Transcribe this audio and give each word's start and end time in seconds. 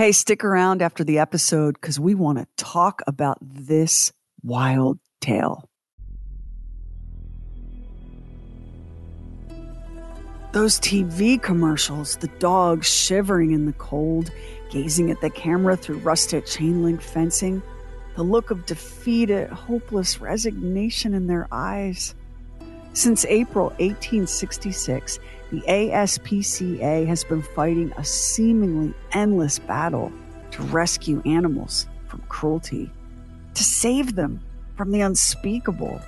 Hey, 0.00 0.12
stick 0.12 0.44
around 0.44 0.80
after 0.80 1.04
the 1.04 1.18
episode 1.18 1.74
because 1.74 2.00
we 2.00 2.14
want 2.14 2.38
to 2.38 2.46
talk 2.56 3.02
about 3.06 3.36
this 3.42 4.14
wild 4.42 4.98
tale. 5.20 5.68
Those 10.52 10.80
TV 10.80 11.42
commercials, 11.42 12.16
the 12.16 12.28
dogs 12.38 12.88
shivering 12.88 13.50
in 13.50 13.66
the 13.66 13.74
cold, 13.74 14.30
gazing 14.70 15.10
at 15.10 15.20
the 15.20 15.28
camera 15.28 15.76
through 15.76 15.98
rusted 15.98 16.46
chain 16.46 16.82
link 16.82 17.02
fencing, 17.02 17.62
the 18.16 18.22
look 18.22 18.50
of 18.50 18.64
defeated, 18.64 19.50
hopeless 19.50 20.18
resignation 20.18 21.12
in 21.12 21.26
their 21.26 21.46
eyes. 21.52 22.14
Since 22.94 23.26
April 23.26 23.66
1866, 23.66 25.18
the 25.50 25.60
ASPCA 25.62 27.06
has 27.06 27.24
been 27.24 27.42
fighting 27.42 27.92
a 27.96 28.04
seemingly 28.04 28.94
endless 29.12 29.58
battle 29.58 30.12
to 30.52 30.62
rescue 30.64 31.22
animals 31.24 31.86
from 32.06 32.20
cruelty, 32.28 32.90
to 33.54 33.64
save 33.64 34.14
them 34.14 34.40
from 34.76 34.92
the 34.92 35.00
unspeakable. 35.00 36.00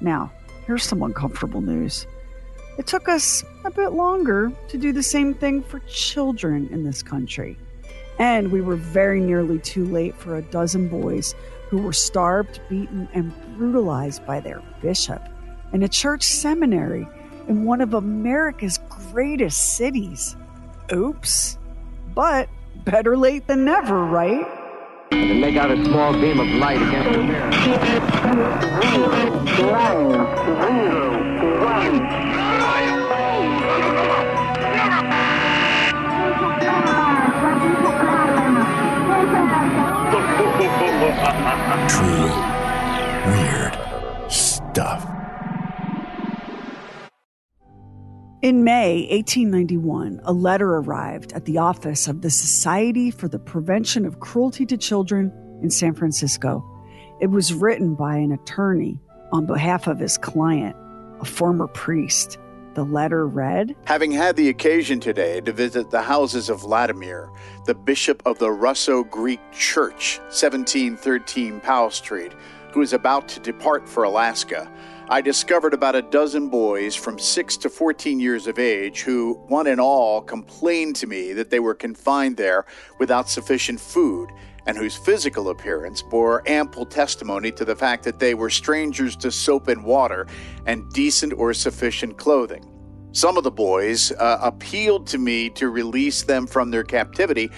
Now, 0.00 0.32
here's 0.66 0.82
some 0.82 1.02
uncomfortable 1.02 1.60
news. 1.60 2.06
It 2.78 2.86
took 2.86 3.08
us 3.08 3.44
a 3.64 3.70
bit 3.70 3.92
longer 3.92 4.52
to 4.68 4.78
do 4.78 4.92
the 4.92 5.02
same 5.02 5.34
thing 5.34 5.62
for 5.62 5.80
children 5.80 6.68
in 6.72 6.84
this 6.84 7.02
country. 7.02 7.56
And 8.18 8.50
we 8.50 8.60
were 8.60 8.76
very 8.76 9.20
nearly 9.20 9.58
too 9.58 9.84
late 9.84 10.14
for 10.14 10.36
a 10.36 10.42
dozen 10.42 10.88
boys 10.88 11.34
who 11.68 11.78
were 11.78 11.92
starved, 11.92 12.60
beaten, 12.68 13.08
and 13.12 13.32
brutalized 13.56 14.26
by 14.26 14.40
their 14.40 14.62
bishop 14.82 15.22
in 15.72 15.82
a 15.82 15.88
church 15.88 16.22
seminary 16.22 17.06
in 17.50 17.64
one 17.64 17.80
of 17.80 17.94
America's 17.94 18.78
greatest 18.88 19.74
cities. 19.74 20.36
Oops. 20.92 21.58
But 22.14 22.48
better 22.84 23.16
late 23.16 23.48
than 23.48 23.64
never, 23.64 24.04
right? 24.04 24.46
And 25.10 25.40
make 25.40 25.56
out 25.56 25.72
a 25.72 25.84
small 25.84 26.12
beam 26.12 26.38
of 26.38 26.46
light 26.46 26.80
against 26.80 27.10
the 27.10 27.24
mirror. 27.24 27.50
True 41.88 42.30
weird 43.26 43.74
stuff. 44.30 45.09
In 48.42 48.64
May 48.64 49.06
1891, 49.10 50.22
a 50.24 50.32
letter 50.32 50.76
arrived 50.76 51.34
at 51.34 51.44
the 51.44 51.58
office 51.58 52.08
of 52.08 52.22
the 52.22 52.30
Society 52.30 53.10
for 53.10 53.28
the 53.28 53.38
Prevention 53.38 54.06
of 54.06 54.20
Cruelty 54.20 54.64
to 54.64 54.78
Children 54.78 55.30
in 55.62 55.68
San 55.68 55.92
Francisco. 55.92 56.64
It 57.20 57.26
was 57.26 57.52
written 57.52 57.94
by 57.94 58.16
an 58.16 58.32
attorney 58.32 58.98
on 59.30 59.44
behalf 59.44 59.86
of 59.86 59.98
his 59.98 60.16
client, 60.16 60.74
a 61.20 61.26
former 61.26 61.66
priest. 61.66 62.38
The 62.72 62.84
letter 62.84 63.26
read 63.26 63.76
Having 63.84 64.12
had 64.12 64.36
the 64.36 64.48
occasion 64.48 65.00
today 65.00 65.42
to 65.42 65.52
visit 65.52 65.90
the 65.90 66.00
houses 66.00 66.48
of 66.48 66.60
Vladimir, 66.60 67.28
the 67.66 67.74
bishop 67.74 68.22
of 68.24 68.38
the 68.38 68.50
Russo 68.50 69.04
Greek 69.04 69.40
Church, 69.52 70.18
1713 70.28 71.60
Powell 71.60 71.90
Street, 71.90 72.32
who 72.72 72.82
is 72.82 72.92
about 72.92 73.28
to 73.28 73.40
depart 73.40 73.88
for 73.88 74.04
Alaska, 74.04 74.70
I 75.08 75.20
discovered 75.20 75.74
about 75.74 75.96
a 75.96 76.02
dozen 76.02 76.48
boys 76.48 76.94
from 76.94 77.18
6 77.18 77.56
to 77.58 77.68
14 77.68 78.20
years 78.20 78.46
of 78.46 78.58
age 78.58 79.00
who, 79.00 79.34
one 79.48 79.66
and 79.66 79.80
all, 79.80 80.22
complained 80.22 80.96
to 80.96 81.06
me 81.06 81.32
that 81.32 81.50
they 81.50 81.60
were 81.60 81.74
confined 81.74 82.36
there 82.36 82.64
without 82.98 83.28
sufficient 83.28 83.80
food 83.80 84.30
and 84.66 84.78
whose 84.78 84.96
physical 84.96 85.48
appearance 85.48 86.02
bore 86.02 86.48
ample 86.48 86.86
testimony 86.86 87.50
to 87.50 87.64
the 87.64 87.74
fact 87.74 88.04
that 88.04 88.18
they 88.18 88.34
were 88.34 88.50
strangers 88.50 89.16
to 89.16 89.30
soap 89.30 89.68
and 89.68 89.84
water 89.84 90.26
and 90.66 90.88
decent 90.92 91.32
or 91.32 91.52
sufficient 91.54 92.16
clothing. 92.16 92.64
Some 93.12 93.36
of 93.36 93.42
the 93.42 93.50
boys 93.50 94.12
uh, 94.12 94.38
appealed 94.40 95.08
to 95.08 95.18
me 95.18 95.50
to 95.50 95.70
release 95.70 96.22
them 96.22 96.46
from 96.46 96.70
their 96.70 96.84
captivity, 96.84 97.50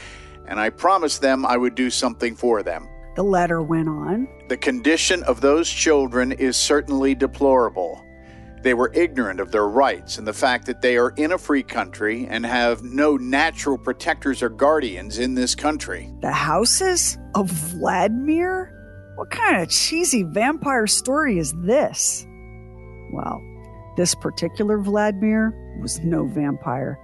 and 0.47 0.58
I 0.58 0.70
promised 0.70 1.20
them 1.20 1.44
I 1.44 1.58
would 1.58 1.75
do 1.75 1.91
something 1.91 2.34
for 2.34 2.62
them. 2.62 2.88
The 3.15 3.25
letter 3.25 3.62
went 3.62 3.89
on. 3.89 4.28
The 4.49 4.56
condition 4.56 5.23
of 5.25 5.41
those 5.41 5.69
children 5.69 6.33
is 6.33 6.56
certainly 6.56 7.15
deplorable. 7.15 8.03
They 8.62 8.75
were 8.75 8.93
ignorant 8.95 9.41
of 9.41 9.50
their 9.50 9.67
rights 9.67 10.19
and 10.19 10.27
the 10.27 10.33
fact 10.33 10.67
that 10.67 10.83
they 10.83 10.97
are 10.97 11.11
in 11.17 11.33
a 11.33 11.39
free 11.39 11.65
country 11.65 12.27
and 12.31 12.47
have 12.47 12.83
no 12.83 13.17
natural 13.17 13.77
protectors 13.77 14.43
or 14.43 14.49
guardians 14.49 15.19
in 15.19 15.34
this 15.34 15.55
country. 15.55 16.11
The 16.21 16.33
houses 16.33 17.19
of 17.34 17.50
Vladimir? 17.50 18.73
What 19.17 19.31
kind 19.31 19.61
of 19.61 19.69
cheesy 19.69 20.23
vampire 20.23 20.87
story 20.87 21.39
is 21.39 21.53
this? 21.65 22.25
Well, 23.12 23.43
this 23.97 24.15
particular 24.15 24.79
Vladimir 24.79 25.53
was 25.81 26.00
no 26.00 26.25
vampire, 26.27 26.99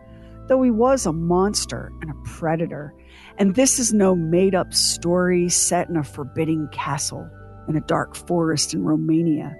though 0.49 0.63
he 0.63 0.71
was 0.71 1.07
a 1.07 1.13
monster 1.13 1.93
and 2.01 2.11
a 2.11 2.15
predator. 2.25 2.95
And 3.38 3.54
this 3.54 3.78
is 3.78 3.94
no 3.94 4.16
made 4.16 4.56
up 4.56 4.75
story 4.75 5.49
set 5.49 5.88
in 5.88 5.97
a 5.97 6.03
forbidding 6.03 6.66
castle 6.72 7.31
in 7.69 7.76
a 7.76 7.81
dark 7.81 8.16
forest 8.16 8.75
in 8.75 8.82
Romania. 8.82 9.56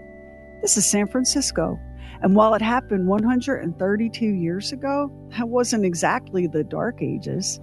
This 0.63 0.77
is 0.77 0.91
San 0.91 1.07
Francisco. 1.07 1.79
And 2.21 2.35
while 2.35 2.55
it 2.55 2.63
happened 2.63 3.07
132 3.07 4.27
years 4.27 4.73
ago, 4.73 5.13
that 5.37 5.49
wasn't 5.49 5.85
exactly 5.85 6.49
the 6.49 6.65
Dark 6.65 7.01
Ages. 7.01 7.61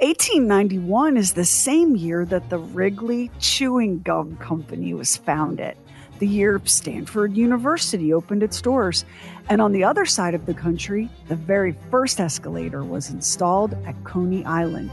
1891 0.00 1.16
is 1.16 1.32
the 1.32 1.46
same 1.46 1.96
year 1.96 2.26
that 2.26 2.50
the 2.50 2.58
Wrigley 2.58 3.30
Chewing 3.38 4.00
Gum 4.00 4.36
Company 4.36 4.92
was 4.92 5.16
founded, 5.16 5.74
the 6.18 6.28
year 6.28 6.60
Stanford 6.64 7.34
University 7.34 8.12
opened 8.12 8.42
its 8.42 8.60
doors. 8.60 9.06
And 9.48 9.62
on 9.62 9.72
the 9.72 9.84
other 9.84 10.04
side 10.04 10.34
of 10.34 10.44
the 10.44 10.52
country, 10.52 11.08
the 11.28 11.36
very 11.36 11.74
first 11.90 12.20
escalator 12.20 12.84
was 12.84 13.08
installed 13.08 13.72
at 13.86 14.04
Coney 14.04 14.44
Island. 14.44 14.90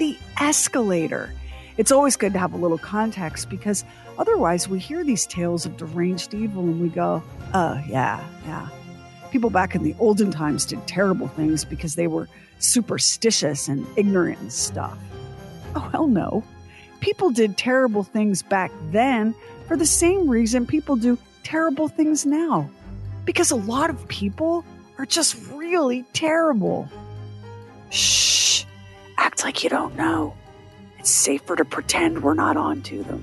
The 0.00 0.16
escalator. 0.40 1.30
It's 1.76 1.92
always 1.92 2.16
good 2.16 2.32
to 2.32 2.38
have 2.38 2.54
a 2.54 2.56
little 2.56 2.78
context 2.78 3.50
because 3.50 3.84
otherwise 4.16 4.66
we 4.66 4.78
hear 4.78 5.04
these 5.04 5.26
tales 5.26 5.66
of 5.66 5.76
deranged 5.76 6.32
evil 6.32 6.62
and 6.62 6.80
we 6.80 6.88
go, 6.88 7.22
oh, 7.52 7.84
yeah, 7.86 8.26
yeah. 8.46 8.66
People 9.30 9.50
back 9.50 9.74
in 9.74 9.82
the 9.82 9.94
olden 9.98 10.30
times 10.30 10.64
did 10.64 10.86
terrible 10.86 11.28
things 11.28 11.66
because 11.66 11.96
they 11.96 12.06
were 12.06 12.30
superstitious 12.60 13.68
and 13.68 13.86
ignorant 13.94 14.38
and 14.40 14.50
stuff. 14.50 14.96
Oh, 15.74 15.80
hell 15.80 16.06
no. 16.06 16.42
People 17.00 17.28
did 17.28 17.58
terrible 17.58 18.02
things 18.02 18.42
back 18.42 18.72
then 18.92 19.34
for 19.68 19.76
the 19.76 19.84
same 19.84 20.30
reason 20.30 20.66
people 20.66 20.96
do 20.96 21.18
terrible 21.42 21.88
things 21.88 22.24
now. 22.24 22.70
Because 23.26 23.50
a 23.50 23.56
lot 23.56 23.90
of 23.90 24.08
people 24.08 24.64
are 24.96 25.04
just 25.04 25.36
really 25.52 26.06
terrible. 26.14 26.88
Shh. 27.90 28.19
Act 29.30 29.44
like 29.44 29.62
you 29.62 29.70
don't 29.70 29.94
know. 29.94 30.34
It's 30.98 31.08
safer 31.08 31.54
to 31.54 31.64
pretend 31.64 32.24
we're 32.24 32.34
not 32.34 32.56
on 32.56 32.82
to 32.82 33.04
them. 33.04 33.22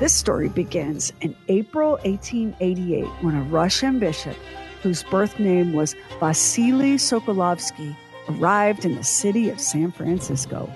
This 0.00 0.12
story 0.12 0.50
begins 0.50 1.14
in 1.22 1.34
April 1.48 1.92
1888 2.04 3.06
when 3.22 3.34
a 3.34 3.42
Russian 3.44 3.98
bishop, 3.98 4.36
whose 4.82 5.02
birth 5.02 5.38
name 5.38 5.72
was 5.72 5.96
Vasily 6.20 6.96
Sokolovsky, 6.96 7.96
arrived 8.28 8.84
in 8.84 8.96
the 8.96 9.02
city 9.02 9.48
of 9.48 9.58
San 9.58 9.90
Francisco. 9.90 10.70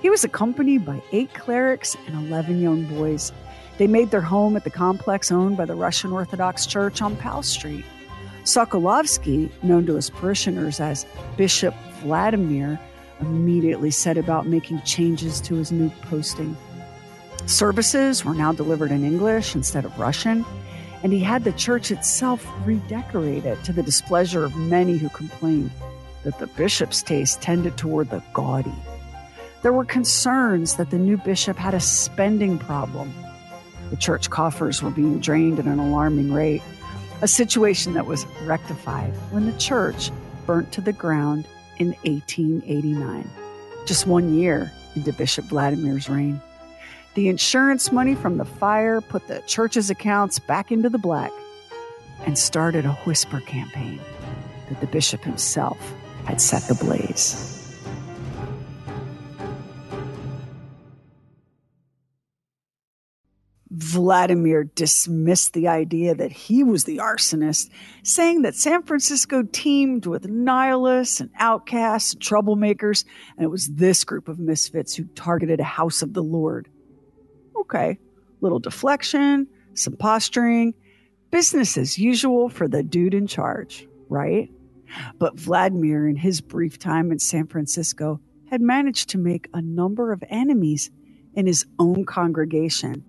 He 0.00 0.08
was 0.08 0.22
accompanied 0.22 0.86
by 0.86 1.02
eight 1.10 1.34
clerics 1.34 1.96
and 2.06 2.28
11 2.28 2.62
young 2.62 2.84
boys. 2.84 3.32
They 3.78 3.88
made 3.88 4.12
their 4.12 4.20
home 4.20 4.56
at 4.56 4.62
the 4.62 4.70
complex 4.70 5.32
owned 5.32 5.56
by 5.56 5.64
the 5.64 5.74
Russian 5.74 6.12
Orthodox 6.12 6.64
Church 6.64 7.02
on 7.02 7.16
Powell 7.16 7.42
Street. 7.42 7.84
Sokolovsky, 8.44 9.50
known 9.64 9.84
to 9.86 9.96
his 9.96 10.10
parishioners 10.10 10.78
as 10.78 11.06
Bishop 11.36 11.74
Vladimir, 11.98 12.78
immediately 13.20 13.90
set 13.90 14.16
about 14.16 14.46
making 14.46 14.80
changes 14.82 15.40
to 15.42 15.56
his 15.56 15.72
new 15.72 15.90
posting. 16.02 16.56
Services 17.46 18.24
were 18.24 18.34
now 18.34 18.52
delivered 18.52 18.90
in 18.90 19.04
English 19.04 19.54
instead 19.54 19.84
of 19.84 19.98
Russian, 19.98 20.44
and 21.02 21.12
he 21.12 21.20
had 21.20 21.44
the 21.44 21.52
church 21.52 21.90
itself 21.90 22.46
redecorated 22.64 23.62
to 23.64 23.72
the 23.72 23.82
displeasure 23.82 24.44
of 24.44 24.56
many 24.56 24.96
who 24.96 25.08
complained 25.10 25.70
that 26.24 26.38
the 26.38 26.46
bishop's 26.48 27.02
taste 27.02 27.40
tended 27.40 27.76
toward 27.76 28.10
the 28.10 28.22
gaudy. 28.32 28.74
There 29.62 29.72
were 29.72 29.84
concerns 29.84 30.76
that 30.76 30.90
the 30.90 30.98
new 30.98 31.16
bishop 31.16 31.56
had 31.56 31.74
a 31.74 31.80
spending 31.80 32.58
problem. 32.58 33.12
The 33.90 33.96
church 33.96 34.28
coffers 34.30 34.82
were 34.82 34.90
being 34.90 35.20
drained 35.20 35.58
at 35.58 35.64
an 35.64 35.78
alarming 35.78 36.32
rate, 36.32 36.62
a 37.22 37.28
situation 37.28 37.94
that 37.94 38.06
was 38.06 38.26
rectified 38.42 39.12
when 39.30 39.46
the 39.46 39.58
church 39.58 40.10
burnt 40.46 40.70
to 40.72 40.80
the 40.80 40.92
ground 40.92 41.46
in 41.78 41.88
1889, 42.02 43.28
just 43.86 44.06
one 44.06 44.34
year 44.34 44.72
into 44.94 45.12
Bishop 45.12 45.44
Vladimir's 45.46 46.08
reign. 46.08 46.40
The 47.14 47.28
insurance 47.28 47.90
money 47.90 48.14
from 48.14 48.36
the 48.36 48.44
fire 48.44 49.00
put 49.00 49.26
the 49.26 49.40
church's 49.46 49.90
accounts 49.90 50.38
back 50.38 50.70
into 50.70 50.88
the 50.88 50.98
black 50.98 51.32
and 52.26 52.38
started 52.38 52.84
a 52.84 52.92
whisper 53.04 53.40
campaign 53.40 54.00
that 54.68 54.80
the 54.80 54.86
bishop 54.86 55.24
himself 55.24 55.78
had 56.24 56.40
set 56.40 56.62
the 56.62 56.74
blaze. 56.74 57.57
Vladimir 63.78 64.64
dismissed 64.64 65.52
the 65.52 65.68
idea 65.68 66.12
that 66.12 66.32
he 66.32 66.64
was 66.64 66.82
the 66.82 66.96
arsonist, 66.96 67.70
saying 68.02 68.42
that 68.42 68.56
San 68.56 68.82
Francisco 68.82 69.44
teemed 69.52 70.04
with 70.04 70.28
nihilists 70.28 71.20
and 71.20 71.30
outcasts 71.38 72.12
and 72.12 72.20
troublemakers, 72.20 73.04
and 73.36 73.44
it 73.44 73.50
was 73.50 73.68
this 73.68 74.02
group 74.02 74.26
of 74.26 74.40
misfits 74.40 74.96
who 74.96 75.04
targeted 75.14 75.60
a 75.60 75.64
house 75.64 76.02
of 76.02 76.12
the 76.12 76.24
Lord. 76.24 76.68
Okay, 77.60 78.00
little 78.40 78.58
deflection, 78.58 79.46
some 79.74 79.96
posturing, 79.96 80.74
business 81.30 81.78
as 81.78 81.98
usual 81.98 82.48
for 82.48 82.66
the 82.66 82.82
dude 82.82 83.14
in 83.14 83.28
charge, 83.28 83.86
right? 84.08 84.50
But 85.18 85.38
Vladimir, 85.38 86.08
in 86.08 86.16
his 86.16 86.40
brief 86.40 86.80
time 86.80 87.12
in 87.12 87.20
San 87.20 87.46
Francisco, 87.46 88.20
had 88.50 88.60
managed 88.60 89.10
to 89.10 89.18
make 89.18 89.48
a 89.54 89.62
number 89.62 90.10
of 90.10 90.24
enemies 90.28 90.90
in 91.34 91.46
his 91.46 91.64
own 91.78 92.04
congregation. 92.06 93.04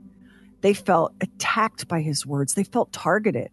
They 0.61 0.73
felt 0.73 1.13
attacked 1.21 1.87
by 1.87 2.01
his 2.01 2.25
words, 2.25 2.53
they 2.53 2.63
felt 2.63 2.91
targeted. 2.91 3.49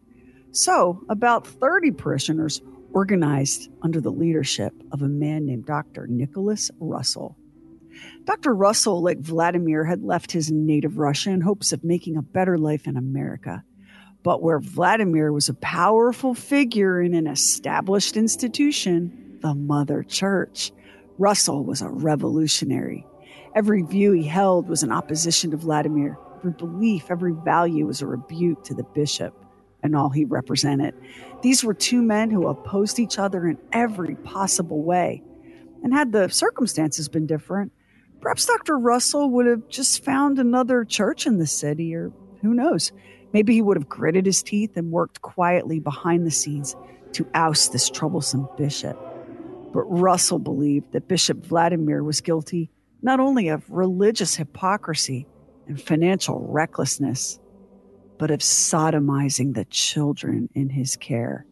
So, 0.52 1.02
about 1.08 1.46
30 1.46 1.92
parishioners 1.92 2.62
organized 2.92 3.68
under 3.82 4.00
the 4.00 4.10
leadership 4.10 4.72
of 4.90 5.02
a 5.02 5.08
man 5.08 5.44
named 5.44 5.66
Dr. 5.66 6.06
Nicholas 6.06 6.70
Russell. 6.80 7.36
Dr. 8.24 8.54
Russell, 8.54 9.02
like 9.02 9.18
Vladimir, 9.18 9.84
had 9.84 10.02
left 10.02 10.32
his 10.32 10.50
native 10.50 10.98
Russia 10.98 11.30
in 11.30 11.40
hopes 11.40 11.72
of 11.72 11.84
making 11.84 12.16
a 12.16 12.22
better 12.22 12.58
life 12.58 12.86
in 12.86 12.96
America. 12.96 13.62
But 14.22 14.42
where 14.42 14.58
Vladimir 14.58 15.32
was 15.32 15.48
a 15.48 15.54
powerful 15.54 16.34
figure 16.34 17.00
in 17.00 17.14
an 17.14 17.26
established 17.26 18.16
institution, 18.16 19.38
the 19.40 19.54
Mother 19.54 20.02
Church, 20.02 20.72
Russell 21.18 21.64
was 21.64 21.82
a 21.82 21.88
revolutionary. 21.88 23.06
Every 23.54 23.82
view 23.82 24.12
he 24.12 24.24
held 24.24 24.68
was 24.68 24.82
in 24.82 24.90
opposition 24.90 25.52
to 25.52 25.56
Vladimir. 25.56 26.18
Every 26.38 26.52
belief, 26.52 27.10
every 27.10 27.32
value 27.32 27.86
was 27.86 28.02
a 28.02 28.06
rebuke 28.06 28.64
to 28.64 28.74
the 28.74 28.82
bishop 28.82 29.34
and 29.82 29.94
all 29.94 30.10
he 30.10 30.24
represented. 30.24 30.94
These 31.42 31.64
were 31.64 31.74
two 31.74 32.02
men 32.02 32.30
who 32.30 32.48
opposed 32.48 32.98
each 32.98 33.18
other 33.18 33.46
in 33.46 33.58
every 33.72 34.16
possible 34.16 34.82
way. 34.82 35.22
And 35.82 35.92
had 35.92 36.12
the 36.12 36.28
circumstances 36.28 37.08
been 37.08 37.26
different, 37.26 37.72
perhaps 38.20 38.46
Dr. 38.46 38.78
Russell 38.78 39.30
would 39.30 39.46
have 39.46 39.68
just 39.68 40.04
found 40.04 40.38
another 40.38 40.84
church 40.84 41.26
in 41.26 41.38
the 41.38 41.46
city, 41.46 41.94
or 41.94 42.12
who 42.42 42.54
knows, 42.54 42.92
maybe 43.32 43.54
he 43.54 43.62
would 43.62 43.76
have 43.76 43.88
gritted 43.88 44.26
his 44.26 44.42
teeth 44.42 44.76
and 44.76 44.90
worked 44.90 45.22
quietly 45.22 45.78
behind 45.78 46.26
the 46.26 46.30
scenes 46.30 46.74
to 47.12 47.26
oust 47.34 47.72
this 47.72 47.88
troublesome 47.88 48.48
bishop. 48.56 48.98
But 49.72 49.84
Russell 49.84 50.38
believed 50.38 50.92
that 50.92 51.08
Bishop 51.08 51.44
Vladimir 51.44 52.02
was 52.02 52.20
guilty 52.20 52.70
not 53.02 53.20
only 53.20 53.48
of 53.48 53.70
religious 53.70 54.34
hypocrisy 54.34 55.26
and 55.66 55.80
financial 55.80 56.46
recklessness, 56.48 57.38
but 58.18 58.30
of 58.30 58.40
sodomizing 58.40 59.54
the 59.54 59.64
children 59.66 60.48
in 60.54 60.70
his 60.70 60.96
care. 60.96 61.46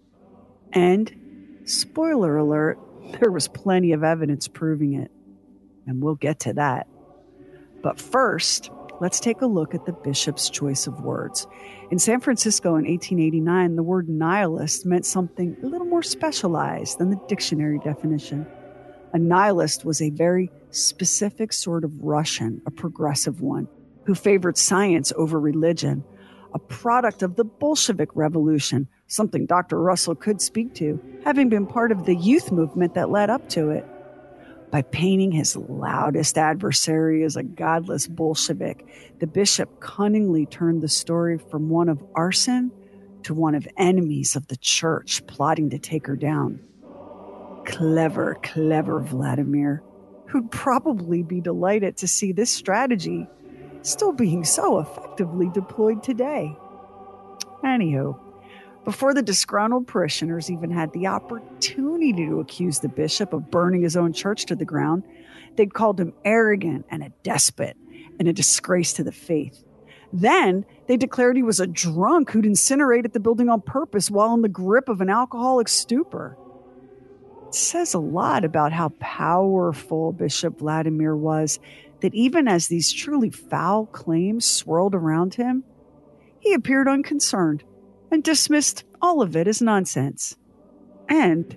And, 0.73 1.61
spoiler 1.65 2.37
alert, 2.37 2.79
there 3.21 3.31
was 3.31 3.49
plenty 3.49 3.93
of 3.93 4.03
evidence 4.03 4.49
proving 4.49 4.95
it. 4.95 5.11
And 5.87 6.03
we'll 6.03 6.15
get 6.15 6.41
to 6.41 6.55
that. 6.55 6.89
But 7.83 8.01
first, 8.01 8.71
let's 9.01 9.21
take 9.21 9.43
a 9.43 9.47
look 9.47 9.75
at 9.75 9.85
the 9.85 9.93
bishop's 9.93 10.49
choice 10.49 10.87
of 10.87 11.01
words. 11.01 11.47
In 11.91 11.99
San 11.99 12.21
Francisco 12.21 12.71
in 12.71 12.87
1889, 12.87 13.77
the 13.77 13.83
word 13.83 14.09
nihilist 14.09 14.87
meant 14.87 15.05
something 15.05 15.57
a 15.63 15.67
little 15.67 15.87
more 15.87 16.03
specialized 16.03 16.99
than 16.99 17.11
the 17.11 17.21
dictionary 17.29 17.79
definition. 17.79 18.47
A 19.13 19.19
nihilist 19.19 19.85
was 19.85 20.01
a 20.01 20.11
very 20.11 20.51
specific 20.71 21.53
sort 21.53 21.85
of 21.85 21.93
Russian, 22.03 22.63
a 22.67 22.71
progressive 22.71 23.41
one, 23.43 23.69
who 24.05 24.15
favored 24.15 24.57
science 24.57 25.13
over 25.17 25.39
religion, 25.39 26.05
a 26.53 26.59
product 26.59 27.23
of 27.23 27.37
the 27.37 27.45
Bolshevik 27.45 28.11
Revolution, 28.15 28.87
something 29.07 29.47
Dr. 29.47 29.81
Russell 29.81 30.15
could 30.15 30.41
speak 30.41 30.75
to, 30.75 31.01
having 31.25 31.49
been 31.49 31.67
part 31.67 31.91
of 31.91 32.05
the 32.05 32.15
youth 32.15 32.53
movement 32.53 32.95
that 32.95 33.11
led 33.11 33.31
up 33.31 33.49
to 33.51 33.71
it 33.71 33.85
by 34.75 34.83
painting 34.83 35.31
his 35.31 35.57
loudest 35.57 36.37
adversary 36.37 37.23
as 37.23 37.37
a 37.37 37.45
godless 37.45 38.09
Bolshevik, 38.09 38.85
the 39.21 39.27
bishop 39.27 39.79
cunningly 39.79 40.47
turned 40.47 40.83
the 40.83 40.89
story 40.89 41.39
from 41.39 41.69
one 41.69 41.89
of 41.89 42.03
arson 42.17 42.73
to 43.23 43.35
one 43.35 43.55
of 43.55 43.69
enemies 43.77 44.35
of 44.35 44.49
the 44.49 44.57
church 44.57 45.25
plotting 45.29 45.71
to 45.71 45.79
take 45.79 46.09
her 46.09 46.17
down. 46.17 46.61
Clever, 47.67 48.37
clever 48.43 49.01
Vladimir, 49.01 49.83
who'd 50.27 50.51
probably 50.51 51.23
be 51.23 51.41
delighted 51.41 51.97
to 51.99 52.09
see 52.09 52.33
this 52.33 52.53
strategy 52.53 53.29
still 53.85 54.13
being 54.13 54.45
so 54.45 54.79
effectively 54.81 55.49
deployed 55.51 56.03
today. 56.03 56.57
Anywho, 57.63 58.19
before 58.85 59.15
the 59.15 59.23
disgruntled 59.23 59.87
parishioners 59.87 60.51
even 60.51 60.71
had 60.71 60.93
the 60.93 61.07
opportunity 61.07 62.13
to 62.13 62.41
accuse 62.41 62.81
the 62.81 62.89
bishop 62.89 63.33
of 63.33 63.51
burning 63.51 63.83
his 63.83 63.97
own 63.97 64.13
church 64.13 64.45
to 64.47 64.57
the 64.57 64.65
ground, 64.65 65.05
they'd 65.57 65.73
called 65.73 65.99
him 65.99 66.13
arrogant 66.25 66.85
and 66.91 67.03
a 67.03 67.13
despot 67.23 67.77
and 68.19 68.29
a 68.29 68.33
disgrace 68.33 68.93
to 68.95 69.05
the 69.05 69.13
faith. 69.13 69.65
Then 70.13 70.65
they 70.87 70.97
declared 70.97 71.37
he 71.37 71.43
was 71.43 71.61
a 71.61 71.67
drunk 71.67 72.31
who'd 72.31 72.47
incinerated 72.47 73.13
the 73.13 73.21
building 73.21 73.49
on 73.49 73.61
purpose 73.63 74.11
while 74.11 74.35
in 74.35 74.43
the 74.43 74.49
grip 74.49 74.89
of 74.89 75.01
an 75.01 75.11
alcoholic 75.11 75.69
stupor. 75.69 76.37
It 77.49 77.55
says 77.55 77.95
a 77.95 77.99
lot 77.99 78.45
about 78.45 78.73
how 78.73 78.91
powerful 79.01 80.13
Bishop 80.13 80.59
Vladimir 80.59 81.17
was 81.17 81.59
that 82.05 82.15
even 82.15 82.47
as 82.47 82.69
these 82.69 82.93
truly 82.93 83.31
foul 83.31 83.87
claims 83.87 84.45
swirled 84.45 84.95
around 84.95 85.33
him, 85.37 85.65
he 86.39 86.53
appeared 86.53 86.87
unconcerned 86.87 87.65
and 88.11 88.23
dismissed 88.23 88.85
all 89.01 89.23
of 89.23 89.35
it 89.35 89.49
as 89.49 89.63
nonsense. 89.63 90.37
And 91.09 91.57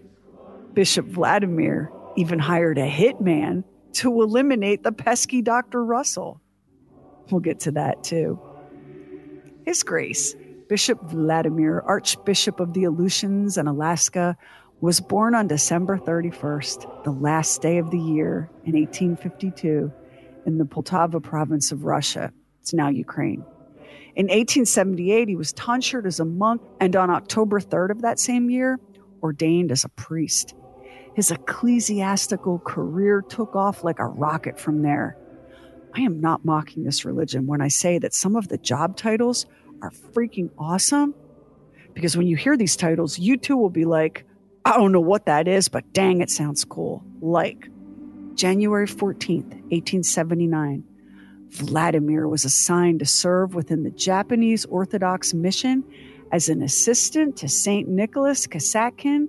Bishop 0.72 1.06
Vladimir 1.06 1.92
even 2.16 2.40
hired 2.40 2.78
a 2.78 2.90
hitman 2.90 3.66
to 3.96 4.22
eliminate 4.22 4.84
the 4.84 4.94
pesky 4.94 5.42
Dr. 5.42 5.84
Russell. 5.84 6.40
We'll 7.30 7.42
get 7.42 7.60
to 7.62 7.72
that 7.72 8.06
too. 8.06 8.40
His 9.66 9.84
Grace, 9.84 10.34
Bishop 10.70 11.02
Vladimir, 11.10 11.84
Archbishop 11.86 12.62
of 12.62 12.72
the 12.72 12.86
Aleutians 12.86 13.58
and 13.58 13.68
Alaska, 13.68 14.38
was 14.80 15.02
born 15.02 15.36
on 15.36 15.48
December 15.48 15.98
31st, 15.98 17.04
the 17.04 17.12
last 17.12 17.62
day 17.62 17.80
of 17.80 17.92
the 17.92 18.00
year 18.00 18.50
in 18.64 18.76
1852, 18.76 19.92
in 20.48 20.58
the 20.58 20.66
Poltava 20.66 21.22
province 21.22 21.72
of 21.72 21.84
Russia. 21.84 22.32
It's 22.62 22.74
now 22.74 22.88
Ukraine. 22.88 23.44
In 24.16 24.26
1878, 24.28 25.28
he 25.28 25.36
was 25.36 25.54
tonsured 25.54 26.08
as 26.08 26.20
a 26.20 26.26
monk, 26.26 26.62
and 26.80 26.96
on 26.96 27.12
October 27.12 27.60
3rd 27.60 27.92
of 27.92 28.02
that 28.02 28.20
same 28.20 28.50
year, 28.50 28.80
ordained 29.22 29.72
as 29.72 29.84
a 29.84 29.90
priest. 29.90 30.56
His 31.14 31.30
ecclesiastical 31.30 32.60
career 32.60 33.22
took 33.22 33.56
off 33.56 33.84
like 33.84 34.00
a 34.00 34.06
rocket 34.06 34.60
from 34.60 34.82
there. 34.82 35.18
I 35.94 36.02
am 36.02 36.22
not 36.22 36.46
mocking 36.46 36.84
this 36.84 37.06
religion 37.06 37.46
when 37.46 37.62
I 37.62 37.68
say 37.68 38.00
that 38.00 38.14
some 38.14 38.36
of 38.36 38.48
the 38.48 38.58
job 38.58 38.98
titles 38.98 39.46
are 39.82 39.92
freaking 39.92 40.50
awesome. 40.58 41.14
Because 41.94 42.16
when 42.16 42.28
you 42.28 42.36
hear 42.38 42.56
these 42.56 42.76
titles, 42.76 43.20
you 43.20 43.38
too 43.38 43.58
will 43.58 43.70
be 43.70 43.86
like, 43.86 44.24
I 44.64 44.78
don't 44.78 44.92
know 44.92 45.02
what 45.02 45.26
that 45.26 45.48
is, 45.48 45.70
but 45.70 45.92
dang, 45.94 46.22
it 46.22 46.30
sounds 46.30 46.64
cool. 46.64 47.04
Like 47.22 47.70
January 48.38 48.88
14th, 48.88 49.50
1879. 49.72 50.84
Vladimir 51.50 52.28
was 52.28 52.46
assigned 52.46 53.00
to 53.00 53.06
serve 53.06 53.56
within 53.56 53.84
the 53.84 53.90
Japanese 53.90 54.64
Orthodox 54.66 55.34
mission 55.34 55.84
as 56.32 56.48
an 56.48 56.62
assistant 56.62 57.36
to 57.38 57.50
St. 57.50 57.90
Nicholas 57.90 58.46
Kasatkin, 58.46 59.28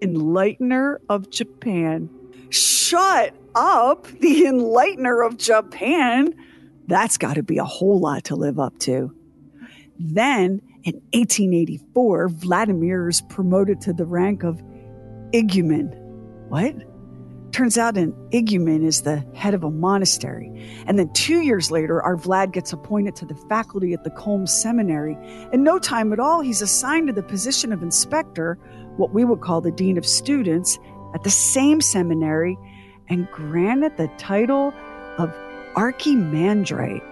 Enlightener 0.00 0.98
of 1.08 1.28
Japan. 1.28 2.08
Shut 2.50 3.34
up, 3.56 4.06
the 4.20 4.44
Enlightener 4.44 5.26
of 5.26 5.38
Japan. 5.38 6.32
That's 6.86 7.18
got 7.18 7.34
to 7.34 7.42
be 7.42 7.58
a 7.58 7.64
whole 7.64 7.98
lot 7.98 8.24
to 8.24 8.36
live 8.36 8.60
up 8.60 8.78
to. 8.80 9.12
Then, 9.98 10.62
in 10.84 10.94
1884, 11.14 12.28
Vladimir 12.28 13.08
is 13.08 13.22
promoted 13.22 13.80
to 13.80 13.92
the 13.92 14.06
rank 14.06 14.44
of 14.44 14.62
igumen. 15.32 15.92
What? 16.48 16.76
Turns 17.56 17.78
out 17.78 17.96
an 17.96 18.12
igumen 18.32 18.84
is 18.84 19.00
the 19.00 19.24
head 19.32 19.54
of 19.54 19.64
a 19.64 19.70
monastery. 19.70 20.52
And 20.86 20.98
then 20.98 21.10
two 21.14 21.40
years 21.40 21.70
later, 21.70 22.02
our 22.02 22.14
Vlad 22.14 22.52
gets 22.52 22.70
appointed 22.70 23.16
to 23.16 23.24
the 23.24 23.34
faculty 23.48 23.94
at 23.94 24.04
the 24.04 24.10
Culm 24.10 24.46
Seminary. 24.46 25.16
In 25.54 25.64
no 25.64 25.78
time 25.78 26.12
at 26.12 26.20
all, 26.20 26.42
he's 26.42 26.60
assigned 26.60 27.06
to 27.06 27.14
the 27.14 27.22
position 27.22 27.72
of 27.72 27.82
inspector, 27.82 28.58
what 28.98 29.14
we 29.14 29.24
would 29.24 29.40
call 29.40 29.62
the 29.62 29.70
dean 29.70 29.96
of 29.96 30.04
students, 30.04 30.78
at 31.14 31.22
the 31.22 31.30
same 31.30 31.80
seminary, 31.80 32.58
and 33.08 33.26
granted 33.30 33.96
the 33.96 34.08
title 34.18 34.74
of 35.16 35.30
archimandrite. 35.76 37.02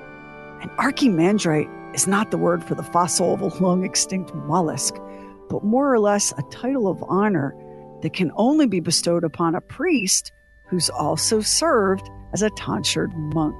And 0.60 0.70
archimandrite 0.72 1.94
is 1.94 2.06
not 2.06 2.30
the 2.30 2.36
word 2.36 2.62
for 2.62 2.74
the 2.74 2.82
fossil 2.82 3.32
of 3.32 3.40
a 3.40 3.46
long 3.62 3.82
extinct 3.82 4.34
mollusk, 4.34 4.96
but 5.48 5.64
more 5.64 5.90
or 5.90 5.98
less 5.98 6.34
a 6.36 6.42
title 6.50 6.86
of 6.86 7.02
honor 7.08 7.56
that 8.04 8.12
can 8.12 8.30
only 8.36 8.66
be 8.66 8.80
bestowed 8.80 9.24
upon 9.24 9.54
a 9.54 9.60
priest 9.62 10.30
who's 10.68 10.90
also 10.90 11.40
served 11.40 12.08
as 12.34 12.42
a 12.42 12.50
tonsured 12.50 13.12
monk. 13.14 13.56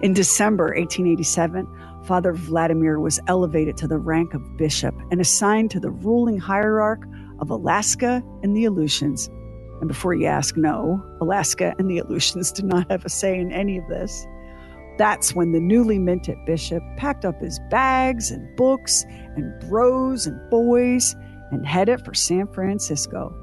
In 0.00 0.14
December 0.14 0.74
1887, 0.76 1.66
Father 2.04 2.32
Vladimir 2.32 2.98
was 2.98 3.20
elevated 3.28 3.76
to 3.76 3.86
the 3.86 3.98
rank 3.98 4.32
of 4.32 4.56
bishop 4.56 4.94
and 5.10 5.20
assigned 5.20 5.70
to 5.70 5.80
the 5.80 5.90
ruling 5.90 6.38
hierarch 6.38 7.02
of 7.38 7.50
Alaska 7.50 8.22
and 8.42 8.56
the 8.56 8.64
Aleutians. 8.64 9.28
And 9.80 9.88
before 9.88 10.14
you 10.14 10.26
ask, 10.26 10.56
no, 10.56 11.04
Alaska 11.20 11.74
and 11.78 11.90
the 11.90 11.98
Aleutians 11.98 12.50
did 12.50 12.64
not 12.64 12.90
have 12.90 13.04
a 13.04 13.10
say 13.10 13.38
in 13.38 13.52
any 13.52 13.76
of 13.76 13.86
this. 13.88 14.26
That's 14.96 15.34
when 15.34 15.52
the 15.52 15.60
newly 15.60 15.98
minted 15.98 16.38
bishop 16.46 16.82
packed 16.96 17.26
up 17.26 17.40
his 17.42 17.60
bags 17.70 18.30
and 18.30 18.56
books 18.56 19.04
and 19.36 19.68
bros 19.68 20.26
and 20.26 20.50
boys 20.50 21.14
and 21.54 21.66
headed 21.66 22.04
for 22.04 22.14
San 22.14 22.46
Francisco, 22.48 23.34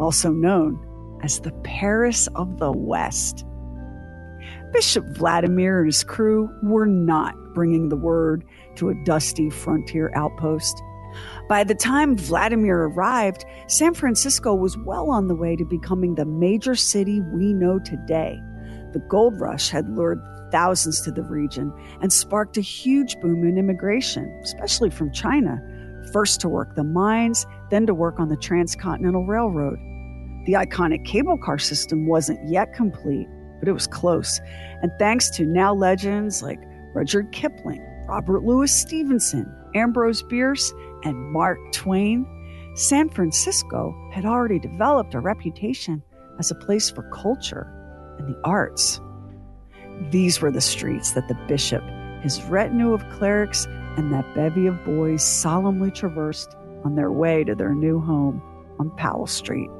also 0.00 0.30
known 0.30 0.80
as 1.22 1.40
the 1.40 1.52
Paris 1.62 2.26
of 2.34 2.58
the 2.58 2.72
West. 2.72 3.44
Bishop 4.72 5.04
Vladimir 5.16 5.78
and 5.78 5.86
his 5.86 6.02
crew 6.02 6.50
were 6.62 6.86
not 6.86 7.34
bringing 7.54 7.88
the 7.88 7.96
word 7.96 8.44
to 8.76 8.88
a 8.88 9.04
dusty 9.04 9.48
frontier 9.50 10.10
outpost. 10.16 10.82
By 11.48 11.62
the 11.62 11.76
time 11.76 12.16
Vladimir 12.16 12.84
arrived, 12.86 13.44
San 13.68 13.94
Francisco 13.94 14.54
was 14.54 14.76
well 14.78 15.10
on 15.10 15.28
the 15.28 15.36
way 15.36 15.54
to 15.54 15.64
becoming 15.64 16.16
the 16.16 16.24
major 16.24 16.74
city 16.74 17.20
we 17.20 17.52
know 17.52 17.78
today. 17.78 18.36
The 18.92 19.04
gold 19.08 19.40
rush 19.40 19.68
had 19.68 19.88
lured 19.88 20.20
thousands 20.50 21.00
to 21.02 21.12
the 21.12 21.22
region 21.22 21.72
and 22.00 22.12
sparked 22.12 22.56
a 22.56 22.60
huge 22.60 23.20
boom 23.20 23.44
in 23.44 23.58
immigration, 23.58 24.28
especially 24.42 24.90
from 24.90 25.12
China, 25.12 25.60
first 26.14 26.40
to 26.40 26.48
work 26.48 26.76
the 26.76 26.84
mines, 26.84 27.44
then 27.70 27.86
to 27.86 27.92
work 27.92 28.20
on 28.20 28.28
the 28.28 28.36
Transcontinental 28.36 29.26
Railroad. 29.26 29.80
The 30.46 30.52
iconic 30.52 31.04
cable 31.04 31.36
car 31.36 31.58
system 31.58 32.06
wasn't 32.06 32.38
yet 32.48 32.72
complete, 32.72 33.26
but 33.58 33.68
it 33.68 33.72
was 33.72 33.88
close. 33.88 34.40
And 34.80 34.92
thanks 35.00 35.28
to 35.30 35.44
now 35.44 35.74
legends 35.74 36.40
like 36.40 36.60
Rudyard 36.94 37.32
Kipling, 37.32 37.84
Robert 38.08 38.44
Louis 38.44 38.72
Stevenson, 38.72 39.52
Ambrose 39.74 40.22
Bierce, 40.22 40.72
and 41.02 41.32
Mark 41.32 41.58
Twain, 41.72 42.24
San 42.76 43.08
Francisco 43.08 43.92
had 44.12 44.24
already 44.24 44.60
developed 44.60 45.14
a 45.14 45.20
reputation 45.20 46.00
as 46.38 46.52
a 46.52 46.54
place 46.54 46.90
for 46.90 47.02
culture 47.10 47.66
and 48.18 48.28
the 48.28 48.40
arts. 48.44 49.00
These 50.10 50.40
were 50.40 50.52
the 50.52 50.60
streets 50.60 51.10
that 51.12 51.26
the 51.26 51.38
bishop, 51.48 51.82
his 52.22 52.40
retinue 52.44 52.92
of 52.92 53.08
clerics, 53.10 53.66
and 53.96 54.12
that 54.12 54.34
bevy 54.34 54.66
of 54.66 54.84
boys 54.84 55.22
solemnly 55.22 55.90
traversed 55.90 56.56
on 56.84 56.96
their 56.96 57.12
way 57.12 57.44
to 57.44 57.54
their 57.54 57.74
new 57.74 58.00
home 58.00 58.42
on 58.78 58.90
Powell 58.96 59.26
Street. 59.26 59.70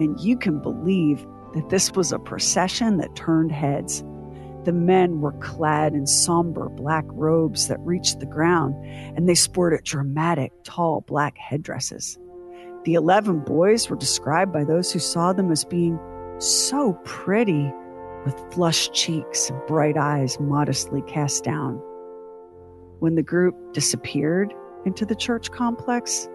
And 0.00 0.18
you 0.20 0.36
can 0.36 0.60
believe 0.60 1.26
that 1.54 1.70
this 1.70 1.92
was 1.92 2.12
a 2.12 2.18
procession 2.18 2.98
that 2.98 3.16
turned 3.16 3.50
heads. 3.50 4.04
The 4.64 4.72
men 4.72 5.20
were 5.20 5.32
clad 5.32 5.94
in 5.94 6.06
somber 6.06 6.68
black 6.68 7.04
robes 7.08 7.68
that 7.68 7.80
reached 7.80 8.20
the 8.20 8.26
ground, 8.26 8.74
and 9.16 9.28
they 9.28 9.34
sported 9.34 9.84
dramatic, 9.84 10.52
tall 10.64 11.02
black 11.06 11.36
headdresses. 11.38 12.18
The 12.84 12.94
11 12.94 13.40
boys 13.40 13.88
were 13.88 13.96
described 13.96 14.52
by 14.52 14.64
those 14.64 14.92
who 14.92 14.98
saw 14.98 15.32
them 15.32 15.50
as 15.50 15.64
being 15.64 15.98
so 16.38 16.92
pretty 17.04 17.72
with 18.24 18.52
flushed 18.52 18.92
cheeks 18.92 19.50
and 19.50 19.66
bright 19.66 19.96
eyes 19.96 20.38
modestly 20.38 21.02
cast 21.02 21.44
down. 21.44 21.82
When 23.00 23.14
the 23.14 23.22
group 23.22 23.54
disappeared 23.72 24.52
into 24.84 25.06
the 25.06 25.14
church 25.14 25.50
complex, 25.52 26.28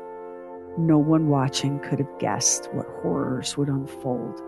no 0.77 0.97
one 0.97 1.27
watching 1.27 1.79
could 1.79 1.99
have 1.99 2.19
guessed 2.19 2.69
what 2.73 2.87
horrors 3.01 3.57
would 3.57 3.67
unfold 3.67 4.41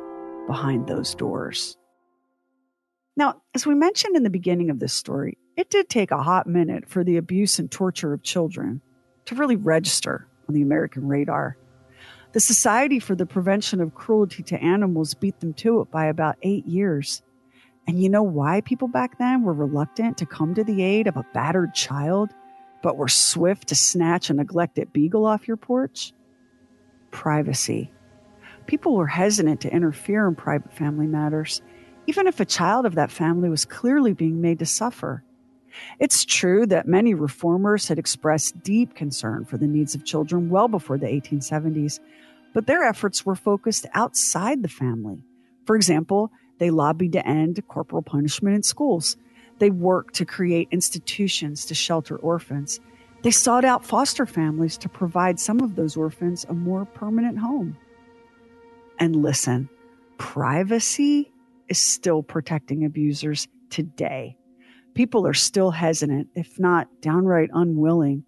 behind 0.48 0.88
those 0.88 1.14
doors. 1.14 1.78
Now, 3.18 3.42
as 3.54 3.66
we 3.66 3.76
mentioned 3.76 4.16
in 4.16 4.24
the 4.24 4.30
beginning 4.30 4.70
of 4.70 4.80
this 4.80 4.94
story, 4.94 5.38
it 5.58 5.70
did 5.70 5.90
take 5.90 6.12
a 6.12 6.24
hot 6.24 6.48
minute 6.48 6.88
for 6.88 7.04
the 7.04 7.18
abuse 7.18 7.60
and 7.60 7.70
torture 7.70 8.14
of 8.14 8.24
children 8.24 8.82
to 9.26 9.36
really 9.36 9.56
register 9.56 10.28
on 10.48 10.56
the 10.56 10.62
American 10.62 11.08
radar. 11.08 11.58
The 12.34 12.40
Society 12.40 13.00
for 13.00 13.16
the 13.16 13.26
Prevention 13.26 13.80
of 13.82 13.96
Cruelty 13.96 14.44
to 14.44 14.62
Animals 14.62 15.14
beat 15.14 15.40
them 15.40 15.54
to 15.56 15.82
it 15.82 15.92
by 15.92 16.06
about 16.08 16.38
eight 16.42 16.66
years. 16.66 17.22
And 17.88 18.02
you 18.02 18.10
know 18.10 18.24
why 18.24 18.62
people 18.62 18.88
back 18.88 19.18
then 19.18 19.44
were 19.44 19.54
reluctant 19.54 20.18
to 20.18 20.26
come 20.26 20.56
to 20.56 20.64
the 20.64 20.84
aid 20.84 21.08
of 21.08 21.18
a 21.18 21.26
battered 21.34 21.74
child, 21.74 22.32
but 22.82 22.98
were 22.98 23.08
swift 23.08 23.68
to 23.68 23.76
snatch 23.76 24.30
a 24.30 24.34
neglected 24.34 24.92
beagle 24.92 25.26
off 25.26 25.48
your 25.48 25.58
porch? 25.58 26.14
Privacy. 27.12 27.92
People 28.66 28.96
were 28.96 29.08
hesitant 29.08 29.62
to 29.62 29.74
interfere 29.74 30.28
in 30.28 30.36
private 30.36 30.74
family 30.74 31.06
matters, 31.06 31.62
even 32.08 32.28
if 32.28 32.40
a 32.40 32.46
child 32.46 32.86
of 32.86 32.96
that 32.96 33.12
family 33.12 33.50
was 33.50 33.66
clearly 33.66 34.14
being 34.14 34.42
made 34.42 34.60
to 34.60 34.66
suffer. 34.66 35.24
It's 36.00 36.26
true 36.26 36.66
that 36.68 36.88
many 36.88 37.14
reformers 37.14 37.88
had 37.88 38.00
expressed 38.00 38.64
deep 38.64 38.96
concern 38.96 39.46
for 39.46 39.58
the 39.58 39.68
needs 39.68 39.94
of 39.94 40.06
children 40.06 40.50
well 40.50 40.68
before 40.68 40.98
the 40.98 41.08
1870s, 41.08 42.00
but 42.54 42.66
their 42.66 42.84
efforts 42.84 43.26
were 43.26 43.36
focused 43.36 43.86
outside 43.94 44.64
the 44.64 44.70
family. 44.70 45.24
For 45.66 45.76
example, 45.76 46.32
they 46.58 46.70
lobbied 46.70 47.14
to 47.14 47.28
end 47.28 47.62
corporal 47.68 48.02
punishment 48.02 48.56
in 48.56 48.64
schools. 48.64 49.18
They 49.60 49.70
worked 49.70 50.16
to 50.16 50.26
create 50.26 50.68
institutions 50.72 51.66
to 51.66 51.76
shelter 51.76 52.18
orphans. 52.18 52.80
They 53.24 53.32
sought 53.32 53.66
out 53.66 53.86
foster 53.86 54.26
families 54.26 54.78
to 54.78 54.90
provide 54.90 55.40
some 55.40 55.60
of 55.62 55.76
those 55.76 55.98
orphans 55.98 56.46
a 56.48 56.54
more 56.54 56.86
permanent 56.86 57.40
home. 57.40 57.78
And 59.00 59.16
listen, 59.16 59.70
privacy 60.18 61.32
is 61.68 61.82
still 61.82 62.24
protecting 62.24 62.86
abusers 62.86 63.48
today. 63.70 64.38
People 64.94 65.28
are 65.28 65.34
still 65.34 65.72
hesitant, 65.72 66.30
if 66.36 66.60
not 66.60 66.88
downright 67.02 67.50
unwilling, 67.54 68.24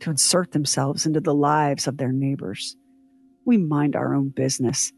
to 0.00 0.10
insert 0.10 0.52
themselves 0.52 1.06
into 1.06 1.20
the 1.20 1.34
lives 1.34 1.86
of 1.86 1.96
their 1.96 2.12
neighbors. 2.12 2.76
We 3.44 3.56
mind 3.56 3.96
our 3.96 4.14
own 4.14 4.28
business 4.28 4.92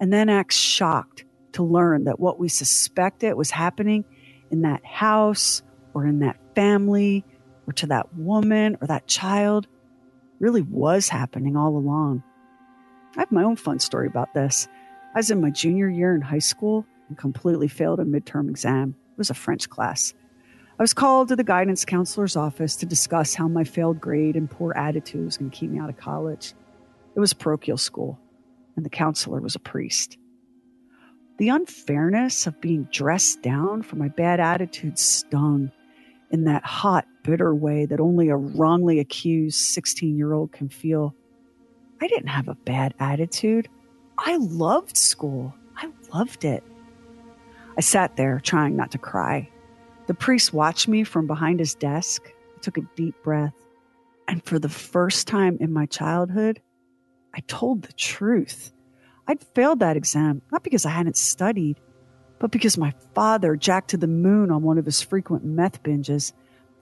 and 0.00 0.12
then 0.12 0.28
act 0.28 0.52
shocked 0.52 1.24
to 1.52 1.62
learn 1.62 2.04
that 2.04 2.20
what 2.20 2.38
we 2.38 2.48
suspected 2.48 3.34
was 3.34 3.50
happening 3.50 4.04
in 4.50 4.62
that 4.62 4.84
house 4.84 5.62
or 5.94 6.06
in 6.06 6.20
that 6.20 6.38
family 6.54 7.24
or 7.66 7.72
to 7.74 7.86
that 7.86 8.14
woman 8.14 8.76
or 8.80 8.86
that 8.86 9.06
child 9.06 9.66
really 10.38 10.62
was 10.62 11.08
happening 11.08 11.56
all 11.56 11.76
along. 11.76 12.22
I 13.16 13.20
have 13.20 13.32
my 13.32 13.42
own 13.42 13.56
fun 13.56 13.78
story 13.78 14.06
about 14.06 14.34
this. 14.34 14.68
I 15.14 15.18
was 15.18 15.30
in 15.30 15.40
my 15.40 15.50
junior 15.50 15.88
year 15.88 16.14
in 16.14 16.20
high 16.20 16.38
school 16.38 16.86
and 17.08 17.18
completely 17.18 17.68
failed 17.68 18.00
a 18.00 18.04
midterm 18.04 18.48
exam. 18.48 18.94
It 19.12 19.18
was 19.18 19.30
a 19.30 19.34
French 19.34 19.68
class. 19.68 20.14
I 20.78 20.82
was 20.82 20.94
called 20.94 21.28
to 21.28 21.36
the 21.36 21.44
guidance 21.44 21.84
counselor's 21.84 22.36
office 22.36 22.76
to 22.76 22.86
discuss 22.86 23.34
how 23.34 23.48
my 23.48 23.64
failed 23.64 24.00
grade 24.00 24.36
and 24.36 24.50
poor 24.50 24.72
attitude 24.74 25.26
was 25.26 25.36
going 25.36 25.50
to 25.50 25.56
keep 25.56 25.70
me 25.70 25.78
out 25.78 25.90
of 25.90 25.98
college. 25.98 26.54
It 27.14 27.20
was 27.20 27.34
parochial 27.34 27.76
school, 27.76 28.18
and 28.76 28.84
the 28.84 28.90
counselor 28.90 29.40
was 29.40 29.56
a 29.56 29.58
priest. 29.58 30.16
The 31.40 31.48
unfairness 31.48 32.46
of 32.46 32.60
being 32.60 32.86
dressed 32.92 33.40
down 33.40 33.80
for 33.80 33.96
my 33.96 34.08
bad 34.08 34.40
attitude 34.40 34.98
stung 34.98 35.72
in 36.30 36.44
that 36.44 36.66
hot, 36.66 37.06
bitter 37.22 37.54
way 37.54 37.86
that 37.86 37.98
only 37.98 38.28
a 38.28 38.36
wrongly 38.36 38.98
accused 38.98 39.56
16 39.56 40.18
year 40.18 40.34
old 40.34 40.52
can 40.52 40.68
feel. 40.68 41.14
I 41.98 42.08
didn't 42.08 42.26
have 42.26 42.48
a 42.48 42.56
bad 42.66 42.92
attitude. 43.00 43.70
I 44.18 44.36
loved 44.36 44.98
school. 44.98 45.54
I 45.78 45.88
loved 46.12 46.44
it. 46.44 46.62
I 47.74 47.80
sat 47.80 48.16
there 48.16 48.38
trying 48.38 48.76
not 48.76 48.90
to 48.90 48.98
cry. 48.98 49.48
The 50.08 50.14
priest 50.14 50.52
watched 50.52 50.88
me 50.88 51.04
from 51.04 51.26
behind 51.26 51.58
his 51.58 51.74
desk, 51.74 52.30
I 52.54 52.60
took 52.60 52.76
a 52.76 52.82
deep 52.96 53.14
breath, 53.22 53.54
and 54.28 54.44
for 54.44 54.58
the 54.58 54.68
first 54.68 55.26
time 55.26 55.56
in 55.58 55.72
my 55.72 55.86
childhood, 55.86 56.60
I 57.34 57.40
told 57.46 57.80
the 57.80 57.94
truth. 57.94 58.74
I'd 59.26 59.42
failed 59.54 59.80
that 59.80 59.96
exam, 59.96 60.42
not 60.50 60.62
because 60.62 60.86
I 60.86 60.90
hadn't 60.90 61.16
studied, 61.16 61.80
but 62.38 62.50
because 62.50 62.78
my 62.78 62.92
father, 63.14 63.54
jacked 63.56 63.90
to 63.90 63.96
the 63.96 64.06
moon 64.06 64.50
on 64.50 64.62
one 64.62 64.78
of 64.78 64.86
his 64.86 65.02
frequent 65.02 65.44
meth 65.44 65.82
binges, 65.82 66.32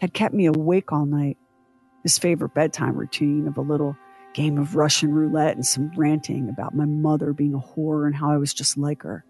had 0.01 0.15
kept 0.15 0.35
me 0.35 0.47
awake 0.47 0.93
all 0.93 1.07
night. 1.07 1.37
His 2.03 2.19
favorite 2.19 2.55
bedtime 2.55 2.97
routine 2.97 3.49
of 3.49 3.59
a 3.59 3.63
little 3.63 3.97
game 4.35 4.57
of 4.59 4.77
Russian 4.77 5.13
roulette 5.13 5.57
and 5.57 5.67
some 5.67 5.91
ranting 5.97 6.49
about 6.49 6.75
my 6.75 6.85
mother 6.85 7.33
being 7.33 7.55
a 7.55 7.59
whore 7.59 8.07
and 8.07 8.15
how 8.15 8.31
I 8.31 8.37
was 8.37 8.55
just 8.55 8.79
like 8.79 9.03
her. 9.03 9.25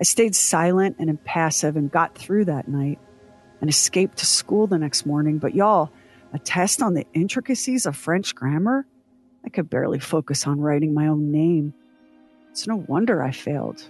I 0.00 0.04
stayed 0.04 0.34
silent 0.34 0.96
and 0.98 1.08
impassive 1.08 1.76
and 1.76 1.90
got 1.92 2.16
through 2.16 2.46
that 2.46 2.68
night 2.68 2.98
and 3.60 3.68
escaped 3.68 4.18
to 4.18 4.26
school 4.26 4.66
the 4.66 4.78
next 4.78 5.06
morning. 5.06 5.38
But 5.38 5.54
y'all, 5.54 5.92
a 6.32 6.38
test 6.38 6.82
on 6.82 6.94
the 6.94 7.06
intricacies 7.12 7.86
of 7.86 7.96
French 7.96 8.34
grammar? 8.34 8.86
I 9.44 9.48
could 9.48 9.70
barely 9.70 9.98
focus 9.98 10.46
on 10.46 10.60
writing 10.60 10.94
my 10.94 11.06
own 11.06 11.30
name. 11.30 11.74
It's 12.50 12.66
no 12.66 12.76
wonder 12.88 13.22
I 13.22 13.30
failed. 13.30 13.82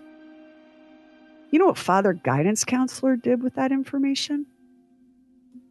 You 1.50 1.58
know 1.58 1.66
what 1.66 1.78
Father 1.78 2.12
Guidance 2.12 2.64
Counselor 2.64 3.16
did 3.16 3.42
with 3.42 3.54
that 3.54 3.72
information? 3.72 4.46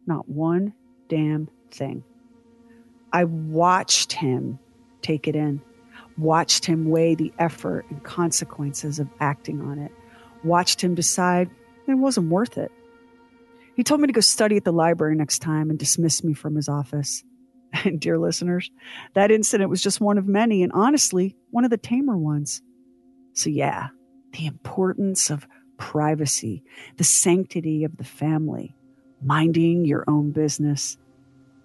Not 0.06 0.28
one 0.28 0.74
damn 1.08 1.48
thing. 1.70 2.04
I 3.12 3.24
watched 3.24 4.12
him 4.12 4.58
take 5.02 5.26
it 5.26 5.34
in, 5.34 5.62
watched 6.18 6.64
him 6.64 6.90
weigh 6.90 7.14
the 7.14 7.32
effort 7.38 7.86
and 7.90 8.02
consequences 8.04 8.98
of 8.98 9.08
acting 9.20 9.60
on 9.62 9.78
it, 9.78 9.92
watched 10.44 10.82
him 10.82 10.94
decide 10.94 11.50
it 11.86 11.94
wasn't 11.94 12.30
worth 12.30 12.58
it. 12.58 12.70
He 13.74 13.82
told 13.82 14.00
me 14.00 14.06
to 14.06 14.12
go 14.12 14.20
study 14.20 14.56
at 14.56 14.64
the 14.64 14.72
library 14.72 15.16
next 15.16 15.40
time 15.40 15.70
and 15.70 15.78
dismissed 15.78 16.24
me 16.24 16.34
from 16.34 16.54
his 16.56 16.68
office. 16.68 17.24
And 17.84 18.00
dear 18.00 18.18
listeners, 18.18 18.68
that 19.14 19.30
incident 19.30 19.70
was 19.70 19.80
just 19.80 20.00
one 20.00 20.18
of 20.18 20.26
many, 20.26 20.64
and 20.64 20.72
honestly, 20.72 21.36
one 21.50 21.64
of 21.64 21.70
the 21.70 21.76
tamer 21.76 22.18
ones. 22.18 22.62
So, 23.32 23.50
yeah, 23.50 23.88
the 24.32 24.46
importance 24.46 25.30
of 25.30 25.46
privacy, 25.78 26.62
the 26.96 27.04
sanctity 27.04 27.84
of 27.84 27.96
the 27.96 28.04
family, 28.04 28.74
minding 29.22 29.84
your 29.84 30.04
own 30.06 30.30
business. 30.30 30.96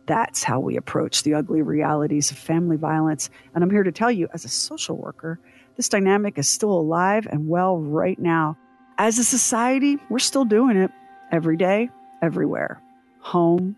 That's 0.08 0.44
how 0.44 0.60
we 0.60 0.78
approach 0.78 1.24
the 1.24 1.34
ugly 1.34 1.62
realities 1.62 2.32
of 2.32 2.38
family 2.38 2.78
violence. 2.78 3.30
And 3.54 3.64
I'm 3.64 3.72
here 3.72 3.84
to 3.84 3.92
tell 3.92 4.12
you, 4.12 4.28
as 4.34 4.46
a 4.46 4.50
social 4.50 4.96
worker, 4.96 5.40
this 5.78 5.90
dynamic 5.90 6.38
is 6.38 6.48
still 6.48 6.72
alive 6.72 7.28
and 7.30 7.48
well 7.48 7.78
right 7.78 8.18
now. 8.18 8.58
As 8.98 9.20
a 9.20 9.24
society, 9.24 9.98
we're 10.10 10.20
still 10.20 10.46
doing 10.46 10.78
it 10.78 10.92
every 11.32 11.58
day, 11.58 11.90
everywhere 12.22 12.82
home, 13.26 13.76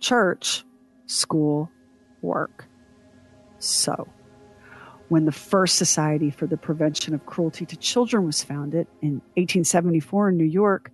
church, 0.00 0.64
school, 1.06 1.70
work. 2.20 2.68
So, 3.58 4.06
when 5.12 5.26
the 5.26 5.30
first 5.30 5.76
Society 5.76 6.30
for 6.30 6.46
the 6.46 6.56
Prevention 6.56 7.12
of 7.12 7.26
Cruelty 7.26 7.66
to 7.66 7.76
Children 7.76 8.24
was 8.24 8.42
founded 8.42 8.86
in 9.02 9.20
1874 9.36 10.30
in 10.30 10.38
New 10.38 10.44
York, 10.44 10.90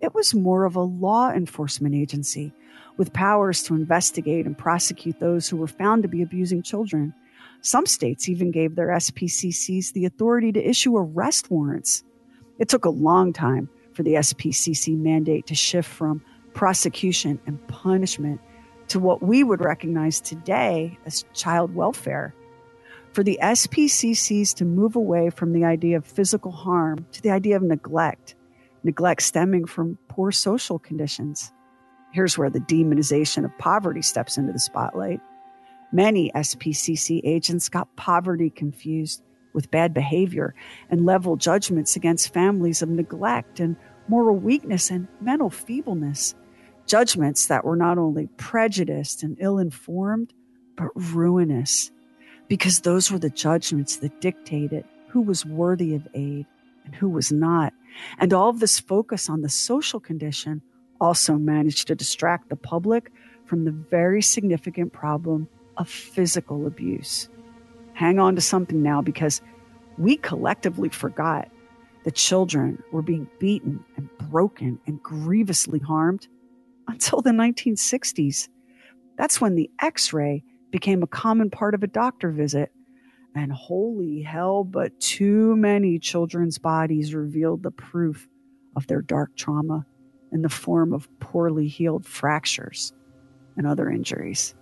it 0.00 0.12
was 0.12 0.34
more 0.34 0.64
of 0.64 0.74
a 0.74 0.80
law 0.80 1.30
enforcement 1.30 1.94
agency 1.94 2.52
with 2.96 3.12
powers 3.12 3.62
to 3.62 3.76
investigate 3.76 4.44
and 4.44 4.58
prosecute 4.58 5.20
those 5.20 5.48
who 5.48 5.56
were 5.56 5.68
found 5.68 6.02
to 6.02 6.08
be 6.08 6.20
abusing 6.20 6.64
children. 6.64 7.14
Some 7.60 7.86
states 7.86 8.28
even 8.28 8.50
gave 8.50 8.74
their 8.74 8.88
SPCCs 8.88 9.92
the 9.92 10.04
authority 10.04 10.50
to 10.50 10.68
issue 10.68 10.96
arrest 10.96 11.48
warrants. 11.48 12.02
It 12.58 12.68
took 12.68 12.84
a 12.84 12.90
long 12.90 13.32
time 13.32 13.68
for 13.92 14.02
the 14.02 14.14
SPCC 14.14 14.98
mandate 14.98 15.46
to 15.46 15.54
shift 15.54 15.88
from 15.88 16.24
prosecution 16.54 17.38
and 17.46 17.64
punishment 17.68 18.40
to 18.88 18.98
what 18.98 19.22
we 19.22 19.44
would 19.44 19.60
recognize 19.60 20.20
today 20.20 20.98
as 21.06 21.24
child 21.34 21.72
welfare. 21.72 22.34
For 23.12 23.24
the 23.24 23.40
SPCCs 23.42 24.54
to 24.54 24.64
move 24.64 24.94
away 24.94 25.30
from 25.30 25.52
the 25.52 25.64
idea 25.64 25.96
of 25.96 26.06
physical 26.06 26.52
harm 26.52 27.06
to 27.10 27.20
the 27.20 27.30
idea 27.30 27.56
of 27.56 27.62
neglect, 27.62 28.36
neglect 28.84 29.22
stemming 29.22 29.64
from 29.66 29.98
poor 30.08 30.30
social 30.30 30.78
conditions. 30.78 31.52
Here's 32.12 32.38
where 32.38 32.50
the 32.50 32.60
demonization 32.60 33.44
of 33.44 33.56
poverty 33.58 34.02
steps 34.02 34.38
into 34.38 34.52
the 34.52 34.60
spotlight. 34.60 35.20
Many 35.92 36.30
SPCC 36.36 37.20
agents 37.24 37.68
got 37.68 37.96
poverty 37.96 38.48
confused 38.48 39.22
with 39.54 39.72
bad 39.72 39.92
behavior 39.92 40.54
and 40.88 41.04
level 41.04 41.36
judgments 41.36 41.96
against 41.96 42.32
families 42.32 42.80
of 42.80 42.88
neglect 42.88 43.58
and 43.58 43.74
moral 44.06 44.36
weakness 44.36 44.88
and 44.88 45.08
mental 45.20 45.50
feebleness. 45.50 46.36
Judgments 46.86 47.46
that 47.46 47.64
were 47.64 47.76
not 47.76 47.98
only 47.98 48.28
prejudiced 48.36 49.24
and 49.24 49.36
ill 49.40 49.58
informed, 49.58 50.32
but 50.76 50.88
ruinous, 50.94 51.90
because 52.50 52.80
those 52.80 53.12
were 53.12 53.18
the 53.18 53.30
judgments 53.30 53.98
that 53.98 54.20
dictated 54.20 54.84
who 55.06 55.20
was 55.20 55.46
worthy 55.46 55.94
of 55.94 56.08
aid 56.14 56.44
and 56.84 56.92
who 56.96 57.08
was 57.08 57.30
not. 57.30 57.72
And 58.18 58.32
all 58.32 58.48
of 58.48 58.58
this 58.58 58.80
focus 58.80 59.30
on 59.30 59.42
the 59.42 59.48
social 59.48 60.00
condition 60.00 60.60
also 61.00 61.34
managed 61.34 61.86
to 61.86 61.94
distract 61.94 62.48
the 62.48 62.56
public 62.56 63.12
from 63.44 63.64
the 63.64 63.70
very 63.70 64.20
significant 64.20 64.92
problem 64.92 65.48
of 65.76 65.88
physical 65.88 66.66
abuse. 66.66 67.28
Hang 67.92 68.18
on 68.18 68.34
to 68.34 68.40
something 68.40 68.82
now 68.82 69.00
because 69.00 69.40
we 69.96 70.16
collectively 70.16 70.88
forgot 70.88 71.48
that 72.04 72.16
children 72.16 72.82
were 72.90 73.02
being 73.02 73.28
beaten 73.38 73.84
and 73.96 74.08
broken 74.28 74.80
and 74.88 75.00
grievously 75.04 75.78
harmed 75.78 76.26
until 76.88 77.20
the 77.20 77.30
1960s. 77.30 78.48
That's 79.16 79.40
when 79.40 79.54
the 79.54 79.70
x 79.80 80.12
ray 80.12 80.42
became 80.70 81.02
a 81.02 81.08
common 81.08 81.50
part 81.50 81.74
of 81.74 81.82
a 81.82 81.88
doctor 81.88 82.30
visit. 82.30 82.72
And 83.34 83.52
holy 83.52 84.22
hell, 84.22 84.64
but 84.64 84.98
too 84.98 85.54
many 85.54 85.98
children's 86.00 86.58
bodies 86.58 87.14
revealed 87.14 87.62
the 87.62 87.70
proof 87.70 88.26
of 88.74 88.86
their 88.88 89.02
dark 89.02 89.36
trauma 89.36 89.86
in 90.32 90.42
the 90.42 90.48
form 90.48 90.92
of 90.92 91.08
poorly 91.20 91.68
healed 91.68 92.06
fractures 92.06 92.92
and 93.56 93.66
other 93.66 93.88
injuries. 93.88 94.54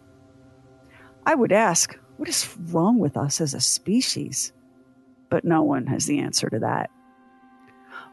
I 1.24 1.34
would 1.34 1.52
ask, 1.52 1.98
what 2.16 2.28
is 2.28 2.56
wrong 2.70 2.98
with 2.98 3.16
us 3.16 3.40
as 3.40 3.54
a 3.54 3.60
species? 3.60 4.52
But 5.30 5.44
no 5.44 5.62
one 5.62 5.86
has 5.86 6.06
the 6.06 6.18
answer 6.18 6.48
to 6.50 6.58
that. 6.58 6.90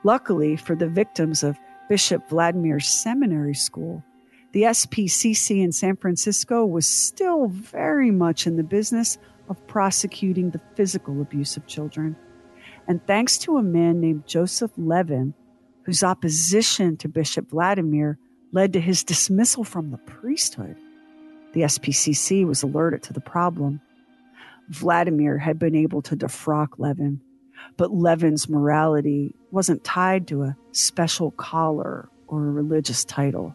Luckily 0.03 0.55
for 0.55 0.75
the 0.75 0.88
victims 0.88 1.43
of 1.43 1.58
Bishop 1.89 2.29
Vladimir's 2.29 2.88
seminary 2.88 3.53
school, 3.55 4.03
the 4.56 4.62
SPCC 4.62 5.62
in 5.62 5.74
San 5.74 5.98
Francisco 5.98 6.65
was 6.65 6.88
still 6.88 7.48
very 7.48 8.10
much 8.10 8.48
in 8.48 8.56
the 8.56 8.63
business 8.63 9.18
of 9.50 9.68
prosecuting 9.68 10.52
the 10.52 10.62
physical 10.76 11.22
abuse 11.22 11.58
of 11.58 11.68
children. 11.68 12.15
And 12.88 13.06
thanks 13.06 13.38
to 13.39 13.58
a 13.58 13.62
man 13.62 14.00
named 14.00 14.28
Joseph 14.28 14.72
Levin, 14.78 15.34
whose 15.84 16.04
opposition 16.04 16.96
to 16.98 17.10
Bishop 17.10 17.50
Vladimir 17.50 18.18
led 18.54 18.72
to 18.72 18.80
his 18.80 19.04
dismissal 19.04 19.65
from 19.65 19.91
the 19.91 19.98
priesthood, 19.98 20.78
the 21.52 21.63
SPCC 21.63 22.48
was 22.48 22.63
alerted 22.63 23.04
to 23.04 23.12
the 23.12 23.20
problem. 23.20 23.82
Vladimir 24.70 25.38
had 25.38 25.60
been 25.60 25.76
able 25.76 26.02
to 26.04 26.15
defrock 26.15 26.70
Levin, 26.78 27.20
but 27.76 27.91
Levin's 27.91 28.48
morality 28.48 29.36
wasn't 29.52 29.84
tied 29.84 30.30
to 30.30 30.44
a 30.44 30.56
special 30.72 31.32
collar 31.32 32.08
or 32.28 32.48
a 32.48 32.52
religious 32.52 33.04
title. 33.04 33.54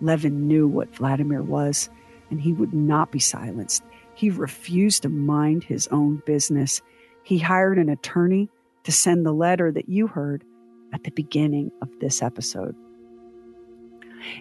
Levin 0.00 0.46
knew 0.46 0.68
what 0.68 0.94
Vladimir 0.94 1.42
was, 1.42 1.90
and 2.30 2.40
he 2.40 2.52
would 2.52 2.72
not 2.72 3.10
be 3.10 3.18
silenced. 3.18 3.82
He 4.14 4.30
refused 4.30 5.02
to 5.02 5.08
mind 5.08 5.64
his 5.64 5.86
own 5.88 6.22
business. 6.26 6.82
He 7.22 7.38
hired 7.38 7.78
an 7.78 7.88
attorney 7.88 8.48
to 8.84 8.92
send 8.92 9.24
the 9.24 9.32
letter 9.32 9.70
that 9.72 9.88
you 9.88 10.06
heard 10.06 10.44
at 10.92 11.04
the 11.04 11.10
beginning 11.10 11.70
of 11.82 11.88
this 12.00 12.22
episode. 12.22 12.74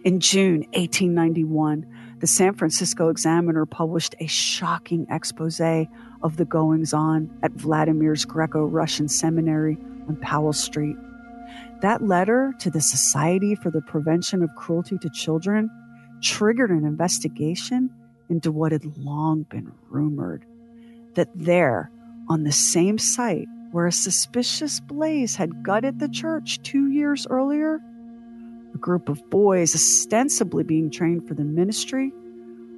In 0.04 0.20
June 0.20 0.62
1891, 0.74 1.86
the 2.20 2.28
San 2.28 2.56
Francisco 2.56 3.10
Examiner 3.10 3.66
published 3.66 4.16
a 4.20 4.28
shocking 4.28 5.06
expose 5.10 5.62
of 6.24 6.38
the 6.38 6.46
goings 6.46 6.94
on 6.94 7.30
at 7.44 7.52
Vladimir's 7.52 8.26
Greco 8.26 8.66
Russian 8.66 9.08
Seminary 9.08 9.78
on 10.08 10.16
Powell 10.16 10.54
Street. 10.54 10.96
That 11.82 12.04
letter 12.04 12.54
to 12.60 12.72
the 12.72 12.82
Society 12.82 13.54
for 13.56 13.70
the 13.70 13.82
Prevention 13.82 14.42
of 14.42 14.56
Cruelty 14.56 14.98
to 14.98 15.10
Children 15.10 15.70
triggered 16.22 16.72
an 16.72 16.86
investigation 16.86 17.92
into 18.30 18.52
what 18.52 18.72
had 18.72 18.98
long 18.98 19.44
been 19.44 19.72
rumored 19.90 20.46
that 21.18 21.30
there, 21.36 21.92
on 22.30 22.44
the 22.44 22.52
same 22.52 22.98
site 22.98 23.48
where 23.72 23.88
a 23.88 23.92
suspicious 23.92 24.80
blaze 24.80 25.36
had 25.36 25.64
gutted 25.64 26.00
the 26.00 26.08
church 26.08 26.62
two 26.62 26.90
years 26.90 27.28
earlier, 27.30 27.80
a 28.74 28.78
group 28.78 29.10
of 29.10 29.30
boys 29.30 29.76
ostensibly 29.76 30.64
being 30.64 30.90
trained 30.90 31.28
for 31.28 31.34
the 31.34 31.44
ministry 31.44 32.14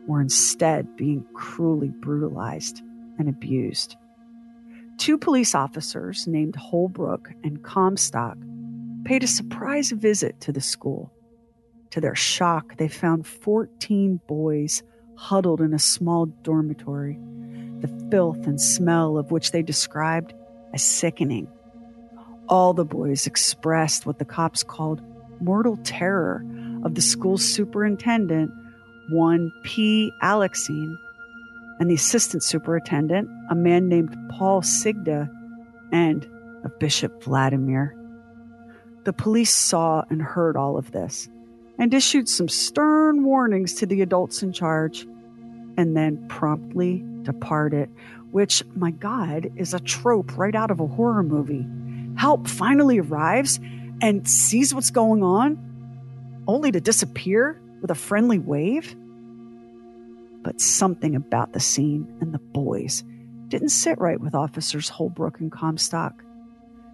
were 0.07 0.21
instead 0.21 0.95
being 0.95 1.25
cruelly 1.33 1.89
brutalized 1.89 2.81
and 3.17 3.29
abused. 3.29 3.95
Two 4.97 5.17
police 5.17 5.53
officers 5.53 6.25
named 6.27 6.55
Holbrook 6.55 7.31
and 7.43 7.61
Comstock 7.61 8.37
paid 9.05 9.23
a 9.23 9.27
surprise 9.27 9.91
visit 9.91 10.39
to 10.41 10.51
the 10.51 10.61
school. 10.61 11.11
To 11.91 12.01
their 12.01 12.15
shock, 12.15 12.77
they 12.77 12.87
found 12.87 13.25
14 13.25 14.19
boys 14.27 14.83
huddled 15.15 15.61
in 15.61 15.73
a 15.73 15.79
small 15.79 16.27
dormitory, 16.27 17.19
the 17.79 18.07
filth 18.09 18.45
and 18.45 18.59
smell 18.59 19.17
of 19.17 19.31
which 19.31 19.51
they 19.51 19.61
described 19.61 20.33
as 20.73 20.83
sickening. 20.83 21.47
All 22.47 22.73
the 22.73 22.85
boys 22.85 23.27
expressed 23.27 24.05
what 24.05 24.19
the 24.19 24.25
cops 24.25 24.63
called 24.63 25.01
mortal 25.41 25.77
terror 25.83 26.43
of 26.83 26.95
the 26.95 27.01
school's 27.01 27.43
superintendent, 27.43 28.51
one 29.11 29.51
P. 29.63 30.11
Alexine, 30.21 30.97
and 31.79 31.89
the 31.89 31.95
assistant 31.95 32.43
superintendent, 32.43 33.29
a 33.49 33.55
man 33.55 33.87
named 33.87 34.15
Paul 34.29 34.61
Sigda, 34.61 35.29
and 35.91 36.27
of 36.63 36.77
Bishop 36.79 37.23
Vladimir. 37.23 37.95
The 39.09 39.13
police 39.13 39.55
saw 39.55 40.03
and 40.11 40.21
heard 40.21 40.55
all 40.55 40.77
of 40.77 40.91
this 40.91 41.27
and 41.79 41.91
issued 41.95 42.29
some 42.29 42.47
stern 42.47 43.23
warnings 43.23 43.73
to 43.73 43.87
the 43.87 44.03
adults 44.03 44.43
in 44.43 44.53
charge, 44.53 45.07
and 45.77 45.97
then 45.97 46.27
promptly 46.27 47.03
departed, 47.23 47.89
which, 48.29 48.63
my 48.75 48.91
God, 48.91 49.49
is 49.55 49.73
a 49.73 49.79
trope 49.79 50.37
right 50.37 50.53
out 50.53 50.69
of 50.69 50.79
a 50.79 50.85
horror 50.85 51.23
movie. 51.23 51.65
Help 52.19 52.47
finally 52.47 52.99
arrives 52.99 53.59
and 53.99 54.29
sees 54.29 54.75
what's 54.75 54.91
going 54.91 55.23
on, 55.23 55.57
only 56.47 56.71
to 56.71 56.79
disappear 56.79 57.59
with 57.81 57.89
a 57.89 57.95
friendly 57.95 58.37
wave. 58.37 58.95
But 60.43 60.61
something 60.61 61.15
about 61.15 61.53
the 61.53 61.59
scene 61.59 62.15
and 62.21 62.31
the 62.31 62.37
boys 62.37 63.03
didn't 63.47 63.69
sit 63.69 63.97
right 63.97 64.21
with 64.21 64.35
officers 64.35 64.87
Holbrook 64.87 65.39
and 65.39 65.51
Comstock. 65.51 66.23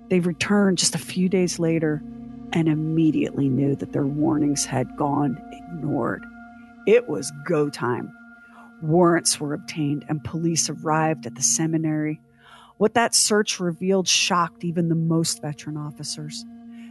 They 0.09 0.19
returned 0.19 0.77
just 0.77 0.95
a 0.95 0.99
few 0.99 1.29
days 1.29 1.59
later 1.59 2.03
and 2.53 2.67
immediately 2.67 3.49
knew 3.49 3.75
that 3.75 3.91
their 3.91 4.05
warnings 4.05 4.65
had 4.65 4.95
gone 4.97 5.41
ignored. 5.51 6.23
It 6.85 7.09
was 7.09 7.31
go 7.45 7.69
time. 7.69 8.13
Warrants 8.81 9.39
were 9.39 9.53
obtained 9.53 10.05
and 10.07 10.23
police 10.23 10.69
arrived 10.69 11.25
at 11.25 11.35
the 11.35 11.41
seminary. 11.41 12.21
What 12.77 12.93
that 12.93 13.15
search 13.15 13.59
revealed 13.59 14.07
shocked 14.07 14.63
even 14.63 14.89
the 14.89 14.95
most 14.95 15.41
veteran 15.41 15.77
officers. 15.77 16.45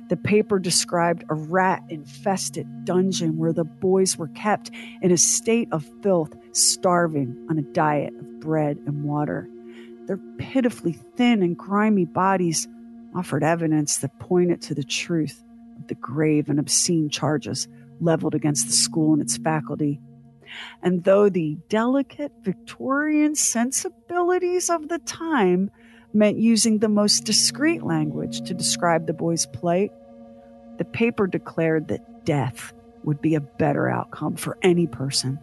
The 0.08 0.16
paper 0.16 0.58
described 0.58 1.24
a 1.30 1.34
rat 1.34 1.82
infested 1.88 2.84
dungeon 2.84 3.38
where 3.38 3.52
the 3.52 3.64
boys 3.64 4.18
were 4.18 4.28
kept 4.28 4.70
in 5.00 5.10
a 5.10 5.16
state 5.16 5.68
of 5.72 5.88
filth, 6.02 6.34
starving 6.52 7.46
on 7.48 7.58
a 7.58 7.62
diet 7.62 8.12
of 8.18 8.40
bread 8.40 8.78
and 8.86 9.04
water. 9.04 9.48
Their 10.06 10.18
pitifully 10.36 10.98
thin 11.16 11.42
and 11.42 11.56
grimy 11.56 12.04
bodies 12.04 12.68
offered 13.14 13.44
evidence 13.44 13.98
that 13.98 14.18
pointed 14.18 14.60
to 14.62 14.74
the 14.74 14.84
truth 14.84 15.42
of 15.78 15.88
the 15.88 15.94
grave 15.94 16.48
and 16.48 16.58
obscene 16.58 17.08
charges 17.08 17.68
leveled 18.00 18.34
against 18.34 18.66
the 18.66 18.72
school 18.72 19.12
and 19.12 19.22
its 19.22 19.36
faculty. 19.36 20.00
And 20.82 21.04
though 21.04 21.28
the 21.28 21.56
delicate 21.68 22.32
Victorian 22.42 23.34
sensibilities 23.34 24.70
of 24.70 24.88
the 24.88 24.98
time 24.98 25.70
meant 26.12 26.36
using 26.38 26.78
the 26.78 26.88
most 26.88 27.24
discreet 27.24 27.82
language 27.82 28.42
to 28.42 28.54
describe 28.54 29.06
the 29.06 29.12
boy's 29.12 29.46
plight, 29.46 29.90
the 30.78 30.84
paper 30.84 31.26
declared 31.26 31.88
that 31.88 32.24
death 32.24 32.72
would 33.04 33.20
be 33.20 33.34
a 33.34 33.40
better 33.40 33.88
outcome 33.88 34.36
for 34.36 34.58
any 34.62 34.86
person 34.86 35.38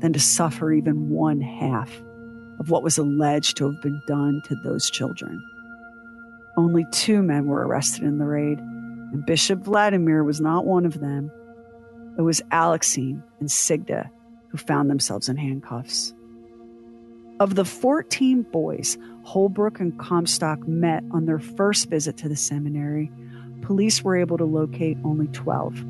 than 0.00 0.12
to 0.12 0.20
suffer 0.20 0.72
even 0.72 1.10
one 1.10 1.40
half 1.40 2.02
of 2.58 2.70
what 2.70 2.82
was 2.82 2.98
alleged 2.98 3.56
to 3.56 3.70
have 3.70 3.82
been 3.82 4.00
done 4.06 4.42
to 4.46 4.54
those 4.62 4.90
children. 4.90 5.42
Only 6.60 6.84
two 6.92 7.22
men 7.22 7.46
were 7.46 7.66
arrested 7.66 8.02
in 8.02 8.18
the 8.18 8.26
raid, 8.26 8.58
and 8.58 9.24
Bishop 9.24 9.60
Vladimir 9.60 10.22
was 10.22 10.42
not 10.42 10.66
one 10.66 10.84
of 10.84 11.00
them. 11.00 11.32
It 12.18 12.20
was 12.20 12.42
Alexine 12.52 13.22
and 13.40 13.48
Sigda 13.48 14.10
who 14.48 14.58
found 14.58 14.90
themselves 14.90 15.30
in 15.30 15.38
handcuffs. 15.38 16.12
Of 17.40 17.54
the 17.54 17.64
14 17.64 18.42
boys 18.42 18.98
Holbrook 19.22 19.80
and 19.80 19.98
Comstock 19.98 20.68
met 20.68 21.02
on 21.12 21.24
their 21.24 21.38
first 21.38 21.88
visit 21.88 22.18
to 22.18 22.28
the 22.28 22.36
seminary, 22.36 23.10
police 23.62 24.04
were 24.04 24.18
able 24.18 24.36
to 24.36 24.44
locate 24.44 24.98
only 25.02 25.28
12. 25.28 25.82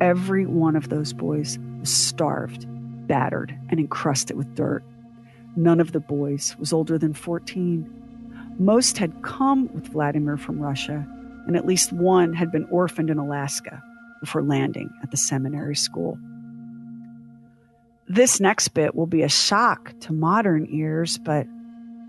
Every 0.00 0.46
one 0.46 0.74
of 0.74 0.88
those 0.88 1.12
boys 1.12 1.58
was 1.80 1.94
starved, 1.94 2.64
battered, 3.06 3.54
and 3.68 3.78
encrusted 3.78 4.38
with 4.38 4.54
dirt. 4.54 4.84
None 5.54 5.80
of 5.80 5.92
the 5.92 6.00
boys 6.00 6.56
was 6.58 6.72
older 6.72 6.96
than 6.96 7.12
14. 7.12 8.01
Most 8.58 8.98
had 8.98 9.22
come 9.22 9.72
with 9.72 9.88
Vladimir 9.88 10.36
from 10.36 10.60
Russia, 10.60 11.06
and 11.46 11.56
at 11.56 11.66
least 11.66 11.92
one 11.92 12.32
had 12.32 12.52
been 12.52 12.64
orphaned 12.66 13.10
in 13.10 13.18
Alaska 13.18 13.82
before 14.20 14.42
landing 14.42 14.90
at 15.02 15.10
the 15.10 15.16
seminary 15.16 15.74
school. 15.74 16.18
This 18.08 18.40
next 18.40 18.68
bit 18.68 18.94
will 18.94 19.06
be 19.06 19.22
a 19.22 19.28
shock 19.28 19.98
to 20.00 20.12
modern 20.12 20.66
ears, 20.70 21.18
but 21.18 21.46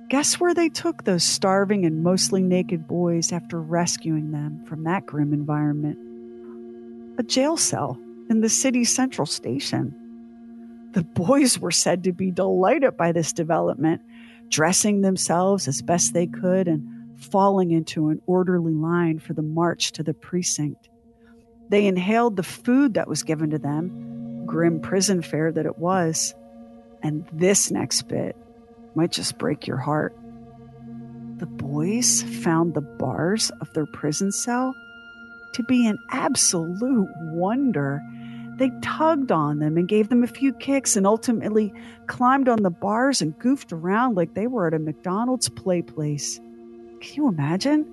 guess 0.09 0.39
where 0.39 0.53
they 0.53 0.69
took 0.69 1.03
those 1.03 1.23
starving 1.23 1.85
and 1.85 2.03
mostly 2.03 2.43
naked 2.43 2.87
boys 2.87 3.31
after 3.31 3.59
rescuing 3.59 4.31
them 4.31 4.63
from 4.65 4.83
that 4.83 5.05
grim 5.05 5.33
environment? 5.33 5.97
A 7.19 7.23
jail 7.23 7.57
cell 7.57 7.97
in 8.29 8.41
the 8.41 8.49
city's 8.49 8.93
central 8.93 9.25
station. 9.25 9.95
The 10.91 11.03
boys 11.03 11.57
were 11.57 11.71
said 11.71 12.03
to 12.03 12.11
be 12.11 12.31
delighted 12.31 12.97
by 12.97 13.11
this 13.11 13.33
development, 13.33 14.01
dressing 14.53 15.01
themselves 15.01 15.67
as 15.67 15.81
best 15.81 16.13
they 16.13 16.27
could 16.27 16.67
and 16.67 16.87
falling 17.19 17.71
into 17.71 18.09
an 18.09 18.21
orderly 18.27 18.71
line 18.71 19.17
for 19.17 19.33
the 19.33 19.41
march 19.41 19.91
to 19.93 20.03
the 20.03 20.13
precinct. 20.13 20.89
They 21.69 21.87
inhaled 21.87 22.35
the 22.35 22.43
food 22.43 22.93
that 22.93 23.07
was 23.07 23.23
given 23.23 23.49
to 23.49 23.57
them, 23.57 24.45
grim 24.45 24.79
prison 24.79 25.23
fare 25.23 25.51
that 25.51 25.65
it 25.65 25.79
was. 25.79 26.35
And 27.01 27.25
this 27.33 27.71
next 27.71 28.03
bit 28.03 28.35
might 28.93 29.11
just 29.11 29.39
break 29.39 29.65
your 29.65 29.77
heart. 29.77 30.15
The 31.37 31.47
boys 31.47 32.21
found 32.21 32.75
the 32.75 32.81
bars 32.81 33.49
of 33.59 33.73
their 33.73 33.87
prison 33.87 34.31
cell 34.31 34.75
to 35.55 35.63
be 35.63 35.87
an 35.87 35.97
absolute 36.11 37.09
wonder. 37.31 38.03
They 38.57 38.71
tugged 38.81 39.31
on 39.31 39.59
them 39.59 39.77
and 39.77 39.87
gave 39.87 40.09
them 40.09 40.23
a 40.23 40.27
few 40.27 40.53
kicks 40.53 40.95
and 40.95 41.07
ultimately 41.07 41.73
climbed 42.07 42.47
on 42.47 42.61
the 42.61 42.69
bars 42.69 43.21
and 43.21 43.37
goofed 43.39 43.73
around 43.73 44.15
like 44.15 44.33
they 44.33 44.47
were 44.47 44.67
at 44.67 44.73
a 44.73 44.79
McDonald's 44.79 45.49
play 45.49 45.81
place. 45.81 46.39
Can 47.01 47.15
you 47.15 47.27
imagine? 47.27 47.85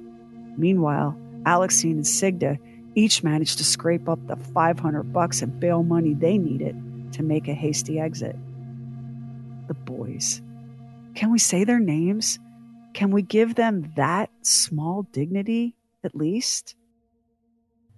Meanwhile, 0.56 1.16
Alexine 1.46 1.96
and 1.96 2.04
Sigda 2.04 2.58
each 2.94 3.22
managed 3.22 3.58
to 3.58 3.64
scrape 3.64 4.08
up 4.08 4.18
the 4.26 4.36
500 4.36 5.12
bucks 5.12 5.42
in 5.42 5.58
bail 5.58 5.82
money 5.82 6.14
they 6.14 6.36
needed 6.36 6.76
to 7.12 7.22
make 7.22 7.48
a 7.48 7.54
hasty 7.54 7.98
exit. 7.98 8.36
The 9.68 9.74
boys. 9.74 10.42
Can 11.14 11.30
we 11.30 11.38
say 11.38 11.64
their 11.64 11.80
names? 11.80 12.38
Can 12.92 13.10
we 13.10 13.22
give 13.22 13.54
them 13.54 13.92
that 13.96 14.30
small 14.42 15.04
dignity, 15.12 15.76
at 16.04 16.14
least? 16.14 16.74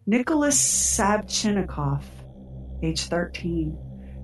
Nicholas 0.07 0.59
Sabchinnikov, 0.59 2.03
age 2.83 3.09
13. 3.09 3.79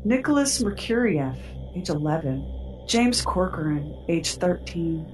Nicholas 0.05 0.63
Merkuriev, 0.63 1.37
age 1.77 1.89
11. 1.89 2.85
James 2.87 3.23
Corcoran, 3.23 4.05
age 4.09 4.37
13. 4.37 5.07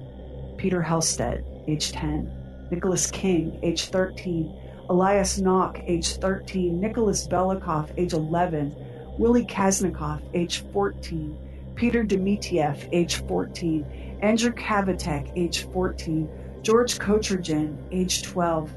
Peter 0.57 0.81
Helstedt, 0.81 1.43
age 1.67 1.91
10. 1.91 2.67
Nicholas 2.71 3.11
King, 3.11 3.59
age 3.61 3.89
13. 3.89 4.61
Elias 4.89 5.39
Nock, 5.39 5.79
age 5.85 6.17
13. 6.17 6.79
Nicholas 6.79 7.27
Belikov, 7.27 7.91
age 7.97 8.13
11. 8.13 8.75
Willie 9.17 9.45
Kaznikov, 9.45 10.21
age 10.33 10.63
14. 10.71 11.37
Peter 11.75 12.03
Dmitiev, 12.03 12.87
age 12.91 13.17
14. 13.27 13.85
Andrew 14.21 14.51
Kavatek, 14.51 15.31
age 15.35 15.65
14. 15.71 16.29
George 16.61 16.97
Kochergin, 16.97 17.77
age 17.91 18.23
12. 18.23 18.73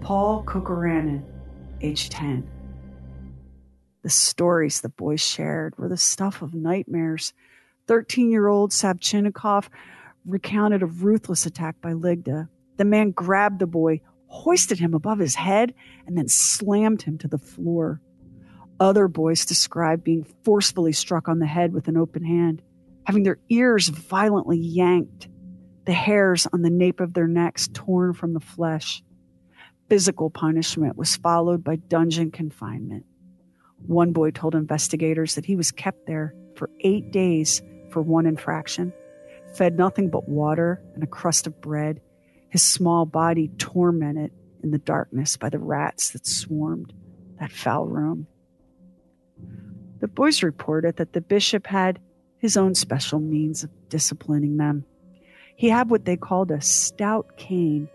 Paul 0.00 0.42
Kokoranin, 0.44 1.22
age 1.80 2.10
10. 2.10 2.48
The 4.02 4.10
stories 4.10 4.80
the 4.80 4.88
boys 4.88 5.20
shared 5.20 5.78
were 5.78 5.88
the 5.88 5.96
stuff 5.96 6.42
of 6.42 6.54
nightmares. 6.54 7.32
13 7.86 8.30
year 8.30 8.48
old 8.48 8.70
Sabchinnikov 8.70 9.68
recounted 10.24 10.82
a 10.82 10.86
ruthless 10.86 11.46
attack 11.46 11.80
by 11.80 11.92
Ligda. 11.92 12.48
The 12.76 12.84
man 12.84 13.12
grabbed 13.12 13.60
the 13.60 13.66
boy, 13.66 14.00
hoisted 14.26 14.78
him 14.78 14.94
above 14.94 15.18
his 15.18 15.36
head, 15.36 15.74
and 16.06 16.16
then 16.16 16.28
slammed 16.28 17.02
him 17.02 17.18
to 17.18 17.28
the 17.28 17.38
floor. 17.38 18.00
Other 18.80 19.06
boys 19.06 19.46
described 19.46 20.02
being 20.02 20.26
forcefully 20.44 20.92
struck 20.92 21.28
on 21.28 21.38
the 21.38 21.46
head 21.46 21.72
with 21.72 21.86
an 21.86 21.96
open 21.96 22.24
hand, 22.24 22.62
having 23.04 23.22
their 23.22 23.38
ears 23.48 23.88
violently 23.88 24.58
yanked, 24.58 25.28
the 25.84 25.92
hairs 25.92 26.48
on 26.52 26.62
the 26.62 26.70
nape 26.70 26.98
of 26.98 27.14
their 27.14 27.28
necks 27.28 27.68
torn 27.72 28.14
from 28.14 28.32
the 28.32 28.40
flesh. 28.40 29.02
Physical 29.88 30.30
punishment 30.30 30.96
was 30.96 31.16
followed 31.16 31.62
by 31.62 31.76
dungeon 31.76 32.30
confinement. 32.32 33.04
One 33.86 34.12
boy 34.12 34.30
told 34.30 34.54
investigators 34.54 35.34
that 35.34 35.44
he 35.44 35.56
was 35.56 35.70
kept 35.70 36.06
there 36.06 36.34
for 36.54 36.70
eight 36.80 37.10
days 37.10 37.62
for 37.90 38.00
one 38.02 38.26
infraction 38.26 38.92
fed 39.54 39.76
nothing 39.76 40.08
but 40.08 40.28
water 40.28 40.82
and 40.94 41.02
a 41.02 41.06
crust 41.06 41.46
of 41.46 41.60
bread, 41.60 42.00
his 42.48 42.62
small 42.62 43.06
body 43.06 43.48
tormented 43.58 44.32
in 44.62 44.70
the 44.70 44.78
darkness 44.78 45.36
by 45.36 45.48
the 45.48 45.58
rats 45.58 46.10
that 46.10 46.26
swarmed 46.26 46.92
that 47.40 47.52
foul 47.52 47.86
room. 47.86 48.26
The 50.00 50.08
boys 50.08 50.42
reported 50.42 50.96
that 50.96 51.12
the 51.12 51.20
bishop 51.20 51.66
had 51.66 52.00
his 52.38 52.56
own 52.56 52.74
special 52.74 53.20
means 53.20 53.62
of 53.62 53.70
disciplining 53.88 54.56
them. 54.56 54.84
He 55.56 55.68
had 55.68 55.90
what 55.90 56.04
they 56.04 56.16
called 56.16 56.50
a 56.50 56.60
stout 56.60 57.36
cane, 57.36 57.88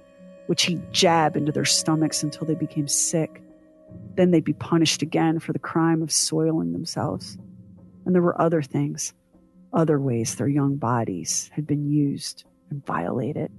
which 0.45 0.65
he'd 0.65 0.93
jab 0.93 1.35
into 1.35 1.51
their 1.51 1.65
stomachs 1.65 2.23
until 2.23 2.47
they 2.47 2.55
became 2.55 2.87
sick. 2.87 3.41
Then 4.15 4.31
they'd 4.31 4.43
be 4.43 4.53
punished 4.53 5.01
again 5.01 5.39
for 5.39 5.53
the 5.53 5.59
crime 5.59 6.01
of 6.01 6.11
soiling 6.11 6.73
themselves. 6.73 7.37
And 8.05 8.15
there 8.15 8.21
were 8.21 8.39
other 8.41 8.61
things 8.61 9.13
other 9.73 9.99
ways 9.99 10.35
their 10.35 10.47
young 10.47 10.77
bodies 10.77 11.51
had 11.53 11.67
been 11.67 11.89
used 11.89 12.45
and 12.69 12.85
violated. 12.85 13.51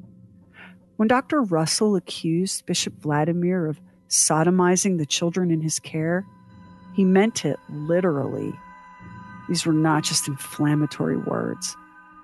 When 0.97 1.07
Dr. 1.09 1.43
Russell 1.43 1.97
accused 1.97 2.67
Bishop 2.67 2.95
Vladimir 3.01 3.67
of 3.67 3.81
sodomizing 4.09 4.99
the 4.99 5.07
children 5.07 5.51
in 5.51 5.61
his 5.61 5.79
care, 5.79 6.27
he 6.95 7.05
meant 7.05 7.45
it 7.45 7.59
literally. 7.69 8.53
These 9.49 9.65
were 9.65 9.73
not 9.73 10.03
just 10.03 10.29
inflammatory 10.29 11.17
words, 11.17 11.77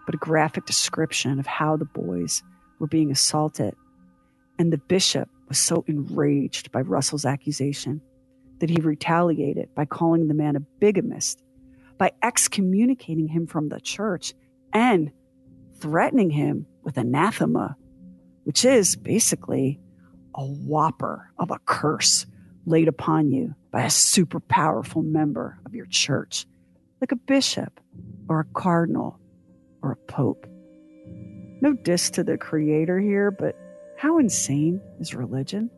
but 0.07 0.15
a 0.15 0.19
graphic 0.19 0.67
description 0.67 1.39
of 1.39 1.47
how 1.47 1.77
the 1.77 1.85
boys 1.85 2.43
were 2.79 2.89
being 2.89 3.11
assaulted. 3.11 3.77
And 4.59 4.73
the 4.73 4.79
bishop 4.79 5.29
was 5.49 5.59
so 5.59 5.85
enraged 5.87 6.73
by 6.73 6.81
Russell's 6.81 7.25
accusation 7.25 8.01
that 8.61 8.71
he 8.71 8.81
retaliated 8.81 9.75
by 9.75 9.85
calling 9.85 10.29
the 10.29 10.35
man 10.35 10.57
a 10.57 10.61
bigamist 10.61 11.43
by 11.99 12.13
excommunicating 12.23 13.29
him 13.29 13.47
from 13.47 13.69
the 13.69 13.81
church 13.81 14.35
and 14.73 15.13
threatening 15.79 16.31
him 16.31 16.67
with 16.83 16.97
anathema, 16.97 17.77
which 18.45 18.65
is 18.65 18.97
basically 18.97 19.81
a 20.35 20.45
whopper 20.45 21.31
of 21.39 21.51
a 21.51 21.59
curse 21.67 22.27
laid 22.67 22.89
upon 22.89 23.31
you 23.31 23.55
by 23.71 23.83
a 23.83 23.91
super 23.91 24.41
powerful 24.41 25.03
member 25.03 25.59
of 25.67 25.75
your 25.75 25.87
church, 25.87 26.47
like 27.01 27.13
a 27.13 27.17
bishop 27.17 27.81
or 28.29 28.41
a 28.41 28.45
cardinal 28.55 29.19
or 29.83 29.93
a 29.93 30.13
pope. 30.13 30.47
No 31.61 31.73
diss 31.73 32.11
to 32.11 32.25
the 32.25 32.37
creator 32.37 32.99
here, 32.99 33.31
but 33.31 33.57
how 33.97 34.19
insane 34.19 34.81
is 35.01 35.15
religion? 35.15 35.71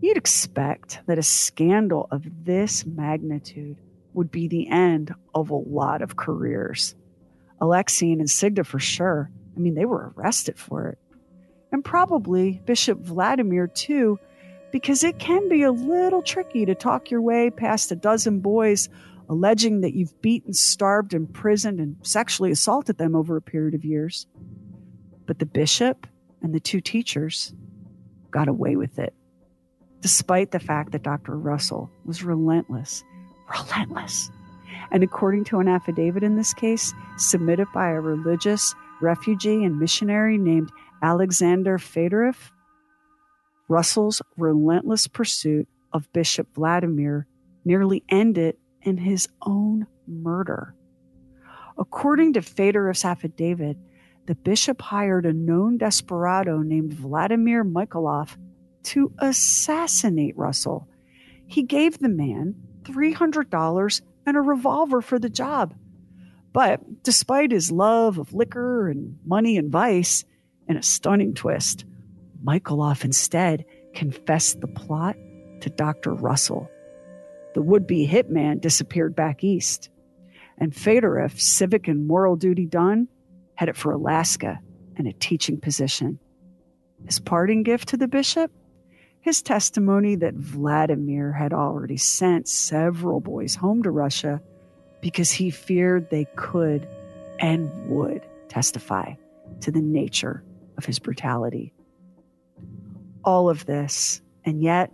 You'd 0.00 0.16
expect 0.16 1.00
that 1.06 1.18
a 1.18 1.22
scandal 1.22 2.08
of 2.10 2.24
this 2.44 2.86
magnitude 2.86 3.78
would 4.14 4.30
be 4.30 4.48
the 4.48 4.68
end 4.68 5.14
of 5.34 5.50
a 5.50 5.54
lot 5.54 6.02
of 6.02 6.16
careers. 6.16 6.94
Alexine 7.60 8.20
and 8.20 8.28
Sigda 8.28 8.64
for 8.64 8.78
sure. 8.78 9.30
I 9.56 9.60
mean, 9.60 9.74
they 9.74 9.84
were 9.84 10.12
arrested 10.16 10.58
for 10.58 10.88
it. 10.88 10.98
And 11.72 11.84
probably 11.84 12.62
Bishop 12.64 13.00
Vladimir 13.00 13.66
too, 13.66 14.18
because 14.70 15.02
it 15.02 15.18
can 15.18 15.48
be 15.48 15.62
a 15.62 15.72
little 15.72 16.22
tricky 16.22 16.64
to 16.64 16.74
talk 16.74 17.10
your 17.10 17.20
way 17.20 17.50
past 17.50 17.92
a 17.92 17.96
dozen 17.96 18.40
boys 18.40 18.88
alleging 19.28 19.82
that 19.82 19.94
you've 19.94 20.20
beaten, 20.22 20.54
starved, 20.54 21.12
imprisoned, 21.12 21.80
and 21.80 21.96
sexually 22.02 22.50
assaulted 22.50 22.96
them 22.96 23.14
over 23.14 23.36
a 23.36 23.42
period 23.42 23.74
of 23.74 23.84
years. 23.84 24.26
But 25.28 25.38
the 25.38 25.46
bishop 25.46 26.06
and 26.42 26.54
the 26.54 26.58
two 26.58 26.80
teachers 26.80 27.54
got 28.30 28.48
away 28.48 28.76
with 28.76 28.98
it, 28.98 29.14
despite 30.00 30.50
the 30.52 30.58
fact 30.58 30.92
that 30.92 31.02
Dr. 31.02 31.36
Russell 31.36 31.90
was 32.06 32.24
relentless. 32.24 33.04
Relentless. 33.54 34.30
And 34.90 35.02
according 35.02 35.44
to 35.44 35.60
an 35.60 35.68
affidavit 35.68 36.22
in 36.22 36.36
this 36.36 36.54
case, 36.54 36.94
submitted 37.18 37.68
by 37.74 37.90
a 37.90 38.00
religious 38.00 38.74
refugee 39.02 39.62
and 39.64 39.78
missionary 39.78 40.38
named 40.38 40.72
Alexander 41.02 41.76
Fedorov, 41.76 42.50
Russell's 43.68 44.22
relentless 44.38 45.06
pursuit 45.06 45.68
of 45.92 46.10
Bishop 46.14 46.54
Vladimir 46.54 47.26
nearly 47.66 48.02
ended 48.08 48.56
in 48.80 48.96
his 48.96 49.28
own 49.42 49.86
murder. 50.06 50.74
According 51.76 52.32
to 52.32 52.40
Fedorov's 52.40 53.04
affidavit, 53.04 53.76
the 54.28 54.34
bishop 54.34 54.82
hired 54.82 55.24
a 55.24 55.32
known 55.32 55.78
desperado 55.78 56.58
named 56.58 56.92
Vladimir 56.92 57.64
Michailov 57.64 58.36
to 58.82 59.10
assassinate 59.20 60.36
Russell. 60.36 60.86
He 61.46 61.62
gave 61.62 61.98
the 61.98 62.10
man 62.10 62.54
$300 62.82 64.02
and 64.26 64.36
a 64.36 64.40
revolver 64.42 65.00
for 65.00 65.18
the 65.18 65.30
job. 65.30 65.74
But 66.52 67.02
despite 67.02 67.52
his 67.52 67.72
love 67.72 68.18
of 68.18 68.34
liquor 68.34 68.90
and 68.90 69.18
money 69.24 69.56
and 69.56 69.72
vice, 69.72 70.26
in 70.68 70.76
a 70.76 70.82
stunning 70.82 71.32
twist, 71.32 71.86
Michailov 72.44 73.06
instead 73.06 73.64
confessed 73.94 74.60
the 74.60 74.68
plot 74.68 75.16
to 75.62 75.70
Dr. 75.70 76.12
Russell. 76.12 76.70
The 77.54 77.62
would 77.62 77.86
be 77.86 78.06
hitman 78.06 78.60
disappeared 78.60 79.16
back 79.16 79.42
east, 79.42 79.88
and 80.58 80.74
Fedorov, 80.74 81.40
civic 81.40 81.88
and 81.88 82.06
moral 82.06 82.36
duty 82.36 82.66
done, 82.66 83.08
headed 83.58 83.76
for 83.76 83.90
Alaska 83.90 84.60
and 84.96 85.08
a 85.08 85.12
teaching 85.14 85.58
position. 85.58 86.16
His 87.06 87.18
parting 87.18 87.64
gift 87.64 87.88
to 87.88 87.96
the 87.96 88.06
bishop? 88.06 88.52
His 89.20 89.42
testimony 89.42 90.14
that 90.14 90.34
Vladimir 90.34 91.32
had 91.32 91.52
already 91.52 91.96
sent 91.96 92.46
several 92.46 93.18
boys 93.18 93.56
home 93.56 93.82
to 93.82 93.90
Russia 93.90 94.40
because 95.00 95.32
he 95.32 95.50
feared 95.50 96.08
they 96.08 96.24
could 96.36 96.86
and 97.40 97.68
would 97.88 98.22
testify 98.48 99.14
to 99.62 99.72
the 99.72 99.82
nature 99.82 100.44
of 100.76 100.84
his 100.84 101.00
brutality. 101.00 101.72
All 103.24 103.50
of 103.50 103.66
this, 103.66 104.22
and 104.44 104.62
yet 104.62 104.92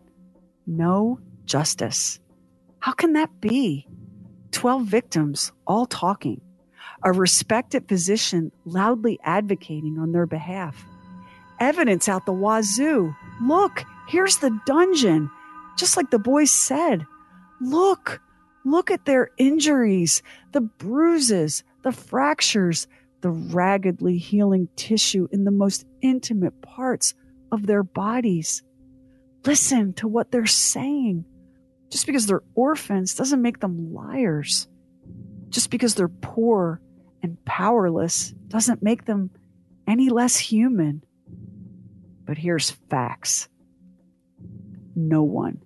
no 0.66 1.20
justice. 1.44 2.18
How 2.78 2.92
can 2.92 3.12
that 3.12 3.42
be? 3.42 3.86
12 4.52 4.84
victims 4.84 5.52
all 5.66 5.84
talking, 5.84 6.40
a 7.04 7.12
respected 7.12 7.86
physician 7.86 8.50
loudly 8.64 9.18
advocating 9.22 9.98
on 9.98 10.12
their 10.12 10.26
behalf. 10.26 10.84
Evidence 11.60 12.08
out 12.08 12.24
the 12.26 12.32
wazoo. 12.32 13.14
Look, 13.42 13.84
here's 14.08 14.38
the 14.38 14.58
dungeon. 14.66 15.30
Just 15.76 15.96
like 15.96 16.10
the 16.10 16.18
boys 16.18 16.50
said. 16.50 17.06
Look, 17.60 18.20
look 18.64 18.90
at 18.90 19.04
their 19.04 19.30
injuries, 19.36 20.22
the 20.52 20.62
bruises, 20.62 21.62
the 21.82 21.92
fractures, 21.92 22.86
the 23.20 23.30
raggedly 23.30 24.18
healing 24.18 24.68
tissue 24.76 25.28
in 25.30 25.44
the 25.44 25.50
most 25.50 25.84
intimate 26.00 26.62
parts 26.62 27.14
of 27.52 27.66
their 27.66 27.82
bodies. 27.82 28.62
Listen 29.44 29.92
to 29.94 30.08
what 30.08 30.32
they're 30.32 30.46
saying. 30.46 31.24
Just 31.90 32.06
because 32.06 32.26
they're 32.26 32.42
orphans 32.54 33.14
doesn't 33.14 33.42
make 33.42 33.60
them 33.60 33.92
liars. 33.92 34.68
Just 35.50 35.70
because 35.70 35.94
they're 35.94 36.08
poor 36.08 36.80
and 37.24 37.42
powerless 37.46 38.34
doesn't 38.48 38.82
make 38.82 39.06
them 39.06 39.30
any 39.88 40.10
less 40.10 40.36
human. 40.36 41.02
But 42.26 42.36
here's 42.36 42.70
facts 42.70 43.48
no 44.94 45.22
one, 45.22 45.62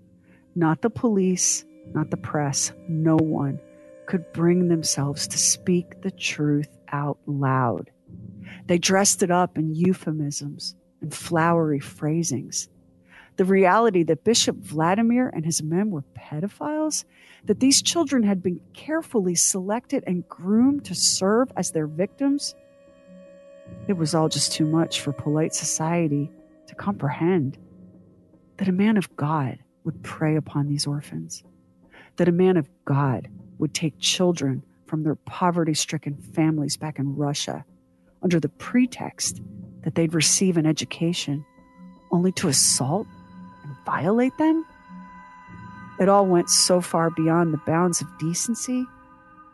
not 0.54 0.82
the 0.82 0.88
police, 0.88 1.64
not 1.92 2.10
the 2.10 2.16
press, 2.16 2.70
no 2.88 3.16
one 3.16 3.58
could 4.06 4.32
bring 4.32 4.68
themselves 4.68 5.26
to 5.26 5.36
speak 5.36 6.00
the 6.00 6.12
truth 6.12 6.68
out 6.92 7.18
loud. 7.26 7.90
They 8.66 8.78
dressed 8.78 9.24
it 9.24 9.32
up 9.32 9.58
in 9.58 9.74
euphemisms 9.74 10.76
and 11.02 11.12
flowery 11.12 11.80
phrasings. 11.80 12.68
The 13.38 13.44
reality 13.44 14.02
that 14.02 14.24
Bishop 14.24 14.56
Vladimir 14.56 15.30
and 15.32 15.44
his 15.44 15.62
men 15.62 15.90
were 15.90 16.02
pedophiles, 16.18 17.04
that 17.44 17.60
these 17.60 17.80
children 17.80 18.24
had 18.24 18.42
been 18.42 18.60
carefully 18.74 19.36
selected 19.36 20.02
and 20.08 20.28
groomed 20.28 20.84
to 20.86 20.94
serve 20.96 21.52
as 21.56 21.70
their 21.70 21.86
victims, 21.86 22.56
it 23.86 23.92
was 23.92 24.12
all 24.12 24.28
just 24.28 24.52
too 24.52 24.66
much 24.66 25.00
for 25.00 25.12
polite 25.12 25.54
society 25.54 26.32
to 26.66 26.74
comprehend. 26.74 27.56
That 28.56 28.66
a 28.66 28.72
man 28.72 28.96
of 28.96 29.14
God 29.14 29.58
would 29.84 30.02
prey 30.02 30.34
upon 30.34 30.66
these 30.66 30.84
orphans, 30.84 31.44
that 32.16 32.28
a 32.28 32.32
man 32.32 32.56
of 32.56 32.68
God 32.84 33.28
would 33.58 33.72
take 33.72 34.00
children 34.00 34.64
from 34.86 35.04
their 35.04 35.14
poverty 35.14 35.74
stricken 35.74 36.16
families 36.16 36.76
back 36.76 36.98
in 36.98 37.14
Russia 37.14 37.64
under 38.20 38.40
the 38.40 38.48
pretext 38.48 39.40
that 39.84 39.94
they'd 39.94 40.12
receive 40.12 40.56
an 40.56 40.66
education, 40.66 41.44
only 42.10 42.32
to 42.32 42.48
assault 42.48 43.06
violate 43.84 44.36
them? 44.38 44.64
It 45.98 46.08
all 46.08 46.26
went 46.26 46.48
so 46.48 46.80
far 46.80 47.10
beyond 47.10 47.52
the 47.52 47.60
bounds 47.66 48.00
of 48.00 48.18
decency 48.18 48.84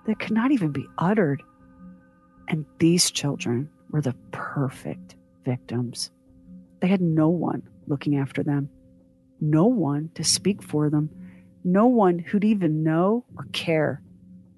that 0.06 0.18
could 0.18 0.32
not 0.32 0.52
even 0.52 0.72
be 0.72 0.86
uttered. 0.98 1.42
And 2.48 2.66
these 2.78 3.10
children 3.10 3.70
were 3.90 4.02
the 4.02 4.14
perfect 4.30 5.16
victims. 5.44 6.10
They 6.80 6.88
had 6.88 7.00
no 7.00 7.28
one 7.28 7.62
looking 7.86 8.16
after 8.16 8.42
them, 8.42 8.68
no 9.40 9.66
one 9.66 10.10
to 10.14 10.24
speak 10.24 10.62
for 10.62 10.90
them, 10.90 11.08
no 11.64 11.86
one 11.86 12.18
who'd 12.18 12.44
even 12.44 12.82
know 12.82 13.24
or 13.36 13.46
care 13.52 14.02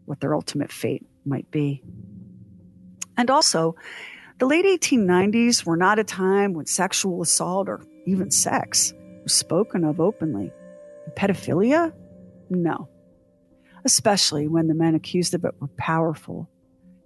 what 0.06 0.20
their 0.20 0.34
ultimate 0.34 0.72
fate 0.72 1.06
might 1.24 1.50
be. 1.50 1.82
And 3.16 3.30
also, 3.30 3.76
the 4.38 4.46
late 4.46 4.64
1890s 4.64 5.64
were 5.64 5.76
not 5.76 5.98
a 5.98 6.04
time 6.04 6.52
when 6.52 6.66
sexual 6.66 7.22
assault 7.22 7.68
or 7.68 7.84
even 8.06 8.30
sex 8.30 8.92
spoken 9.26 9.84
of 9.84 10.00
openly. 10.00 10.52
pedophilia? 11.14 11.92
No. 12.50 12.88
Especially 13.84 14.48
when 14.48 14.66
the 14.66 14.74
men 14.74 14.94
accused 14.94 15.34
of 15.34 15.44
it 15.44 15.54
were 15.60 15.68
powerful, 15.76 16.48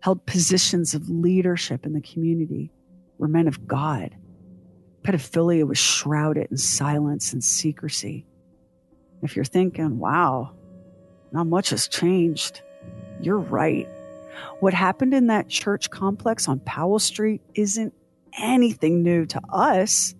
held 0.00 0.24
positions 0.26 0.94
of 0.94 1.08
leadership 1.08 1.84
in 1.84 1.92
the 1.92 2.00
community, 2.00 2.72
were 3.18 3.28
men 3.28 3.48
of 3.48 3.66
God. 3.66 4.16
Pedophilia 5.02 5.66
was 5.66 5.78
shrouded 5.78 6.48
in 6.50 6.56
silence 6.56 7.32
and 7.32 7.42
secrecy. 7.42 8.26
If 9.22 9.36
you're 9.36 9.44
thinking, 9.44 9.98
wow, 9.98 10.52
not 11.32 11.46
much 11.46 11.70
has 11.70 11.88
changed, 11.88 12.62
you're 13.20 13.38
right. 13.38 13.88
What 14.60 14.74
happened 14.74 15.14
in 15.14 15.26
that 15.28 15.48
church 15.48 15.90
complex 15.90 16.48
on 16.48 16.60
Powell 16.60 16.98
Street 16.98 17.42
isn't 17.54 17.94
anything 18.38 19.02
new 19.02 19.26
to 19.26 19.40
us. 19.50 20.14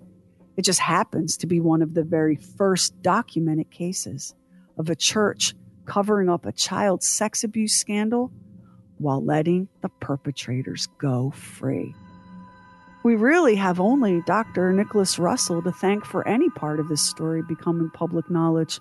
It 0.61 0.65
just 0.65 0.81
happens 0.81 1.39
to 1.39 1.47
be 1.47 1.59
one 1.59 1.81
of 1.81 1.95
the 1.95 2.05
very 2.05 2.37
first 2.37 3.01
documented 3.01 3.71
cases 3.71 4.35
of 4.77 4.91
a 4.91 4.95
church 4.95 5.55
covering 5.87 6.29
up 6.29 6.45
a 6.45 6.53
child 6.53 7.03
sex 7.03 7.43
abuse 7.43 7.73
scandal 7.73 8.31
while 8.99 9.25
letting 9.25 9.69
the 9.81 9.89
perpetrators 9.89 10.87
go 10.99 11.31
free. 11.31 11.95
We 13.05 13.17
really 13.17 13.55
have 13.55 13.81
only 13.81 14.21
Dr. 14.27 14.71
Nicholas 14.75 15.19
Russell 15.19 15.63
to 15.63 15.73
thank 15.73 16.05
for 16.05 16.29
any 16.29 16.51
part 16.51 16.79
of 16.79 16.89
this 16.89 17.09
story 17.09 17.41
becoming 17.49 17.89
public 17.89 18.29
knowledge 18.29 18.81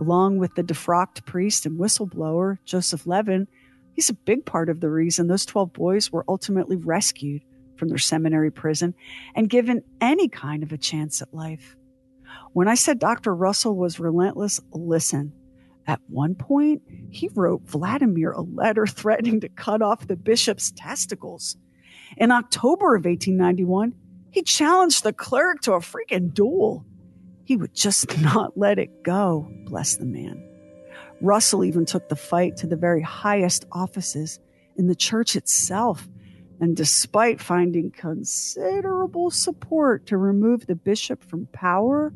along 0.00 0.38
with 0.38 0.56
the 0.56 0.64
defrocked 0.64 1.24
priest 1.24 1.66
and 1.66 1.78
whistleblower, 1.78 2.58
Joseph 2.64 3.06
Levin, 3.06 3.46
he's 3.92 4.10
a 4.10 4.14
big 4.14 4.44
part 4.44 4.68
of 4.68 4.80
the 4.80 4.90
reason 4.90 5.28
those 5.28 5.46
12 5.46 5.72
boys 5.72 6.10
were 6.10 6.24
ultimately 6.26 6.74
rescued 6.74 7.42
from 7.82 7.88
their 7.88 7.98
seminary 7.98 8.52
prison 8.52 8.94
and 9.34 9.50
given 9.50 9.82
any 10.00 10.28
kind 10.28 10.62
of 10.62 10.70
a 10.70 10.78
chance 10.78 11.20
at 11.20 11.34
life. 11.34 11.74
When 12.52 12.68
I 12.68 12.76
said 12.76 13.00
Dr. 13.00 13.34
Russell 13.34 13.74
was 13.74 13.98
relentless, 13.98 14.60
listen. 14.70 15.32
At 15.88 15.98
one 16.06 16.36
point, 16.36 16.82
he 17.10 17.28
wrote 17.34 17.62
Vladimir 17.64 18.30
a 18.30 18.42
letter 18.42 18.86
threatening 18.86 19.40
to 19.40 19.48
cut 19.48 19.82
off 19.82 20.06
the 20.06 20.14
bishop's 20.14 20.70
testicles. 20.70 21.56
In 22.16 22.30
October 22.30 22.94
of 22.94 23.04
1891, 23.04 23.94
he 24.30 24.44
challenged 24.44 25.02
the 25.02 25.12
cleric 25.12 25.62
to 25.62 25.72
a 25.72 25.80
freaking 25.80 26.32
duel. 26.32 26.86
He 27.42 27.56
would 27.56 27.74
just 27.74 28.16
not 28.20 28.56
let 28.56 28.78
it 28.78 29.02
go, 29.02 29.50
bless 29.64 29.96
the 29.96 30.06
man. 30.06 30.40
Russell 31.20 31.64
even 31.64 31.84
took 31.84 32.08
the 32.08 32.14
fight 32.14 32.56
to 32.58 32.68
the 32.68 32.76
very 32.76 33.02
highest 33.02 33.64
offices 33.72 34.38
in 34.76 34.86
the 34.86 34.94
church 34.94 35.34
itself. 35.34 36.08
And 36.62 36.76
despite 36.76 37.40
finding 37.40 37.90
considerable 37.90 39.32
support 39.32 40.06
to 40.06 40.16
remove 40.16 40.64
the 40.64 40.76
bishop 40.76 41.20
from 41.24 41.46
power, 41.46 42.14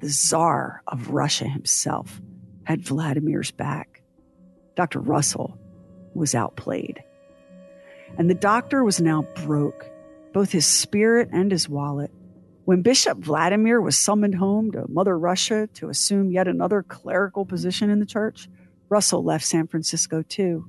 the 0.00 0.08
Tsar 0.08 0.82
of 0.88 1.10
Russia 1.10 1.44
himself 1.44 2.20
had 2.64 2.82
Vladimir's 2.82 3.52
back. 3.52 4.02
Dr. 4.74 4.98
Russell 4.98 5.56
was 6.14 6.34
outplayed. 6.34 7.04
And 8.18 8.28
the 8.28 8.34
doctor 8.34 8.82
was 8.82 9.00
now 9.00 9.22
broke, 9.44 9.88
both 10.32 10.50
his 10.50 10.66
spirit 10.66 11.28
and 11.30 11.52
his 11.52 11.68
wallet. 11.68 12.10
When 12.64 12.82
Bishop 12.82 13.18
Vladimir 13.18 13.80
was 13.80 13.96
summoned 13.96 14.34
home 14.34 14.72
to 14.72 14.88
Mother 14.88 15.16
Russia 15.16 15.68
to 15.74 15.90
assume 15.90 16.32
yet 16.32 16.48
another 16.48 16.82
clerical 16.82 17.46
position 17.46 17.88
in 17.88 18.00
the 18.00 18.04
church, 18.04 18.48
Russell 18.88 19.22
left 19.22 19.44
San 19.44 19.68
Francisco 19.68 20.22
too. 20.22 20.66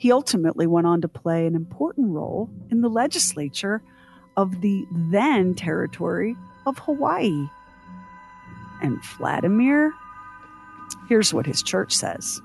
He 0.00 0.10
ultimately 0.10 0.66
went 0.66 0.86
on 0.86 1.02
to 1.02 1.08
play 1.08 1.46
an 1.46 1.54
important 1.54 2.08
role 2.08 2.48
in 2.70 2.80
the 2.80 2.88
legislature 2.88 3.82
of 4.34 4.62
the 4.62 4.86
then 4.90 5.54
territory 5.54 6.36
of 6.64 6.78
Hawaii. 6.78 7.50
And 8.80 9.04
Vladimir? 9.04 9.92
Here's 11.06 11.34
what 11.34 11.44
his 11.44 11.62
church 11.62 11.92
says. 11.92 12.40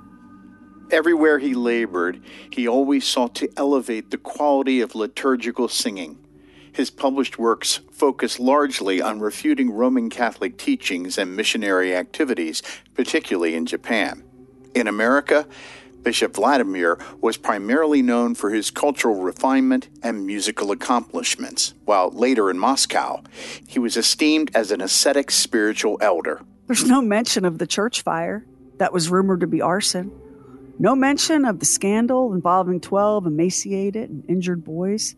Everywhere 0.91 1.39
he 1.39 1.53
labored, 1.53 2.21
he 2.49 2.67
always 2.67 3.07
sought 3.07 3.35
to 3.35 3.49
elevate 3.55 4.11
the 4.11 4.17
quality 4.17 4.81
of 4.81 4.93
liturgical 4.93 5.69
singing. 5.69 6.17
His 6.73 6.89
published 6.89 7.39
works 7.39 7.79
focus 7.89 8.37
largely 8.37 9.01
on 9.01 9.21
refuting 9.21 9.71
Roman 9.71 10.09
Catholic 10.09 10.57
teachings 10.57 11.17
and 11.17 11.37
missionary 11.37 11.95
activities, 11.95 12.61
particularly 12.95 13.55
in 13.55 13.65
Japan. 13.65 14.25
In 14.73 14.89
America, 14.89 15.47
Bishop 16.05 16.35
Vladimir 16.35 16.99
was 17.19 17.35
primarily 17.35 18.03
known 18.03 18.35
for 18.35 18.51
his 18.51 18.69
cultural 18.69 19.23
refinement 19.23 19.89
and 20.03 20.23
musical 20.23 20.69
accomplishments, 20.69 21.73
while 21.83 22.11
later 22.11 22.51
in 22.51 22.59
Moscow, 22.59 23.23
he 23.67 23.79
was 23.79 23.97
esteemed 23.97 24.51
as 24.53 24.69
an 24.71 24.81
ascetic 24.81 25.31
spiritual 25.31 25.97
elder. 26.01 26.43
There's 26.67 26.85
no 26.85 27.01
mention 27.01 27.43
of 27.43 27.57
the 27.57 27.65
church 27.65 28.03
fire 28.03 28.45
that 28.77 28.93
was 28.93 29.09
rumored 29.09 29.39
to 29.39 29.47
be 29.47 29.61
arson. 29.61 30.11
No 30.77 30.95
mention 30.95 31.43
of 31.43 31.59
the 31.59 31.65
scandal 31.65 32.33
involving 32.33 32.81
12 32.81 33.25
emaciated 33.25 34.11
and 34.11 34.23
injured 34.29 34.63
boys. 34.63 35.15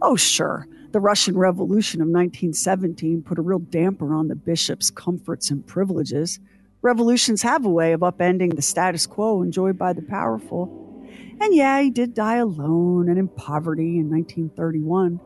Oh, 0.00 0.14
sure, 0.14 0.68
the 0.92 1.00
Russian 1.00 1.36
Revolution 1.36 2.00
of 2.00 2.06
1917 2.06 3.22
put 3.22 3.38
a 3.38 3.42
real 3.42 3.58
damper 3.58 4.14
on 4.14 4.28
the 4.28 4.36
bishop's 4.36 4.88
comforts 4.88 5.50
and 5.50 5.66
privileges. 5.66 6.38
Revolutions 6.82 7.42
have 7.42 7.64
a 7.64 7.70
way 7.70 7.92
of 7.92 8.00
upending 8.00 8.56
the 8.56 8.62
status 8.62 9.06
quo 9.06 9.42
enjoyed 9.42 9.78
by 9.78 9.92
the 9.92 10.02
powerful. 10.02 11.06
And 11.40 11.54
yeah, 11.54 11.80
he 11.80 11.90
did 11.90 12.12
die 12.12 12.36
alone 12.36 13.08
and 13.08 13.18
in 13.18 13.28
poverty 13.28 13.98
in 13.98 14.10
1931. 14.10 15.20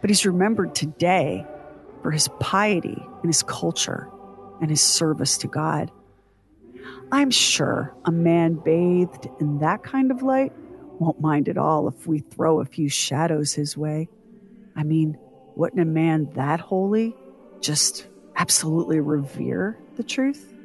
But 0.00 0.08
he's 0.08 0.24
remembered 0.24 0.74
today 0.74 1.46
for 2.02 2.10
his 2.10 2.28
piety 2.40 3.02
and 3.22 3.26
his 3.26 3.42
culture 3.42 4.08
and 4.62 4.70
his 4.70 4.80
service 4.80 5.36
to 5.38 5.46
God. 5.46 5.90
I'm 7.12 7.30
sure 7.30 7.94
a 8.06 8.12
man 8.12 8.54
bathed 8.54 9.28
in 9.40 9.58
that 9.58 9.82
kind 9.82 10.10
of 10.10 10.22
light 10.22 10.52
won't 10.98 11.20
mind 11.20 11.48
at 11.48 11.58
all 11.58 11.88
if 11.88 12.06
we 12.06 12.20
throw 12.20 12.60
a 12.60 12.64
few 12.64 12.88
shadows 12.88 13.52
his 13.52 13.76
way. 13.76 14.08
I 14.74 14.84
mean, 14.84 15.18
wouldn't 15.54 15.80
a 15.80 15.84
man 15.84 16.30
that 16.34 16.60
holy 16.60 17.14
just 17.60 18.06
absolutely 18.36 19.00
revere 19.00 19.78
the 19.96 20.02
truth? 20.02 20.57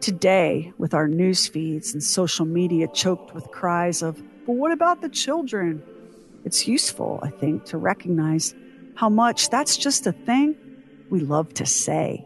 Today, 0.00 0.72
with 0.78 0.94
our 0.94 1.08
news 1.08 1.48
feeds 1.48 1.92
and 1.92 2.02
social 2.02 2.46
media 2.46 2.86
choked 2.86 3.34
with 3.34 3.50
cries 3.50 4.00
of, 4.00 4.16
but 4.46 4.52
what 4.52 4.70
about 4.70 5.00
the 5.00 5.08
children? 5.08 5.82
It's 6.44 6.68
useful, 6.68 7.18
I 7.22 7.30
think, 7.30 7.64
to 7.66 7.78
recognize 7.78 8.54
how 8.94 9.08
much 9.08 9.50
that's 9.50 9.76
just 9.76 10.06
a 10.06 10.12
thing 10.12 10.56
we 11.10 11.20
love 11.20 11.52
to 11.54 11.66
say. 11.66 12.24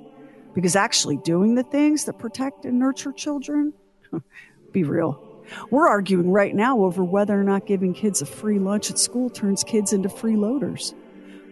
Because 0.54 0.76
actually 0.76 1.16
doing 1.16 1.54
the 1.54 1.62
things 1.62 2.04
that 2.04 2.18
protect 2.18 2.66
and 2.66 2.78
nurture 2.78 3.12
children, 3.12 3.72
be 4.72 4.84
real, 4.84 5.32
we're 5.70 5.88
arguing 5.88 6.30
right 6.30 6.54
now 6.54 6.80
over 6.80 7.02
whether 7.02 7.38
or 7.38 7.44
not 7.44 7.66
giving 7.66 7.94
kids 7.94 8.20
a 8.20 8.26
free 8.26 8.58
lunch 8.58 8.90
at 8.90 8.98
school 8.98 9.30
turns 9.30 9.64
kids 9.64 9.94
into 9.94 10.10
freeloaders. 10.10 10.94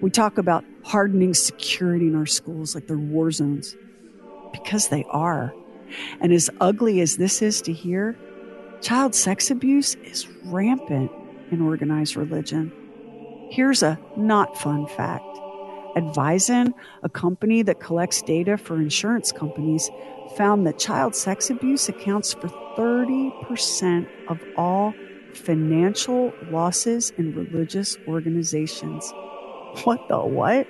We 0.03 0.11
talk 0.11 0.37
about 0.37 0.65
hardening 0.85 1.33
security 1.33 2.09
in 2.09 2.15
our 2.15 2.27
schools 2.27 2.75
like 2.75 2.87
they're 2.87 2.99
war 2.99 3.31
zones 3.31 3.75
because 4.53 4.89
they 4.89 5.05
are. 5.11 5.55
And 6.21 6.33
as 6.33 6.51
ugly 6.61 7.01
as 7.01 7.17
this 7.17 7.43
is 7.43 7.61
to 7.63 7.73
hear, 7.73 8.19
child 8.81 9.15
sex 9.15 9.51
abuse 9.51 9.95
is 9.97 10.29
rampant 10.45 11.11
in 11.51 11.61
organized 11.61 12.17
religion. 12.17 12.73
Here's 13.51 13.83
a 13.83 13.99
not 14.17 14.57
fun 14.57 14.87
fact. 14.87 15.25
Advisen, 15.97 16.73
a 17.03 17.09
company 17.09 17.63
that 17.63 17.81
collects 17.81 18.23
data 18.23 18.57
for 18.57 18.77
insurance 18.77 19.33
companies, 19.33 19.91
found 20.37 20.67
that 20.67 20.79
child 20.79 21.15
sex 21.17 21.51
abuse 21.51 21.89
accounts 21.89 22.33
for 22.33 22.49
30% 22.77 24.09
of 24.29 24.41
all 24.57 24.95
financial 25.35 26.33
losses 26.51 27.13
in 27.19 27.35
religious 27.35 27.97
organizations. 28.07 29.13
What 29.85 30.09
the 30.09 30.19
what? 30.19 30.67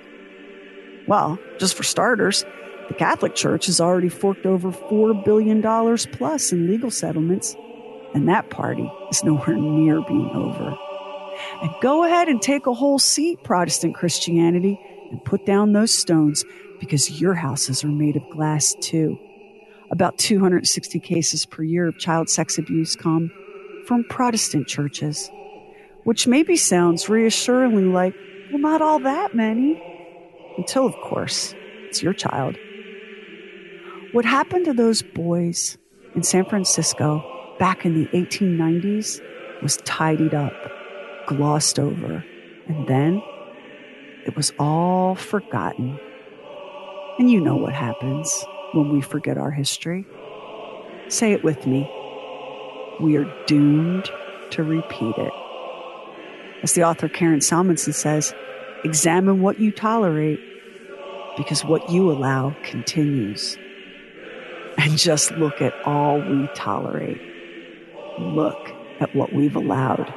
Well, 1.07 1.39
just 1.59 1.75
for 1.75 1.83
starters, 1.83 2.45
the 2.91 2.97
Catholic 2.97 3.35
Church 3.35 3.67
has 3.67 3.79
already 3.79 4.09
forked 4.09 4.45
over 4.45 4.69
$4 4.69 5.23
billion 5.23 5.61
plus 5.61 6.51
in 6.51 6.67
legal 6.67 6.91
settlements, 6.91 7.55
and 8.13 8.27
that 8.27 8.49
party 8.49 8.91
is 9.09 9.23
nowhere 9.23 9.55
near 9.55 10.01
being 10.01 10.29
over. 10.33 10.75
And 11.61 11.71
go 11.81 12.03
ahead 12.03 12.27
and 12.27 12.41
take 12.41 12.67
a 12.67 12.73
whole 12.73 12.99
seat, 12.99 13.45
Protestant 13.45 13.95
Christianity, 13.95 14.77
and 15.09 15.23
put 15.23 15.45
down 15.45 15.71
those 15.71 15.97
stones 15.97 16.43
because 16.81 17.21
your 17.21 17.33
houses 17.33 17.81
are 17.85 17.87
made 17.87 18.17
of 18.17 18.29
glass 18.29 18.75
too. 18.81 19.17
About 19.89 20.17
260 20.17 20.99
cases 20.99 21.45
per 21.45 21.63
year 21.63 21.87
of 21.87 21.97
child 21.97 22.29
sex 22.29 22.57
abuse 22.57 22.97
come 22.97 23.31
from 23.85 24.03
Protestant 24.03 24.67
churches, 24.67 25.31
which 26.03 26.27
maybe 26.27 26.57
sounds 26.57 27.07
reassuringly 27.07 27.85
like, 27.85 28.15
well, 28.51 28.59
not 28.59 28.81
all 28.81 28.99
that 28.99 29.33
many. 29.33 29.81
Until, 30.57 30.85
of 30.85 30.95
course, 30.97 31.55
it's 31.87 32.03
your 32.03 32.11
child. 32.11 32.57
What 34.13 34.25
happened 34.25 34.65
to 34.65 34.73
those 34.73 35.01
boys 35.01 35.77
in 36.15 36.23
San 36.23 36.43
Francisco 36.43 37.23
back 37.59 37.85
in 37.85 37.93
the 37.93 38.07
1890s 38.07 39.21
was 39.63 39.77
tidied 39.85 40.33
up, 40.33 40.51
glossed 41.27 41.79
over, 41.79 42.21
and 42.67 42.87
then 42.87 43.23
it 44.25 44.35
was 44.35 44.51
all 44.59 45.15
forgotten. 45.15 45.97
And 47.19 47.31
you 47.31 47.39
know 47.39 47.55
what 47.55 47.71
happens 47.71 48.45
when 48.73 48.89
we 48.89 48.99
forget 48.99 49.37
our 49.37 49.49
history. 49.49 50.05
Say 51.07 51.31
it 51.31 51.41
with 51.41 51.65
me. 51.65 51.89
We 52.99 53.15
are 53.15 53.33
doomed 53.45 54.09
to 54.49 54.61
repeat 54.61 55.17
it. 55.17 55.33
As 56.63 56.73
the 56.73 56.83
author 56.83 57.07
Karen 57.07 57.39
Salmansohn 57.39 57.93
says, 57.93 58.35
examine 58.83 59.41
what 59.41 59.61
you 59.61 59.71
tolerate 59.71 60.41
because 61.37 61.63
what 61.63 61.89
you 61.89 62.11
allow 62.11 62.53
continues. 62.63 63.57
And 64.77 64.97
just 64.97 65.31
look 65.31 65.61
at 65.61 65.73
all 65.85 66.19
we 66.19 66.47
tolerate. 66.55 67.21
Look 68.19 68.73
at 68.99 69.15
what 69.15 69.33
we've 69.33 69.55
allowed. 69.55 70.13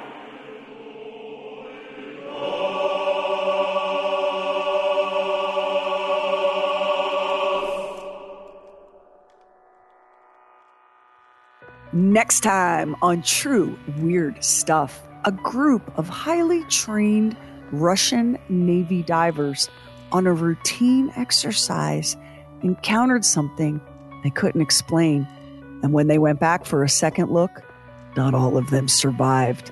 Next 11.93 12.41
time 12.41 12.97
on 13.03 13.23
True 13.23 13.79
Weird 13.99 14.43
Stuff, 14.43 15.01
a 15.25 15.31
group 15.31 15.97
of 15.97 16.09
highly 16.09 16.65
trained 16.65 17.37
Russian 17.71 18.37
Navy 18.49 19.05
divers 19.05 19.71
on 20.11 20.27
a 20.27 20.33
routine 20.33 21.13
exercise 21.15 22.17
encountered 22.63 23.25
something 23.25 23.81
they 24.25 24.31
couldn't 24.31 24.61
explain. 24.61 25.29
And 25.85 25.93
when 25.93 26.09
they 26.09 26.19
went 26.19 26.41
back 26.41 26.65
for 26.65 26.83
a 26.83 26.89
second 26.89 27.31
look, 27.31 27.63
not 28.17 28.35
all 28.35 28.57
of 28.57 28.71
them 28.71 28.89
survived. 28.89 29.71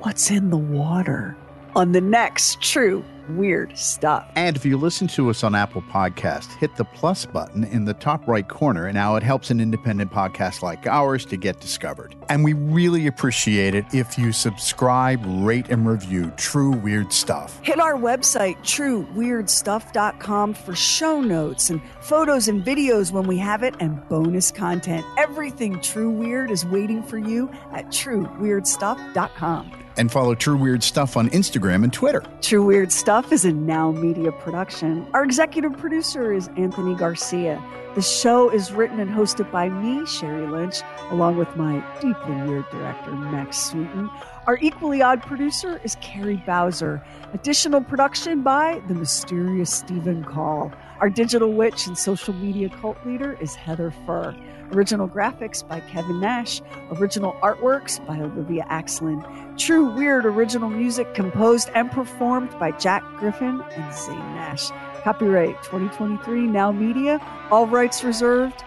What's 0.00 0.30
in 0.30 0.50
the 0.50 0.56
water? 0.56 1.36
On 1.76 1.92
the 1.92 2.00
next 2.00 2.60
True 2.60 3.04
weird 3.30 3.76
stuff. 3.76 4.30
And 4.36 4.56
if 4.56 4.64
you 4.64 4.76
listen 4.76 5.06
to 5.08 5.30
us 5.30 5.44
on 5.44 5.54
Apple 5.54 5.82
Podcast, 5.82 6.52
hit 6.58 6.74
the 6.76 6.84
plus 6.84 7.26
button 7.26 7.64
in 7.64 7.84
the 7.84 7.94
top 7.94 8.26
right 8.26 8.46
corner. 8.46 8.92
Now 8.92 9.16
it 9.16 9.22
helps 9.22 9.50
an 9.50 9.60
independent 9.60 10.12
podcast 10.12 10.62
like 10.62 10.86
ours 10.86 11.24
to 11.26 11.36
get 11.36 11.60
discovered. 11.60 12.14
And 12.28 12.44
we 12.44 12.52
really 12.52 13.06
appreciate 13.06 13.74
it 13.74 13.84
if 13.92 14.18
you 14.18 14.32
subscribe, 14.32 15.22
rate, 15.44 15.68
and 15.68 15.86
review 15.86 16.32
True 16.36 16.72
Weird 16.72 17.12
Stuff. 17.12 17.60
Hit 17.62 17.80
our 17.80 17.94
website, 17.94 18.56
trueweirdstuff.com, 18.58 20.54
for 20.54 20.74
show 20.74 21.20
notes 21.20 21.70
and 21.70 21.80
photos 22.00 22.48
and 22.48 22.64
videos 22.64 23.12
when 23.12 23.26
we 23.26 23.38
have 23.38 23.62
it 23.62 23.74
and 23.80 24.06
bonus 24.08 24.50
content. 24.50 25.04
Everything 25.18 25.80
True 25.80 26.10
Weird 26.10 26.50
is 26.50 26.64
waiting 26.64 27.02
for 27.02 27.18
you 27.18 27.50
at 27.72 27.86
trueweirdstuff.com. 27.86 29.83
And 29.96 30.10
follow 30.10 30.34
True 30.34 30.56
Weird 30.56 30.82
Stuff 30.82 31.16
on 31.16 31.30
Instagram 31.30 31.84
and 31.84 31.92
Twitter. 31.92 32.22
True 32.40 32.64
Weird 32.64 32.90
Stuff 32.90 33.32
is 33.32 33.44
a 33.44 33.52
Now 33.52 33.92
Media 33.92 34.32
production. 34.32 35.06
Our 35.14 35.24
executive 35.24 35.76
producer 35.76 36.32
is 36.32 36.48
Anthony 36.56 36.94
Garcia. 36.94 37.62
The 37.94 38.02
show 38.02 38.50
is 38.50 38.72
written 38.72 38.98
and 38.98 39.08
hosted 39.08 39.52
by 39.52 39.68
me, 39.68 40.04
Sherry 40.04 40.48
Lynch, 40.48 40.82
along 41.10 41.36
with 41.36 41.54
my 41.54 41.74
deeply 42.00 42.34
weird 42.42 42.68
director, 42.70 43.12
Max 43.12 43.56
Sweeten. 43.56 44.10
Our 44.48 44.58
equally 44.60 45.00
odd 45.00 45.22
producer 45.22 45.80
is 45.84 45.96
Carrie 46.00 46.42
Bowser. 46.44 47.00
Additional 47.32 47.80
production 47.80 48.42
by 48.42 48.82
the 48.88 48.94
mysterious 48.94 49.72
Stephen 49.72 50.24
Call. 50.24 50.72
Our 50.98 51.08
digital 51.08 51.52
witch 51.52 51.86
and 51.86 51.96
social 51.96 52.34
media 52.34 52.68
cult 52.68 52.98
leader 53.06 53.38
is 53.40 53.54
Heather 53.54 53.92
Furr. 54.04 54.34
Original 54.74 55.08
graphics 55.08 55.66
by 55.66 55.78
Kevin 55.80 56.18
Nash. 56.18 56.60
Original 56.90 57.34
artworks 57.34 58.04
by 58.06 58.18
Olivia 58.18 58.66
Axlin. 58.68 59.22
True 59.56 59.86
Weird 59.94 60.26
original 60.26 60.68
music 60.68 61.14
composed 61.14 61.70
and 61.76 61.90
performed 61.92 62.50
by 62.58 62.72
Jack 62.72 63.04
Griffin 63.18 63.60
and 63.60 63.94
Zane 63.94 64.18
Nash. 64.34 64.70
Copyright 65.04 65.62
2023 65.62 66.48
Now 66.48 66.72
Media. 66.72 67.20
All 67.52 67.68
rights 67.68 68.02
reserved. 68.02 68.64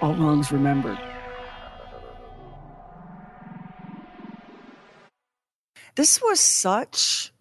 All 0.00 0.14
wrongs 0.14 0.50
remembered. 0.50 0.98
This 5.94 6.22
was 6.22 6.40
such 6.40 7.32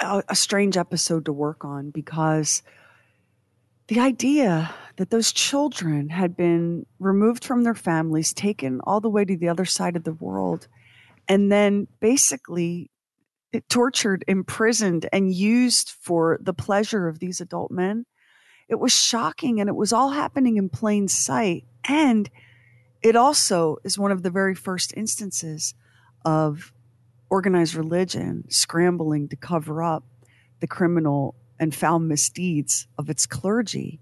a, 0.00 0.24
a 0.28 0.34
strange 0.34 0.76
episode 0.76 1.26
to 1.26 1.32
work 1.32 1.64
on 1.64 1.90
because 1.90 2.64
the 3.86 4.00
idea 4.00 4.74
that 5.00 5.08
those 5.08 5.32
children 5.32 6.10
had 6.10 6.36
been 6.36 6.84
removed 6.98 7.42
from 7.42 7.62
their 7.62 7.74
families, 7.74 8.34
taken 8.34 8.82
all 8.84 9.00
the 9.00 9.08
way 9.08 9.24
to 9.24 9.34
the 9.34 9.48
other 9.48 9.64
side 9.64 9.96
of 9.96 10.04
the 10.04 10.12
world, 10.12 10.68
and 11.26 11.50
then 11.50 11.88
basically 12.00 12.90
tortured, 13.70 14.22
imprisoned, 14.28 15.08
and 15.10 15.32
used 15.32 15.88
for 15.88 16.38
the 16.42 16.52
pleasure 16.52 17.08
of 17.08 17.18
these 17.18 17.40
adult 17.40 17.70
men. 17.70 18.04
It 18.68 18.78
was 18.78 18.92
shocking 18.92 19.58
and 19.58 19.70
it 19.70 19.74
was 19.74 19.90
all 19.90 20.10
happening 20.10 20.58
in 20.58 20.68
plain 20.68 21.08
sight. 21.08 21.64
And 21.88 22.28
it 23.00 23.16
also 23.16 23.78
is 23.82 23.98
one 23.98 24.12
of 24.12 24.22
the 24.22 24.28
very 24.28 24.54
first 24.54 24.92
instances 24.98 25.72
of 26.26 26.74
organized 27.30 27.74
religion 27.74 28.44
scrambling 28.50 29.30
to 29.30 29.36
cover 29.36 29.82
up 29.82 30.04
the 30.60 30.66
criminal 30.66 31.36
and 31.58 31.74
foul 31.74 32.00
misdeeds 32.00 32.86
of 32.98 33.08
its 33.08 33.24
clergy. 33.24 33.98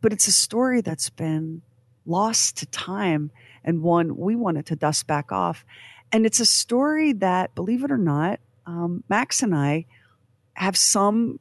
But 0.00 0.12
it's 0.12 0.28
a 0.28 0.32
story 0.32 0.80
that's 0.80 1.10
been 1.10 1.62
lost 2.06 2.58
to 2.58 2.66
time 2.66 3.30
and 3.64 3.82
one 3.82 4.16
we 4.16 4.34
wanted 4.34 4.66
to 4.66 4.76
dust 4.76 5.06
back 5.06 5.32
off. 5.32 5.64
And 6.12 6.26
it's 6.26 6.40
a 6.40 6.46
story 6.46 7.12
that, 7.14 7.54
believe 7.54 7.84
it 7.84 7.90
or 7.90 7.98
not, 7.98 8.40
um, 8.66 9.04
Max 9.08 9.42
and 9.42 9.54
I 9.54 9.86
have 10.54 10.76
some 10.76 11.38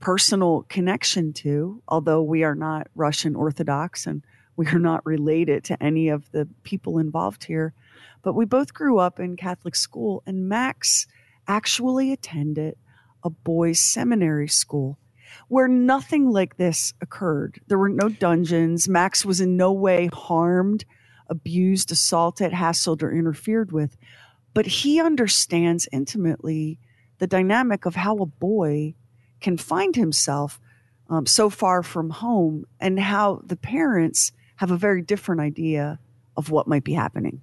personal 0.00 0.64
connection 0.68 1.32
to, 1.32 1.82
although 1.88 2.22
we 2.22 2.44
are 2.44 2.54
not 2.54 2.88
Russian 2.94 3.34
Orthodox 3.36 4.06
and 4.06 4.22
we 4.56 4.66
are 4.66 4.78
not 4.78 5.06
related 5.06 5.64
to 5.64 5.82
any 5.82 6.08
of 6.08 6.30
the 6.32 6.48
people 6.64 6.98
involved 6.98 7.44
here. 7.44 7.74
But 8.22 8.34
we 8.34 8.44
both 8.44 8.74
grew 8.74 8.98
up 8.98 9.20
in 9.20 9.36
Catholic 9.36 9.76
school, 9.76 10.22
and 10.26 10.48
Max 10.48 11.06
actually 11.46 12.12
attended 12.12 12.76
a 13.22 13.30
boys' 13.30 13.78
seminary 13.78 14.48
school 14.48 14.98
where 15.48 15.68
nothing 15.68 16.30
like 16.30 16.56
this 16.56 16.94
occurred. 17.00 17.60
There 17.68 17.78
were 17.78 17.88
no 17.88 18.08
dungeons. 18.08 18.88
Max 18.88 19.24
was 19.24 19.40
in 19.40 19.56
no 19.56 19.72
way 19.72 20.08
harmed, 20.12 20.84
abused, 21.28 21.92
assaulted, 21.92 22.52
hassled, 22.52 23.02
or 23.02 23.12
interfered 23.12 23.72
with. 23.72 23.96
But 24.54 24.66
he 24.66 25.00
understands 25.00 25.88
intimately 25.92 26.78
the 27.18 27.26
dynamic 27.26 27.86
of 27.86 27.94
how 27.94 28.16
a 28.18 28.26
boy 28.26 28.94
can 29.40 29.56
find 29.56 29.94
himself 29.94 30.60
um, 31.08 31.26
so 31.26 31.50
far 31.50 31.82
from 31.82 32.10
home 32.10 32.64
and 32.80 32.98
how 32.98 33.40
the 33.44 33.56
parents 33.56 34.32
have 34.56 34.70
a 34.70 34.76
very 34.76 35.02
different 35.02 35.40
idea 35.40 35.98
of 36.36 36.50
what 36.50 36.66
might 36.66 36.84
be 36.84 36.92
happening. 36.92 37.40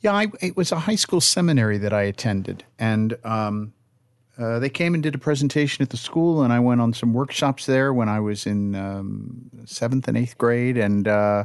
Yeah, 0.00 0.12
I, 0.12 0.26
it 0.40 0.56
was 0.56 0.72
a 0.72 0.80
high 0.80 0.96
school 0.96 1.20
seminary 1.20 1.78
that 1.78 1.92
I 1.92 2.02
attended, 2.02 2.64
and 2.78 3.16
um, 3.24 3.72
uh, 4.38 4.58
they 4.58 4.68
came 4.68 4.94
and 4.94 5.02
did 5.02 5.14
a 5.14 5.18
presentation 5.18 5.82
at 5.82 5.90
the 5.90 5.96
school, 5.96 6.42
and 6.42 6.52
I 6.52 6.60
went 6.60 6.80
on 6.80 6.92
some 6.92 7.12
workshops 7.12 7.66
there 7.66 7.92
when 7.92 8.08
I 8.08 8.20
was 8.20 8.46
in 8.46 8.74
um, 8.74 9.50
seventh 9.64 10.08
and 10.08 10.16
eighth 10.16 10.36
grade, 10.38 10.76
and 10.76 11.06
uh, 11.06 11.44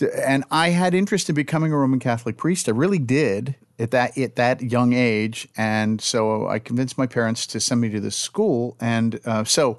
and 0.00 0.44
I 0.50 0.70
had 0.70 0.94
interest 0.94 1.28
in 1.28 1.34
becoming 1.34 1.72
a 1.72 1.76
Roman 1.76 2.00
Catholic 2.00 2.36
priest. 2.36 2.68
I 2.68 2.72
really 2.72 2.98
did 2.98 3.54
at 3.78 3.92
that 3.92 4.18
at 4.18 4.36
that 4.36 4.62
young 4.62 4.92
age, 4.92 5.48
and 5.56 6.00
so 6.00 6.48
I 6.48 6.58
convinced 6.58 6.98
my 6.98 7.06
parents 7.06 7.46
to 7.48 7.60
send 7.60 7.80
me 7.80 7.88
to 7.90 8.00
the 8.00 8.10
school, 8.10 8.76
and 8.80 9.20
uh, 9.24 9.44
so 9.44 9.78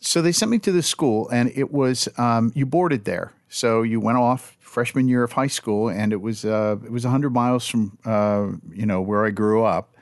so 0.00 0.20
they 0.20 0.32
sent 0.32 0.50
me 0.50 0.58
to 0.58 0.72
the 0.72 0.82
school, 0.82 1.28
and 1.30 1.50
it 1.54 1.72
was 1.72 2.08
um, 2.18 2.52
you 2.54 2.66
boarded 2.66 3.04
there, 3.04 3.32
so 3.48 3.82
you 3.82 4.00
went 4.00 4.18
off 4.18 4.56
freshman 4.60 5.06
year 5.06 5.22
of 5.22 5.32
high 5.32 5.46
school, 5.46 5.88
and 5.88 6.12
it 6.12 6.20
was 6.20 6.44
uh, 6.44 6.76
it 6.84 6.90
was 6.90 7.04
hundred 7.04 7.30
miles 7.30 7.66
from 7.66 7.96
uh, 8.04 8.48
you 8.70 8.86
know 8.86 9.00
where 9.00 9.24
I 9.24 9.30
grew 9.30 9.64
up, 9.64 9.96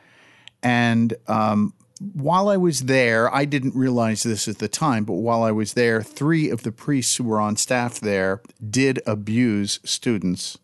and 0.62 1.14
um, 1.26 1.74
while 2.14 2.48
I 2.48 2.56
was 2.56 2.80
there, 2.82 3.32
I 3.34 3.44
didn't 3.44 3.74
realize 3.74 4.22
this 4.22 4.48
at 4.48 4.58
the 4.58 4.68
time, 4.68 5.04
but 5.04 5.14
while 5.14 5.42
I 5.42 5.50
was 5.50 5.74
there, 5.74 6.02
three 6.02 6.48
of 6.48 6.62
the 6.62 6.72
priests 6.72 7.16
who 7.16 7.24
were 7.24 7.40
on 7.40 7.56
staff 7.56 8.00
there 8.00 8.40
did 8.68 9.00
abuse 9.06 9.80
students, 9.84 10.58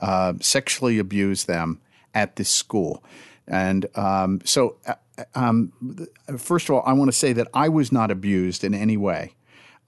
uh, 0.00 0.34
sexually 0.40 0.98
abuse 0.98 1.44
them 1.44 1.80
at 2.14 2.36
this 2.36 2.50
school, 2.50 3.02
and 3.46 3.86
um, 3.96 4.40
so. 4.44 4.76
Uh, 4.86 4.94
um, 5.34 5.72
first 6.36 6.68
of 6.68 6.76
all, 6.76 6.84
I 6.86 6.92
want 6.92 7.08
to 7.08 7.16
say 7.16 7.32
that 7.32 7.48
I 7.52 7.68
was 7.68 7.90
not 7.90 8.12
abused 8.12 8.62
in 8.62 8.72
any 8.72 8.96
way. 8.96 9.34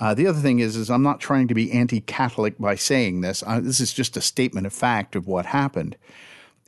Uh, 0.01 0.15
the 0.15 0.27
other 0.27 0.41
thing 0.41 0.61
is, 0.61 0.77
is 0.77 0.91
I'm 0.91 1.03
not 1.03 1.21
trying 1.21 1.47
to 1.49 1.55
be 1.55 1.71
anti-Catholic 1.71 2.59
by 2.59 2.75
saying 2.75 3.21
this. 3.21 3.45
Uh, 3.47 3.61
this 3.61 3.81
is 3.81 3.93
just 3.93 4.17
a 4.17 4.23
statement 4.23 4.67
of 4.67 4.73
fact 4.73 5.15
of 5.15 5.27
what 5.27 5.47
happened. 5.47 5.97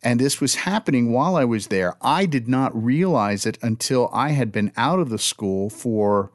And 0.02 0.18
this 0.18 0.40
was 0.40 0.56
happening 0.56 1.12
while 1.12 1.36
I 1.36 1.44
was 1.44 1.68
there. 1.68 1.96
I 2.02 2.26
did 2.26 2.48
not 2.48 2.72
realize 2.80 3.46
it 3.46 3.56
until 3.62 4.10
I 4.12 4.30
had 4.30 4.50
been 4.50 4.72
out 4.76 4.98
of 4.98 5.10
the 5.10 5.18
school 5.18 5.70
for, 5.70 6.32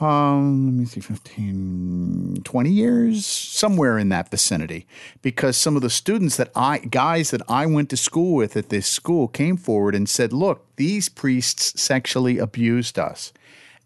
um, 0.00 0.66
let 0.66 0.74
me 0.74 0.84
see, 0.84 1.00
15, 1.00 2.42
20 2.44 2.70
years, 2.70 3.26
somewhere 3.26 3.98
in 3.98 4.10
that 4.10 4.30
vicinity. 4.30 4.86
Because 5.22 5.56
some 5.56 5.74
of 5.74 5.82
the 5.82 5.90
students 5.90 6.36
that 6.36 6.52
I, 6.54 6.78
guys 6.78 7.32
that 7.32 7.42
I 7.48 7.66
went 7.66 7.90
to 7.90 7.96
school 7.96 8.34
with 8.34 8.56
at 8.56 8.68
this 8.68 8.86
school 8.86 9.26
came 9.26 9.56
forward 9.56 9.96
and 9.96 10.08
said, 10.08 10.32
look, 10.32 10.64
these 10.76 11.08
priests 11.08 11.80
sexually 11.80 12.38
abused 12.38 12.96
us 12.96 13.32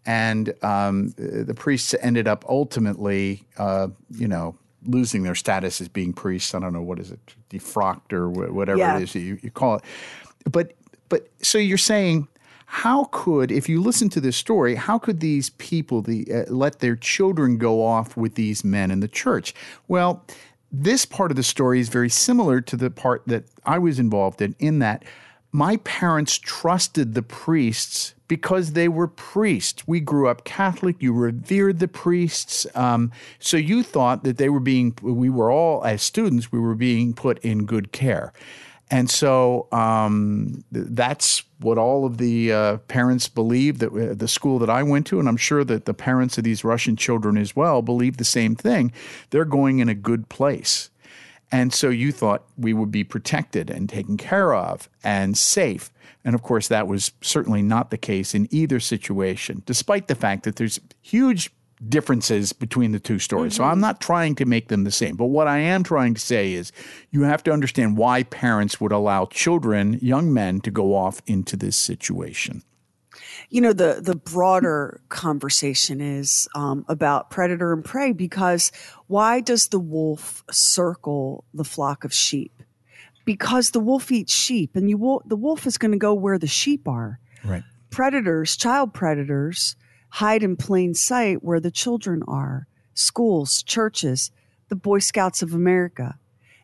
and 0.05 0.53
um, 0.63 1.13
the 1.17 1.53
priests 1.55 1.95
ended 2.01 2.27
up 2.27 2.43
ultimately, 2.47 3.45
uh, 3.57 3.87
you 4.11 4.27
know, 4.27 4.55
losing 4.85 5.23
their 5.23 5.35
status 5.35 5.81
as 5.81 5.87
being 5.87 6.13
priests. 6.13 6.53
I 6.53 6.59
don't 6.59 6.73
know 6.73 6.81
what 6.81 6.99
is 6.99 7.11
it, 7.11 7.19
defrocked 7.49 8.13
or 8.13 8.29
whatever 8.29 8.79
yeah. 8.79 8.97
it 8.97 9.03
is 9.03 9.15
you, 9.15 9.39
you 9.41 9.51
call 9.51 9.75
it. 9.75 9.83
But 10.51 10.73
but 11.09 11.29
so 11.41 11.57
you're 11.57 11.77
saying, 11.77 12.27
how 12.65 13.05
could, 13.11 13.51
if 13.51 13.69
you 13.69 13.79
listen 13.81 14.09
to 14.09 14.19
this 14.19 14.35
story, 14.35 14.73
how 14.73 14.97
could 14.97 15.19
these 15.19 15.51
people 15.51 16.01
the, 16.01 16.25
uh, 16.33 16.51
let 16.51 16.79
their 16.79 16.95
children 16.95 17.59
go 17.59 17.85
off 17.85 18.17
with 18.17 18.33
these 18.33 18.63
men 18.63 18.89
in 18.89 18.99
the 18.99 19.07
church? 19.07 19.53
Well, 19.87 20.25
this 20.71 21.05
part 21.05 21.29
of 21.29 21.37
the 21.37 21.43
story 21.43 21.79
is 21.79 21.89
very 21.89 22.09
similar 22.09 22.61
to 22.61 22.75
the 22.75 22.89
part 22.89 23.21
that 23.27 23.43
I 23.63 23.77
was 23.77 23.99
involved 23.99 24.41
in. 24.41 24.55
In 24.57 24.79
that 24.79 25.05
my 25.53 25.77
parents 25.77 26.39
trusted 26.39 27.13
the 27.13 27.21
priests 27.21 28.15
because 28.27 28.71
they 28.71 28.87
were 28.87 29.07
priests. 29.07 29.87
We 29.87 29.99
grew 29.99 30.27
up 30.27 30.43
Catholic. 30.43 30.95
You 30.99 31.13
revered 31.13 31.77
the 31.77 31.87
priests. 31.87 32.65
Um, 32.73 33.11
so 33.37 33.55
you 33.57 33.83
thought 33.83 34.23
that 34.23 34.39
they 34.39 34.49
were 34.49 34.59
being, 34.59 34.97
we 35.03 35.29
were 35.29 35.51
all, 35.51 35.85
as 35.85 36.01
students, 36.01 36.51
we 36.51 36.59
were 36.59 36.73
being 36.73 37.13
put 37.13 37.37
in 37.39 37.65
good 37.65 37.91
care. 37.91 38.33
And 38.89 39.09
so 39.09 39.67
um, 39.71 40.63
that's 40.71 41.43
what 41.59 41.77
all 41.77 42.05
of 42.05 42.17
the 42.17 42.51
uh, 42.51 42.77
parents 42.87 43.29
believed 43.29 43.79
that 43.79 43.93
uh, 43.93 44.15
the 44.15 44.27
school 44.27 44.57
that 44.59 44.69
I 44.71 44.81
went 44.81 45.05
to, 45.07 45.19
and 45.19 45.29
I'm 45.29 45.37
sure 45.37 45.63
that 45.63 45.85
the 45.85 45.93
parents 45.93 46.37
of 46.37 46.43
these 46.43 46.63
Russian 46.63 46.95
children 46.95 47.37
as 47.37 47.55
well 47.55 47.81
believe 47.83 48.17
the 48.17 48.25
same 48.25 48.55
thing. 48.55 48.91
They're 49.29 49.45
going 49.45 49.79
in 49.79 49.89
a 49.89 49.95
good 49.95 50.29
place. 50.29 50.89
And 51.53 51.71
so 51.71 51.89
you 51.89 52.11
thought 52.11 52.45
we 52.57 52.73
would 52.73 52.91
be 52.91 53.03
protected 53.03 53.69
and 53.69 53.87
taken 53.87 54.17
care 54.17 54.55
of 54.55 54.89
and 55.03 55.37
safe. 55.37 55.91
And 56.25 56.33
of 56.33 56.41
course, 56.41 56.67
that 56.67 56.87
was 56.87 57.11
certainly 57.21 57.61
not 57.61 57.91
the 57.91 57.97
case 57.97 58.33
in 58.33 58.47
either 58.49 58.79
situation, 58.79 59.61
despite 59.67 60.07
the 60.07 60.15
fact 60.15 60.45
that 60.45 60.55
there's 60.55 60.79
huge 61.03 61.51
differences 61.87 62.53
between 62.53 62.91
the 62.91 62.99
two 62.99 63.19
stories. 63.19 63.53
Mm-hmm. 63.53 63.63
So 63.63 63.69
I'm 63.69 63.79
not 63.79 64.01
trying 64.01 64.33
to 64.35 64.45
make 64.45 64.69
them 64.69 64.83
the 64.83 64.89
same. 64.89 65.15
But 65.15 65.27
what 65.27 65.47
I 65.47 65.59
am 65.59 65.83
trying 65.83 66.15
to 66.15 66.19
say 66.19 66.53
is 66.53 66.71
you 67.11 67.21
have 67.21 67.43
to 67.43 67.51
understand 67.51 67.97
why 67.97 68.23
parents 68.23 68.81
would 68.81 68.91
allow 68.91 69.25
children, 69.27 69.99
young 70.01 70.33
men, 70.33 70.59
to 70.61 70.71
go 70.71 70.95
off 70.95 71.21
into 71.27 71.55
this 71.55 71.77
situation 71.77 72.63
you 73.49 73.61
know 73.61 73.73
the 73.73 73.99
the 74.01 74.15
broader 74.15 75.01
conversation 75.09 76.01
is 76.01 76.47
um, 76.55 76.85
about 76.87 77.29
predator 77.29 77.73
and 77.73 77.83
prey 77.83 78.11
because 78.11 78.71
why 79.07 79.39
does 79.39 79.67
the 79.67 79.79
wolf 79.79 80.43
circle 80.51 81.43
the 81.53 81.63
flock 81.63 82.03
of 82.03 82.13
sheep? 82.13 82.63
Because 83.25 83.71
the 83.71 83.79
wolf 83.79 84.11
eats 84.11 84.33
sheep, 84.33 84.75
and 84.75 84.89
you 84.89 85.21
the 85.25 85.35
wolf 85.35 85.65
is 85.65 85.77
going 85.77 85.91
to 85.91 85.97
go 85.97 86.13
where 86.13 86.37
the 86.37 86.47
sheep 86.47 86.87
are. 86.87 87.19
Right. 87.43 87.63
Predators, 87.89 88.57
child 88.57 88.93
predators, 88.93 89.75
hide 90.09 90.43
in 90.43 90.55
plain 90.55 90.93
sight 90.93 91.43
where 91.43 91.59
the 91.59 91.71
children 91.71 92.23
are. 92.27 92.67
Schools, 92.95 93.63
churches, 93.63 94.31
the 94.69 94.75
Boy 94.75 94.99
Scouts 94.99 95.41
of 95.41 95.53
America. 95.53 96.17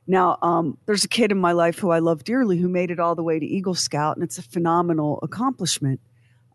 Now, 0.09 0.39
um, 0.41 0.79
there's 0.87 1.03
a 1.03 1.07
kid 1.07 1.31
in 1.31 1.37
my 1.39 1.51
life 1.51 1.77
who 1.77 1.91
I 1.91 1.99
love 1.99 2.23
dearly 2.23 2.57
who 2.57 2.67
made 2.67 2.89
it 2.89 2.99
all 2.99 3.13
the 3.13 3.21
way 3.21 3.37
to 3.37 3.45
Eagle 3.45 3.75
Scout, 3.75 4.17
and 4.17 4.23
it's 4.23 4.39
a 4.39 4.41
phenomenal 4.41 5.19
accomplishment. 5.21 5.99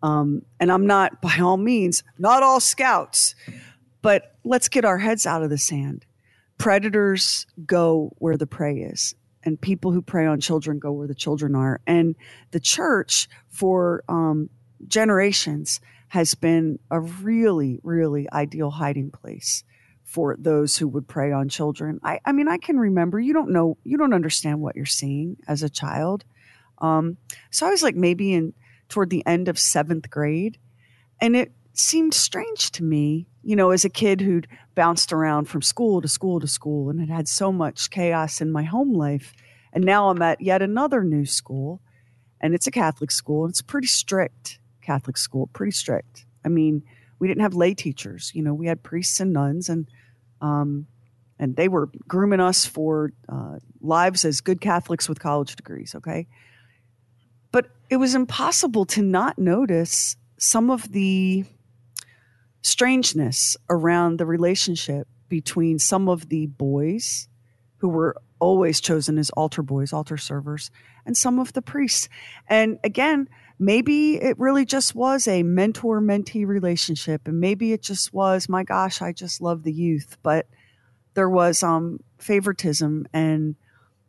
Um, 0.04 0.42
and 0.60 0.70
I'm 0.70 0.86
not, 0.86 1.22
by 1.22 1.38
all 1.40 1.56
means, 1.56 2.04
not 2.18 2.42
all 2.42 2.60
scouts, 2.60 3.34
but 4.02 4.36
let's 4.44 4.68
get 4.68 4.84
our 4.84 4.98
heads 4.98 5.24
out 5.24 5.42
of 5.42 5.48
the 5.48 5.56
sand. 5.56 6.04
Predators 6.58 7.46
go 7.64 8.12
where 8.18 8.36
the 8.36 8.46
prey 8.46 8.80
is, 8.80 9.14
and 9.44 9.58
people 9.58 9.92
who 9.92 10.02
prey 10.02 10.26
on 10.26 10.40
children 10.40 10.78
go 10.78 10.92
where 10.92 11.08
the 11.08 11.14
children 11.14 11.54
are. 11.54 11.80
And 11.86 12.16
the 12.50 12.60
church, 12.60 13.30
for 13.48 14.04
um, 14.06 14.50
generations, 14.86 15.80
has 16.08 16.34
been 16.34 16.78
a 16.90 17.00
really, 17.00 17.80
really 17.82 18.30
ideal 18.30 18.72
hiding 18.72 19.10
place 19.10 19.64
for 20.04 20.36
those 20.38 20.76
who 20.76 20.86
would 20.86 21.08
prey 21.08 21.32
on 21.32 21.48
children. 21.48 21.98
I, 22.04 22.20
I 22.26 22.32
mean, 22.32 22.46
I 22.46 22.58
can 22.58 22.78
remember, 22.78 23.18
you 23.18 23.32
don't 23.32 23.52
know, 23.52 23.78
you 23.84 23.96
don't 23.96 24.12
understand 24.12 24.60
what 24.60 24.76
you're 24.76 24.84
seeing 24.84 25.38
as 25.48 25.62
a 25.62 25.70
child. 25.70 26.26
Um, 26.76 27.16
so 27.50 27.66
I 27.66 27.70
was 27.70 27.82
like 27.82 27.96
maybe 27.96 28.34
in 28.34 28.52
toward 28.88 29.10
the 29.10 29.26
end 29.26 29.48
of 29.48 29.58
seventh 29.58 30.10
grade. 30.10 30.58
And 31.20 31.36
it 31.36 31.52
seemed 31.72 32.14
strange 32.14 32.70
to 32.72 32.84
me, 32.84 33.26
you 33.42 33.56
know, 33.56 33.70
as 33.70 33.84
a 33.84 33.90
kid 33.90 34.20
who'd 34.20 34.46
bounced 34.74 35.12
around 35.12 35.46
from 35.46 35.62
school 35.62 36.00
to 36.00 36.08
school 36.08 36.40
to 36.40 36.46
school 36.46 36.90
and 36.90 37.00
had 37.00 37.10
had 37.10 37.28
so 37.28 37.52
much 37.52 37.90
chaos 37.90 38.40
in 38.40 38.50
my 38.50 38.62
home 38.62 38.92
life. 38.92 39.32
And 39.72 39.84
now 39.84 40.08
I'm 40.08 40.22
at 40.22 40.40
yet 40.40 40.62
another 40.62 41.02
new 41.02 41.26
school, 41.26 41.80
and 42.40 42.54
it's 42.54 42.66
a 42.66 42.70
Catholic 42.70 43.10
school. 43.10 43.44
And 43.44 43.50
it's 43.50 43.62
pretty 43.62 43.88
strict 43.88 44.58
Catholic 44.82 45.16
school, 45.16 45.48
pretty 45.52 45.72
strict. 45.72 46.26
I 46.44 46.48
mean, 46.48 46.82
we 47.18 47.28
didn't 47.28 47.42
have 47.42 47.54
lay 47.54 47.74
teachers, 47.74 48.30
you 48.34 48.42
know, 48.42 48.54
we 48.54 48.66
had 48.66 48.82
priests 48.82 49.18
and 49.20 49.32
nuns, 49.32 49.68
and 49.68 49.88
um, 50.40 50.86
and 51.38 51.56
they 51.56 51.68
were 51.68 51.90
grooming 52.06 52.40
us 52.40 52.66
for 52.66 53.12
uh, 53.28 53.58
lives 53.80 54.24
as 54.24 54.40
good 54.40 54.60
Catholics 54.60 55.08
with 55.08 55.18
college 55.20 55.56
degrees. 55.56 55.94
Okay, 55.94 56.26
but 57.54 57.70
it 57.88 57.98
was 57.98 58.16
impossible 58.16 58.84
to 58.84 59.00
not 59.00 59.38
notice 59.38 60.16
some 60.36 60.70
of 60.70 60.90
the 60.90 61.44
strangeness 62.62 63.56
around 63.70 64.18
the 64.18 64.26
relationship 64.26 65.06
between 65.28 65.78
some 65.78 66.08
of 66.08 66.30
the 66.30 66.46
boys 66.46 67.28
who 67.76 67.88
were 67.88 68.16
always 68.40 68.80
chosen 68.80 69.18
as 69.18 69.30
altar 69.30 69.62
boys, 69.62 69.92
altar 69.92 70.16
servers, 70.16 70.72
and 71.06 71.16
some 71.16 71.38
of 71.38 71.52
the 71.52 71.62
priests. 71.62 72.08
And 72.48 72.80
again, 72.82 73.28
maybe 73.60 74.20
it 74.20 74.36
really 74.36 74.64
just 74.64 74.96
was 74.96 75.28
a 75.28 75.44
mentor 75.44 76.00
mentee 76.00 76.44
relationship. 76.44 77.28
And 77.28 77.38
maybe 77.38 77.72
it 77.72 77.82
just 77.82 78.12
was, 78.12 78.48
my 78.48 78.64
gosh, 78.64 79.00
I 79.00 79.12
just 79.12 79.40
love 79.40 79.62
the 79.62 79.72
youth. 79.72 80.16
But 80.24 80.48
there 81.14 81.30
was 81.30 81.62
um, 81.62 82.00
favoritism 82.18 83.06
and 83.12 83.54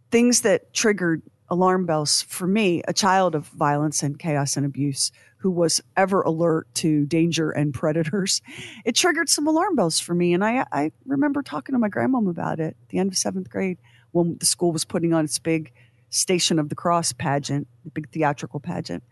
things 0.09 0.41
that 0.41 0.73
triggered 0.73 1.21
alarm 1.49 1.85
bells 1.85 2.21
for 2.23 2.47
me, 2.47 2.81
a 2.87 2.93
child 2.93 3.35
of 3.35 3.47
violence 3.47 4.01
and 4.03 4.17
chaos 4.17 4.57
and 4.57 4.65
abuse 4.65 5.11
who 5.37 5.51
was 5.51 5.79
ever 5.95 6.21
alert 6.21 6.67
to 6.73 7.05
danger 7.05 7.51
and 7.51 7.73
predators. 7.73 8.41
It 8.83 8.95
triggered 8.95 9.29
some 9.29 9.45
alarm 9.45 9.75
bells 9.75 9.99
for 9.99 10.15
me. 10.15 10.33
And 10.33 10.43
I, 10.43 10.65
I 10.71 10.91
remember 11.05 11.43
talking 11.43 11.73
to 11.73 11.79
my 11.79 11.89
grandmom 11.89 12.29
about 12.29 12.59
it 12.59 12.75
at 12.81 12.89
the 12.89 12.97
end 12.97 13.11
of 13.11 13.17
seventh 13.17 13.49
grade 13.49 13.77
when 14.11 14.37
the 14.39 14.45
school 14.45 14.71
was 14.71 14.85
putting 14.85 15.13
on 15.13 15.25
its 15.25 15.37
big 15.37 15.71
Station 16.09 16.59
of 16.59 16.69
the 16.69 16.75
Cross 16.75 17.13
pageant, 17.13 17.67
the 17.83 17.91
big 17.91 18.09
theatrical 18.09 18.59
pageant. 18.59 19.03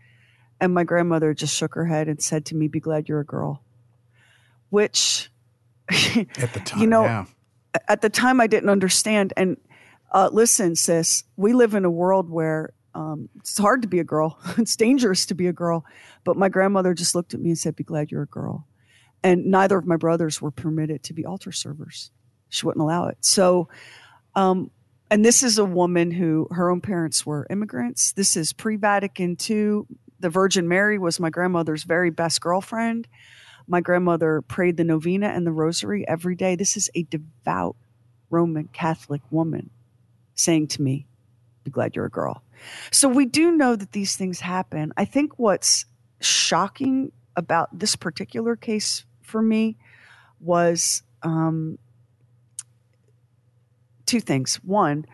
And 0.61 0.73
my 0.73 0.84
grandmother 0.84 1.34
just 1.34 1.55
shook 1.55 1.75
her 1.75 1.86
head 1.86 2.07
and 2.07 2.21
said 2.21 2.45
to 2.45 2.55
me, 2.55 2.67
Be 2.67 2.79
glad 2.79 3.09
you're 3.09 3.19
a 3.19 3.25
girl. 3.25 3.61
Which, 4.69 5.29
at 5.89 6.53
the 6.53 6.61
time, 6.63 6.81
you 6.81 6.88
know, 6.88 7.03
yeah. 7.03 7.25
at 7.88 8.01
the 8.01 8.09
time 8.09 8.39
I 8.39 8.47
didn't 8.47 8.69
understand. 8.69 9.34
And 9.36 9.57
uh, 10.14 10.30
listen, 10.32 10.76
sis, 10.76 11.24
we 11.36 11.53
live 11.53 11.74
in 11.74 11.86
a 11.86 11.91
world 11.91 12.30
where 12.30 12.74
um, 12.95 13.30
it's 13.38 13.57
hard 13.57 13.82
to 13.82 13.88
be 13.88 13.99
a 13.99 14.03
girl. 14.03 14.38
it's 14.57 14.76
dangerous 14.76 15.26
to 15.28 15.36
be 15.36 15.47
a 15.47 15.53
girl. 15.53 15.86
But 16.24 16.38
my 16.38 16.49
grandmother 16.49 16.93
just 16.93 17.16
looked 17.16 17.34
at 17.34 17.41
me 17.41 17.49
and 17.49 17.57
said, 17.57 17.76
Be 17.76 17.84
glad 17.84 18.11
you're 18.11 18.24
a 18.24 18.28
girl. 18.28 18.68
And 19.24 19.45
neither 19.45 19.78
of 19.78 19.86
my 19.86 19.95
brothers 19.95 20.41
were 20.41 20.51
permitted 20.51 21.03
to 21.03 21.14
be 21.14 21.26
altar 21.26 21.51
servers. 21.51 22.11
She 22.49 22.66
wouldn't 22.66 22.84
allow 22.84 23.07
it. 23.07 23.18
So, 23.22 23.70
um, 24.36 24.70
and 25.09 25.24
this 25.24 25.43
is 25.43 25.57
a 25.57 25.66
woman 25.66 26.11
who 26.11 26.47
her 26.51 26.70
own 26.70 26.82
parents 26.82 27.26
were 27.26 27.47
immigrants. 27.49 28.14
This 28.14 28.38
is 28.38 28.53
pre 28.53 28.76
Vatican 28.76 29.38
II. 29.49 29.84
The 30.20 30.30
Virgin 30.30 30.68
Mary 30.68 30.99
was 30.99 31.20
my 31.20 31.30
grandmother's 31.30 31.84
very 31.84 32.09
best 32.09 32.41
girlfriend. 32.41 33.07
My 33.68 33.82
grandmother 33.82 34.41
prayed 34.41 34.78
the 34.78 34.84
novena 34.84 35.28
and 35.28 35.47
the 35.47 35.51
rosary 35.51 36.07
every 36.07 36.36
day. 36.36 36.55
This 36.55 36.76
is 36.76 36.89
a 36.93 37.03
devout 37.03 37.76
Roman 38.30 38.68
Catholic 38.68 39.22
woman 39.32 39.70
saying 40.36 40.67
to 40.67 40.81
me, 40.81 41.05
Be 41.63 41.71
glad 41.71 41.95
you're 41.95 42.05
a 42.05 42.09
girl. 42.09 42.43
So 42.91 43.09
we 43.09 43.25
do 43.25 43.51
know 43.51 43.75
that 43.75 43.91
these 43.91 44.15
things 44.15 44.39
happen. 44.39 44.93
I 44.97 45.05
think 45.05 45.38
what's 45.38 45.86
shocking 46.21 47.11
about 47.36 47.77
this 47.77 47.95
particular 47.95 48.55
case 48.55 49.05
for 49.21 49.41
me 49.41 49.77
was 50.39 51.03
um, 51.23 51.77
two 54.05 54.19
things. 54.19 54.55
One, 54.63 55.05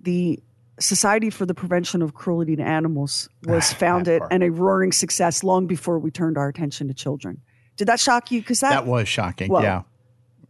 the 0.00 0.40
Society 0.78 1.30
for 1.30 1.46
the 1.46 1.54
Prevention 1.54 2.02
of 2.02 2.14
Cruelty 2.14 2.56
to 2.56 2.62
Animals 2.62 3.28
was 3.44 3.72
founded 3.72 4.22
and 4.30 4.42
a 4.42 4.50
roaring 4.50 4.92
success 4.92 5.42
long 5.42 5.66
before 5.66 5.98
we 5.98 6.10
turned 6.10 6.38
our 6.38 6.48
attention 6.48 6.88
to 6.88 6.94
children. 6.94 7.40
Did 7.76 7.88
that 7.88 8.00
shock 8.00 8.30
you? 8.30 8.40
Because 8.40 8.60
that, 8.60 8.70
that 8.70 8.86
was 8.86 9.08
shocking. 9.08 9.50
Well, 9.50 9.62
yeah. 9.62 9.82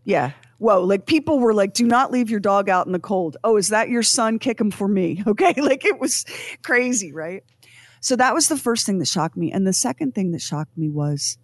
Yeah 0.04 0.32
whoa, 0.62 0.80
like 0.80 1.06
people 1.06 1.40
were 1.40 1.52
like, 1.52 1.74
do 1.74 1.84
not 1.84 2.12
leave 2.12 2.30
your 2.30 2.38
dog 2.38 2.68
out 2.68 2.86
in 2.86 2.92
the 2.92 3.00
cold. 3.00 3.36
Oh, 3.42 3.56
is 3.56 3.70
that 3.70 3.88
your 3.88 4.04
son? 4.04 4.38
Kick 4.38 4.60
him 4.60 4.70
for 4.70 4.88
me. 4.88 5.22
Okay. 5.32 5.54
Like 5.62 5.84
it 5.84 5.98
was 5.98 6.26
crazy, 6.62 7.10
right? 7.10 7.42
So 8.00 8.16
that 8.16 8.34
was 8.34 8.48
the 8.48 8.56
first 8.56 8.84
thing 8.84 8.98
that 8.98 9.08
shocked 9.08 9.36
me. 9.36 9.50
And 9.50 9.66
the 9.66 9.72
second 9.72 10.14
thing 10.14 10.32
that 10.32 10.42
shocked 10.42 10.76
me 10.76 10.90
was 10.90 11.38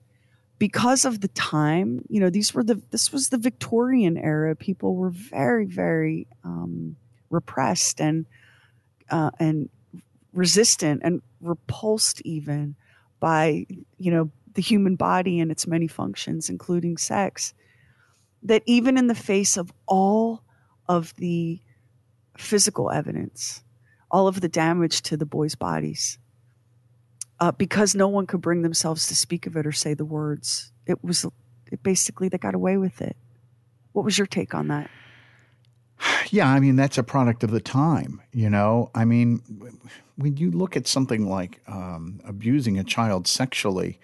because 0.59 1.07
of 1.07 1.21
the 1.21 1.29
time, 1.29 2.05
you 2.09 2.21
know, 2.21 2.29
these 2.29 2.53
were 2.53 2.63
the, 2.63 2.83
this 2.91 3.11
was 3.11 3.31
the 3.31 3.39
Victorian 3.39 4.19
era. 4.19 4.55
People 4.55 4.95
were 4.95 5.11
very, 5.11 5.65
very 5.65 6.27
um, 6.45 6.97
repressed 7.31 8.01
and, 8.01 8.27
uh, 9.11 9.31
and 9.39 9.71
resistant 10.35 11.01
and 11.03 11.23
repulsed 11.41 12.21
even 12.27 12.77
by, 13.21 13.67
you 13.97 14.11
know, 14.11 14.31
the 14.53 14.63
human 14.63 14.97
body 14.97 15.41
and 15.41 15.51
its 15.51 15.67
many 15.67 15.89
functions, 15.89 16.51
including 16.51 16.99
sex 16.99 17.55
that 18.43 18.63
even 18.67 18.97
in 18.99 19.07
the 19.07 19.15
face 19.15 19.57
of 19.57 19.73
all 19.87 20.43
of 20.89 21.15
the 21.17 21.61
physical 22.37 22.91
evidence, 22.91 23.63
all 24.11 24.29
of 24.29 24.41
the 24.41 24.49
damage 24.49 25.03
to 25.03 25.17
the 25.17 25.27
boys' 25.27 25.55
bodies, 25.55 26.19
uh, 27.41 27.53
because 27.53 27.95
no 27.95 28.09
one 28.09 28.27
could 28.27 28.41
bring 28.41 28.63
themselves 28.63 29.07
to 29.07 29.15
speak 29.15 29.47
of 29.47 29.57
it 29.57 29.67
or 29.67 29.73
say 29.73 29.95
the 29.95 30.05
words, 30.05 30.73
it 30.87 31.03
was 31.05 31.27
it 31.71 31.83
basically 31.83 32.29
they 32.29 32.39
got 32.39 32.55
away 32.55 32.77
with 32.77 33.01
it. 33.01 33.17
What 33.93 34.05
was 34.05 34.17
your 34.17 34.27
take 34.27 34.55
on 34.55 34.69
that? 34.69 34.91
Yeah, 36.31 36.49
I 36.49 36.61
mean 36.61 36.77
that's 36.77 36.99
a 36.99 37.03
product 37.03 37.43
of 37.43 37.51
the 37.51 37.61
time. 37.61 38.23
You 38.33 38.51
know, 38.51 38.91
I 38.95 39.05
mean, 39.05 39.43
when 40.17 40.37
you 40.37 40.51
look 40.51 40.77
at 40.77 40.87
something 40.87 41.29
like 41.29 41.61
um, 41.67 42.21
abusing 42.25 42.79
a 42.79 42.85
child 42.85 43.27
sexually, 43.27 43.99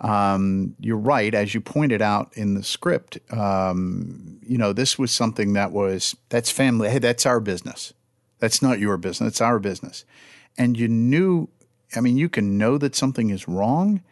um, 0.00 0.76
you're 0.80 0.96
right, 0.96 1.34
as 1.34 1.54
you 1.54 1.60
pointed 1.60 2.02
out 2.02 2.30
in 2.34 2.54
the 2.54 2.62
script. 2.62 3.18
Um, 3.32 4.38
you 4.42 4.58
know, 4.58 4.72
this 4.72 4.98
was 4.98 5.12
something 5.12 5.54
that 5.54 5.72
was 5.72 6.16
that's 6.30 6.50
family. 6.50 6.90
Hey, 6.90 6.98
that's 7.00 7.26
our 7.26 7.40
business. 7.40 7.92
That's 8.40 8.62
not 8.62 8.78
your 8.80 8.96
business. 8.98 9.28
It's 9.28 9.40
our 9.40 9.58
business. 9.58 10.04
And 10.58 10.78
you 10.78 10.88
knew. 10.88 11.48
I 11.96 12.00
mean, 12.00 12.16
you 12.18 12.28
can 12.28 12.58
know 12.58 12.78
that 12.78 12.94
something 12.96 13.30
is 13.30 13.48
wrong, 13.48 14.02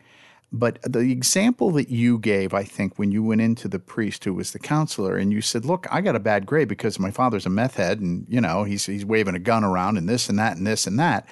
But 0.53 0.79
the 0.83 1.01
example 1.01 1.71
that 1.73 1.91
you 1.91 2.19
gave, 2.19 2.55
I 2.55 2.65
think, 2.65 2.99
when 2.99 3.13
you 3.13 3.23
went 3.23 3.43
into 3.43 3.69
the 3.69 3.79
priest 3.79 4.25
who 4.25 4.33
was 4.35 4.53
the 4.53 4.59
counselor 4.59 5.17
and 5.17 5.33
you 5.33 5.43
said, 5.43 5.65
Look, 5.67 5.87
I 5.91 6.01
got 6.01 6.17
a 6.17 6.21
bad 6.21 6.47
grade 6.47 6.69
because 6.69 6.99
my 6.99 7.11
father's 7.11 7.47
a 7.47 7.51
meth 7.51 7.77
head 7.77 8.01
and, 8.01 8.27
you 8.29 8.41
know, 8.41 8.65
he's, 8.65 8.87
he's 8.87 9.05
waving 9.05 9.35
a 9.35 9.41
gun 9.41 9.63
around 9.65 9.99
and 9.99 10.09
this 10.09 10.29
and 10.29 10.39
that 10.39 10.57
and 10.57 10.67
this 10.67 10.87
and 10.87 10.99
that. 10.99 11.29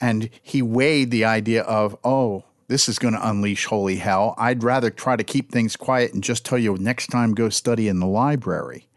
And 0.00 0.30
he 0.42 0.62
weighed 0.62 1.10
the 1.10 1.24
idea 1.24 1.62
of, 1.64 1.96
Oh, 2.04 2.44
this 2.72 2.88
is 2.88 2.98
going 2.98 3.12
to 3.12 3.28
unleash 3.28 3.66
holy 3.66 3.96
hell. 3.96 4.34
I'd 4.38 4.64
rather 4.64 4.88
try 4.88 5.16
to 5.16 5.22
keep 5.22 5.52
things 5.52 5.76
quiet 5.76 6.14
and 6.14 6.24
just 6.24 6.42
tell 6.42 6.56
you 6.56 6.74
next 6.78 7.08
time 7.08 7.34
go 7.34 7.50
study 7.50 7.86
in 7.86 8.00
the 8.00 8.06
library. 8.06 8.88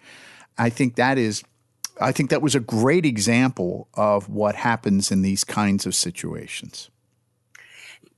I 0.57 0.69
think 0.69 0.95
that 0.95 1.17
is 1.17 1.43
I 1.99 2.13
think 2.13 2.29
that 2.29 2.41
was 2.41 2.55
a 2.55 2.61
great 2.61 3.05
example 3.05 3.89
of 3.93 4.29
what 4.29 4.55
happens 4.55 5.11
in 5.11 5.23
these 5.23 5.43
kinds 5.43 5.85
of 5.85 5.93
situations. 5.93 6.89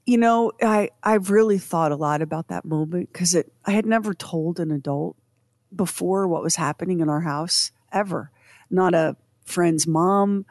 You 0.06 0.20
know, 0.20 0.52
I 0.62 0.92
I've 1.02 1.32
really 1.32 1.58
thought 1.58 1.92
a 1.92 1.96
lot 1.96 2.22
about 2.22 2.50
that 2.50 2.64
moment 2.64 3.12
because 3.12 3.34
it 3.34 3.52
I 3.66 3.72
had 3.72 3.88
never 3.88 4.14
told 4.14 4.60
an 4.60 4.70
adult 4.70 5.16
before 5.76 6.28
what 6.28 6.44
was 6.44 6.56
happening 6.56 7.00
in 7.00 7.10
our 7.10 7.22
house 7.22 7.72
ever. 7.92 8.30
Not 8.70 8.94
a 8.94 9.16
friend's 9.44 9.88
mom, 9.88 10.46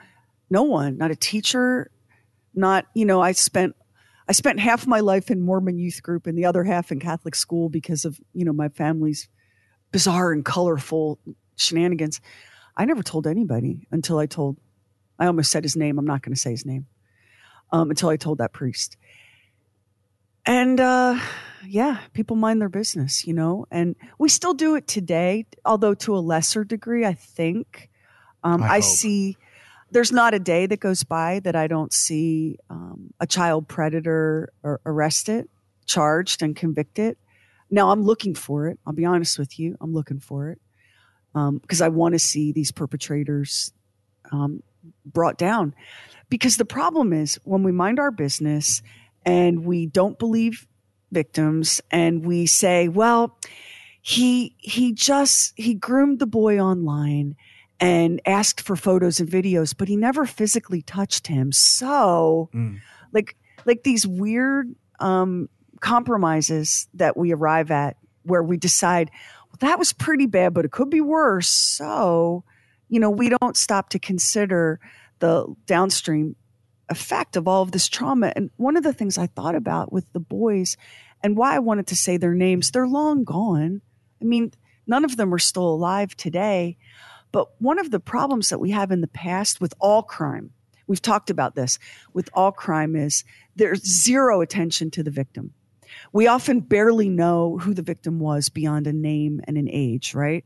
no 0.51 0.65
one, 0.65 0.99
not 0.99 1.13
a 1.13 1.17
teacher, 1.17 1.93
not, 2.57 2.87
you 2.93 3.05
know, 3.05 3.21
I 3.21 3.31
spent 3.31 3.77
I 4.29 4.33
spent 4.33 4.59
half 4.59 4.87
my 4.87 5.01
life 5.01 5.31
in 5.31 5.41
Mormon 5.41 5.79
youth 5.79 6.03
group 6.03 6.27
and 6.27 6.37
the 6.37 6.45
other 6.45 6.65
half 6.65 6.91
in 6.91 6.99
Catholic 6.99 7.35
school 7.35 7.69
because 7.69 8.05
of, 8.05 8.19
you 8.33 8.45
know, 8.45 8.53
my 8.53 8.69
family's 8.69 9.29
bizarre 9.93 10.33
and 10.33 10.45
colorful 10.45 11.19
shenanigans. 11.57 12.21
I 12.77 12.85
never 12.85 13.03
told 13.03 13.27
anybody 13.27 13.87
until 13.91 14.19
I 14.19 14.27
told, 14.27 14.59
I 15.19 15.27
almost 15.27 15.51
said 15.51 15.65
his 15.65 15.77
name. 15.77 15.99
I'm 15.99 16.07
not 16.07 16.23
going 16.23 16.35
to 16.35 16.41
say 16.41 16.51
his 16.51 16.67
name 16.67 16.87
um, 17.73 17.91
until 17.91 18.09
I 18.09 18.17
told 18.17 18.39
that 18.39 18.53
priest. 18.53 18.97
And 20.45 20.81
uh, 20.81 21.19
yeah, 21.65 21.99
people 22.13 22.37
mind 22.37 22.61
their 22.61 22.69
business, 22.69 23.27
you 23.27 23.33
know, 23.33 23.67
and 23.71 23.97
we 24.19 24.29
still 24.29 24.55
do 24.55 24.75
it 24.75 24.87
today, 24.87 25.47
although 25.65 25.95
to 25.95 26.17
a 26.17 26.19
lesser 26.19 26.65
degree, 26.65 27.05
I 27.05 27.15
think. 27.15 27.91
Um, 28.45 28.63
I, 28.63 28.77
I 28.77 28.81
see 28.81 29.37
there's 29.91 30.13
not 30.13 30.35
a 30.35 30.39
day 30.39 30.67
that 30.67 30.81
goes 30.81 31.05
by 31.05 31.41
that 31.41 31.55
I 31.55 31.67
don't 31.67 31.93
see 31.93 32.59
um, 32.71 33.13
a 33.21 33.27
child 33.27 33.69
predator 33.69 34.53
arrested, 34.85 35.49
charged, 35.87 36.43
and 36.43 36.57
convicted. 36.57 37.17
Now 37.71 37.91
I'm 37.91 38.03
looking 38.03 38.35
for 38.35 38.69
it. 38.69 38.79
I'll 38.87 38.93
be 38.93 39.05
honest 39.05 39.39
with 39.39 39.59
you. 39.59 39.77
I'm 39.81 39.93
looking 39.93 40.21
for 40.21 40.51
it 40.51 40.61
because 41.33 41.81
um, 41.81 41.87
I 41.87 41.89
want 41.89 42.15
to 42.15 42.19
see 42.19 42.53
these 42.53 42.73
perpetrators 42.73 43.73
um, 44.33 44.63
brought 45.05 45.39
down. 45.39 45.75
Because 46.29 46.57
the 46.57 46.65
problem 46.65 47.13
is 47.13 47.39
when 47.45 47.63
we 47.63 47.73
mind 47.73 47.99
our 47.99 48.11
business 48.11 48.83
and 49.25 49.65
we 49.65 49.87
don't 49.87 50.19
believe 50.19 50.67
victims 51.13 51.81
and 51.91 52.25
we 52.25 52.47
say, 52.47 52.89
well, 52.89 53.39
he 54.01 54.55
he 54.59 54.93
just 54.93 55.53
he 55.57 55.75
groomed 55.75 56.19
the 56.21 56.27
boy 56.27 56.59
online 56.59 57.37
and 57.79 58.21
asked 58.27 58.61
for 58.61 58.77
photos 58.77 59.21
and 59.21 59.29
videos, 59.29 59.75
but 59.77 59.89
he 59.89 59.97
never 59.97 60.27
physically 60.27 60.83
touched 60.83 61.27
him. 61.27 61.53
So, 61.53 62.51
mm. 62.55 62.81
like 63.13 63.37
like 63.65 63.83
these 63.83 64.07
weird 64.07 64.75
um, 65.01 65.49
compromises 65.81 66.89
that 66.95 67.17
we 67.17 67.33
arrive 67.33 67.71
at 67.71 67.97
where 68.23 68.43
we 68.43 68.57
decide, 68.57 69.11
well, 69.49 69.59
that 69.61 69.79
was 69.79 69.93
pretty 69.93 70.27
bad, 70.27 70.55
but 70.55 70.65
it 70.65 70.73
could 70.73 70.91
be 70.91 71.01
worse. 71.01 71.49
So, 71.49 72.45
you 72.89 73.01
know, 73.01 73.11
we 73.11 73.29
don't 73.29 73.57
stop 73.57 73.91
to 73.91 73.99
consider 73.99 74.81
the 75.19 75.47
downstream 75.67 76.37
effect 76.89 77.37
of 77.37 77.49
all 77.49 77.63
of 77.63 77.73
this 77.73 77.89
trauma. 77.89 78.33
And 78.37 78.51
one 78.57 78.77
of 78.77 78.85
the 78.85 78.93
things 78.93 79.19
I 79.19 79.27
thought 79.27 79.55
about 79.55 79.93
with 79.93 80.13
the 80.13 80.21
boys 80.21 80.77
and 81.23 81.37
why 81.37 81.55
I 81.57 81.59
wanted 81.59 81.89
to 81.89 81.97
say 81.97 82.17
their 82.17 82.35
names, 82.35 82.71
they're 82.71 82.87
long 82.87 83.25
gone. 83.25 83.81
I 84.21 84.25
mean, 84.25 84.53
none 84.87 85.05
of 85.05 85.17
them 85.17 85.35
are 85.35 85.39
still 85.39 85.69
alive 85.69 86.17
today. 86.17 86.77
But 87.37 87.49
one 87.61 87.79
of 87.79 87.91
the 87.91 88.01
problems 88.01 88.49
that 88.49 88.61
we 88.61 88.71
have 88.71 88.91
in 88.91 89.03
the 89.03 89.07
past 89.07 89.61
with 89.61 89.75
all 89.79 90.03
crime, 90.03 90.53
we've 90.87 91.03
talked 91.03 91.29
about 91.29 91.55
this 91.55 91.79
with 92.15 92.31
all 92.33 92.51
crime, 92.51 92.97
is 92.97 93.25
there's 93.57 93.85
zero 93.85 94.41
attention 94.41 94.91
to 94.93 95.03
the 95.03 95.11
victim 95.11 95.53
we 96.13 96.27
often 96.27 96.61
barely 96.61 97.09
know 97.09 97.59
who 97.59 97.75
the 97.75 97.83
victim 97.83 98.19
was 98.19 98.49
beyond 98.49 98.87
a 98.87 98.93
name 98.93 99.41
and 99.45 99.57
an 99.57 99.69
age, 99.71 100.15
right? 100.15 100.45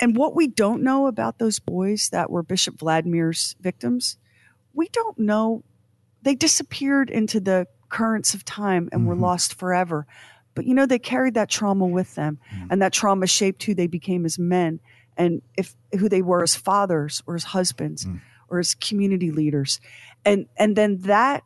And 0.00 0.16
what 0.16 0.34
we 0.34 0.46
don't 0.46 0.82
know 0.82 1.06
about 1.06 1.38
those 1.38 1.58
boys 1.58 2.08
that 2.10 2.30
were 2.30 2.42
Bishop 2.42 2.78
Vladimir's 2.78 3.54
victims, 3.60 4.16
we 4.72 4.88
don't 4.88 5.18
know. 5.18 5.62
They 6.22 6.34
disappeared 6.34 7.10
into 7.10 7.40
the 7.40 7.66
currents 7.88 8.34
of 8.34 8.44
time 8.44 8.88
and 8.92 9.02
mm-hmm. 9.02 9.08
were 9.08 9.16
lost 9.16 9.54
forever. 9.54 10.06
But 10.54 10.64
you 10.64 10.74
know, 10.74 10.86
they 10.86 10.98
carried 10.98 11.34
that 11.34 11.48
trauma 11.48 11.86
with 11.86 12.14
them, 12.14 12.38
mm-hmm. 12.52 12.68
and 12.70 12.82
that 12.82 12.92
trauma 12.92 13.26
shaped 13.26 13.62
who 13.62 13.74
they 13.74 13.86
became 13.86 14.24
as 14.24 14.38
men 14.38 14.80
and 15.20 15.42
if 15.56 15.76
who 15.98 16.08
they 16.08 16.22
were 16.22 16.42
as 16.42 16.56
fathers 16.56 17.22
or 17.26 17.34
as 17.34 17.44
husbands 17.44 18.06
mm. 18.06 18.20
or 18.48 18.58
as 18.58 18.74
community 18.74 19.30
leaders. 19.30 19.78
And 20.24 20.46
and 20.56 20.74
then 20.74 20.98
that 21.02 21.44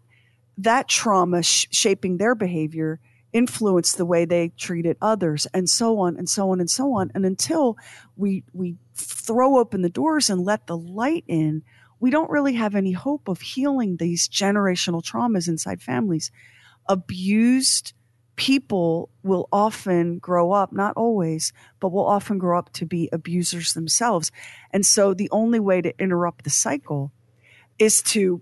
that 0.59 0.89
trauma 0.89 1.43
sh- 1.43 1.67
shaping 1.73 2.17
their 2.17 2.37
behavior 2.37 3.01
influenced 3.33 3.97
the 3.97 4.07
way 4.07 4.25
they 4.25 4.51
treated 4.51 4.97
others 5.03 5.49
and 5.53 5.69
so 5.69 5.99
on 5.99 6.17
and 6.17 6.29
so 6.29 6.51
on 6.51 6.61
and 6.61 6.71
so 6.71 6.95
on 6.95 7.11
and 7.17 7.27
until 7.27 7.77
we 8.17 8.45
we 8.53 8.77
throw 8.95 9.59
open 9.59 9.83
the 9.83 9.91
doors 9.91 10.31
and 10.31 10.41
let 10.41 10.69
the 10.69 10.77
light 10.77 11.25
in 11.27 11.61
we 11.99 12.11
don't 12.11 12.31
really 12.31 12.53
have 12.53 12.77
any 12.77 12.93
hope 12.93 13.27
of 13.27 13.41
healing 13.41 13.97
these 13.97 14.29
generational 14.29 15.03
traumas 15.03 15.49
inside 15.49 15.83
families 15.83 16.31
abused 16.89 17.93
people 18.37 19.11
will 19.23 19.49
often 19.53 20.19
grow 20.19 20.53
up 20.53 20.73
not 20.73 20.93
always 20.97 21.53
but 21.81 21.91
will 21.91 22.07
often 22.07 22.39
grow 22.39 22.59
up 22.59 22.73
to 22.73 22.85
be 22.85 23.09
abusers 23.13 23.75
themselves 23.75 24.33
and 24.73 24.85
so 24.85 25.15
the 25.15 25.29
only 25.31 25.61
way 25.61 25.81
to 25.81 25.97
interrupt 26.01 26.45
the 26.45 26.51
cycle 26.51 27.13
is 27.79 28.03
to 28.03 28.41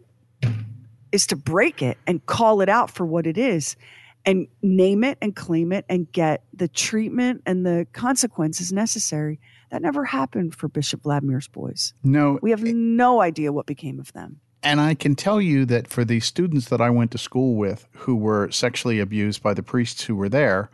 is 1.12 1.26
to 1.26 1.36
break 1.36 1.82
it 1.82 1.98
and 2.06 2.24
call 2.26 2.62
it 2.62 2.68
out 2.68 2.90
for 2.90 3.04
what 3.04 3.26
it 3.26 3.36
is 3.36 3.76
and 4.24 4.46
name 4.62 5.04
it 5.04 5.18
and 5.20 5.34
claim 5.34 5.72
it 5.72 5.84
and 5.88 6.10
get 6.12 6.42
the 6.54 6.68
treatment 6.68 7.42
and 7.46 7.66
the 7.66 7.86
consequences 7.92 8.72
necessary. 8.72 9.40
That 9.70 9.82
never 9.82 10.04
happened 10.04 10.54
for 10.54 10.68
Bishop 10.68 11.02
Vladimir's 11.02 11.48
boys. 11.48 11.94
No. 12.02 12.38
We 12.42 12.50
have 12.50 12.62
no 12.62 13.20
idea 13.20 13.52
what 13.52 13.66
became 13.66 13.98
of 13.98 14.12
them. 14.12 14.40
And 14.62 14.80
I 14.80 14.94
can 14.94 15.16
tell 15.16 15.40
you 15.40 15.64
that 15.66 15.88
for 15.88 16.04
the 16.04 16.20
students 16.20 16.68
that 16.68 16.80
I 16.80 16.90
went 16.90 17.10
to 17.12 17.18
school 17.18 17.56
with 17.56 17.86
who 17.92 18.14
were 18.14 18.50
sexually 18.50 19.00
abused 19.00 19.42
by 19.42 19.54
the 19.54 19.62
priests 19.62 20.04
who 20.04 20.14
were 20.14 20.28
there, 20.28 20.70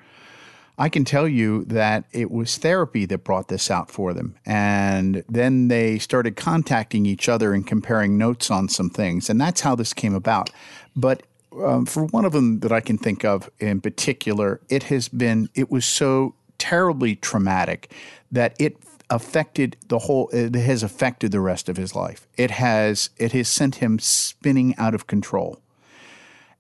I 0.78 0.88
can 0.88 1.04
tell 1.04 1.26
you 1.26 1.64
that 1.64 2.04
it 2.12 2.30
was 2.30 2.56
therapy 2.56 3.04
that 3.06 3.24
brought 3.24 3.48
this 3.48 3.70
out 3.70 3.90
for 3.90 4.14
them. 4.14 4.36
And 4.46 5.24
then 5.28 5.68
they 5.68 5.98
started 5.98 6.36
contacting 6.36 7.04
each 7.04 7.28
other 7.28 7.52
and 7.52 7.66
comparing 7.66 8.16
notes 8.16 8.50
on 8.50 8.68
some 8.68 8.90
things. 8.90 9.28
And 9.28 9.40
that's 9.40 9.62
how 9.62 9.74
this 9.74 9.92
came 9.92 10.14
about. 10.14 10.50
But 10.94 11.24
um, 11.60 11.84
for 11.86 12.04
one 12.04 12.24
of 12.24 12.32
them 12.32 12.60
that 12.60 12.70
I 12.70 12.80
can 12.80 12.98
think 12.98 13.24
of 13.24 13.50
in 13.58 13.80
particular, 13.80 14.60
it 14.68 14.84
has 14.84 15.08
been, 15.08 15.48
it 15.54 15.70
was 15.70 15.84
so 15.84 16.34
terribly 16.58 17.16
traumatic 17.16 17.92
that 18.30 18.54
it 18.60 18.76
affected 19.10 19.76
the 19.88 20.00
whole 20.00 20.28
it 20.30 20.54
has 20.54 20.82
affected 20.82 21.32
the 21.32 21.40
rest 21.40 21.68
of 21.68 21.76
his 21.76 21.94
life. 21.94 22.26
It 22.36 22.50
has 22.52 23.10
it 23.16 23.32
has 23.32 23.48
sent 23.48 23.76
him 23.76 23.98
spinning 23.98 24.74
out 24.76 24.94
of 24.94 25.06
control. 25.06 25.60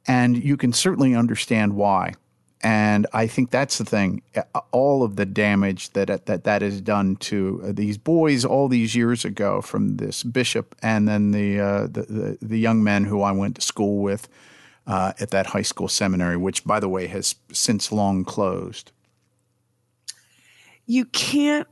And 0.06 0.42
you 0.42 0.56
can 0.56 0.72
certainly 0.72 1.14
understand 1.14 1.74
why. 1.74 2.14
And 2.60 3.06
i 3.12 3.28
think 3.28 3.50
that's 3.50 3.78
the 3.78 3.84
thing 3.84 4.20
all 4.72 5.04
of 5.04 5.14
the 5.14 5.24
damage 5.24 5.90
that 5.90 6.26
that 6.26 6.42
that 6.42 6.60
has 6.60 6.80
done 6.80 7.14
to 7.16 7.60
these 7.64 7.96
boys 7.96 8.44
all 8.44 8.66
these 8.66 8.96
years 8.96 9.24
ago 9.24 9.60
from 9.60 9.98
this 9.98 10.24
bishop 10.24 10.74
and 10.82 11.06
then 11.06 11.30
the 11.30 11.60
uh, 11.60 11.82
the, 11.82 12.02
the, 12.02 12.38
the 12.42 12.58
young 12.58 12.82
men 12.82 13.04
who 13.04 13.22
I 13.22 13.30
went 13.30 13.54
to 13.56 13.62
school 13.62 14.02
with 14.02 14.28
uh, 14.88 15.12
at 15.20 15.30
that 15.30 15.48
high 15.48 15.62
school 15.62 15.86
seminary, 15.86 16.36
which, 16.36 16.64
by 16.64 16.80
the 16.80 16.88
way, 16.88 17.06
has 17.08 17.36
since 17.52 17.92
long 17.92 18.24
closed. 18.24 18.90
You 20.86 21.04
can't, 21.04 21.68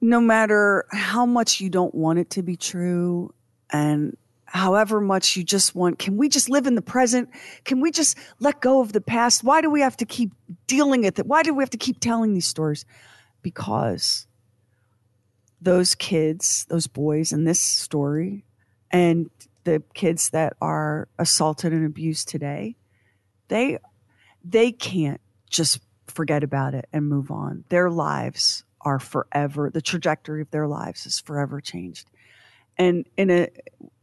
no 0.00 0.20
matter 0.20 0.84
how 0.90 1.26
much 1.26 1.60
you 1.60 1.70
don't 1.70 1.94
want 1.94 2.18
it 2.18 2.30
to 2.30 2.42
be 2.42 2.56
true 2.56 3.32
and 3.70 4.16
however 4.44 5.00
much 5.00 5.36
you 5.36 5.44
just 5.44 5.74
want, 5.74 5.98
can 5.98 6.16
we 6.16 6.28
just 6.28 6.48
live 6.48 6.66
in 6.66 6.74
the 6.74 6.82
present? 6.82 7.28
Can 7.64 7.80
we 7.80 7.90
just 7.90 8.16
let 8.40 8.60
go 8.60 8.80
of 8.80 8.92
the 8.92 9.00
past? 9.00 9.44
Why 9.44 9.60
do 9.60 9.70
we 9.70 9.80
have 9.82 9.96
to 9.98 10.06
keep 10.06 10.32
dealing 10.66 11.02
with 11.02 11.18
it? 11.18 11.26
Why 11.26 11.42
do 11.42 11.52
we 11.52 11.62
have 11.62 11.70
to 11.70 11.76
keep 11.76 12.00
telling 12.00 12.32
these 12.32 12.46
stories? 12.46 12.84
Because 13.42 14.26
those 15.60 15.94
kids, 15.94 16.64
those 16.70 16.86
boys 16.86 17.32
in 17.32 17.44
this 17.44 17.60
story, 17.60 18.44
and 18.90 19.28
the 19.64 19.82
kids 19.92 20.30
that 20.30 20.54
are 20.62 21.08
assaulted 21.18 21.72
and 21.72 21.84
abused 21.84 22.28
today, 22.28 22.76
they 23.48 23.78
they 24.44 24.72
can't 24.72 25.20
just 25.50 25.80
forget 26.06 26.42
about 26.42 26.74
it 26.74 26.88
and 26.92 27.06
move 27.06 27.30
on. 27.30 27.64
Their 27.68 27.90
lives 27.90 28.64
are 28.88 29.00
forever. 29.00 29.70
The 29.70 29.88
trajectory 29.90 30.42
of 30.42 30.50
their 30.50 30.68
lives 30.78 31.06
is 31.06 31.20
forever 31.28 31.60
changed. 31.60 32.06
And 32.76 33.06
in 33.16 33.30
a 33.30 33.48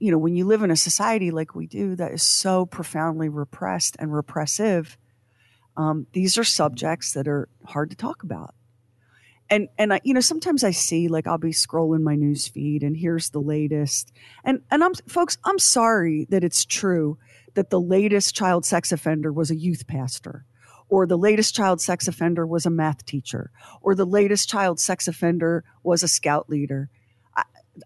you 0.03 0.11
know, 0.11 0.21
when 0.25 0.35
you 0.37 0.45
live 0.47 0.63
in 0.63 0.71
a 0.71 0.75
society 0.89 1.31
like 1.31 1.55
we 1.55 1.67
do 1.67 1.95
that 1.95 2.11
is 2.11 2.23
so 2.41 2.65
profoundly 2.65 3.29
repressed 3.29 3.95
and 3.99 4.13
repressive, 4.21 4.97
Um, 5.77 6.07
these 6.13 6.39
are 6.39 6.45
subjects 6.61 7.13
that 7.13 7.27
are 7.27 7.47
hard 7.73 7.89
to 7.89 7.97
talk 7.97 8.23
about. 8.23 8.53
And 9.49 9.67
and 9.77 9.93
I, 9.93 9.99
you 10.07 10.13
know 10.13 10.21
sometimes 10.21 10.63
I 10.63 10.71
see 10.71 11.07
like 11.15 11.27
I'll 11.27 11.47
be 11.49 11.51
scrolling 11.65 12.03
my 12.03 12.15
news 12.15 12.47
feed 12.53 12.81
and 12.83 12.95
here's 12.97 13.29
the 13.29 13.45
latest 13.55 14.11
and 14.43 14.61
and 14.71 14.83
I'm 14.85 14.95
folks 15.17 15.37
I'm 15.49 15.59
sorry 15.59 16.25
that 16.31 16.43
it's 16.43 16.65
true 16.65 17.17
that 17.55 17.69
the 17.69 17.79
latest 17.97 18.35
child 18.35 18.65
sex 18.65 18.91
offender 18.91 19.31
was 19.31 19.51
a 19.51 19.61
youth 19.67 19.83
pastor 19.85 20.45
or 20.89 21.05
the 21.05 21.17
latest 21.17 21.55
child 21.55 21.81
sex 21.81 22.07
offender 22.07 22.45
was 22.45 22.65
a 22.65 22.69
math 22.69 23.05
teacher 23.05 23.51
or 23.81 23.95
the 23.95 24.05
latest 24.05 24.49
child 24.49 24.79
sex 24.79 25.07
offender 25.07 25.63
was 25.83 26.03
a 26.03 26.07
scout 26.07 26.49
leader. 26.49 26.89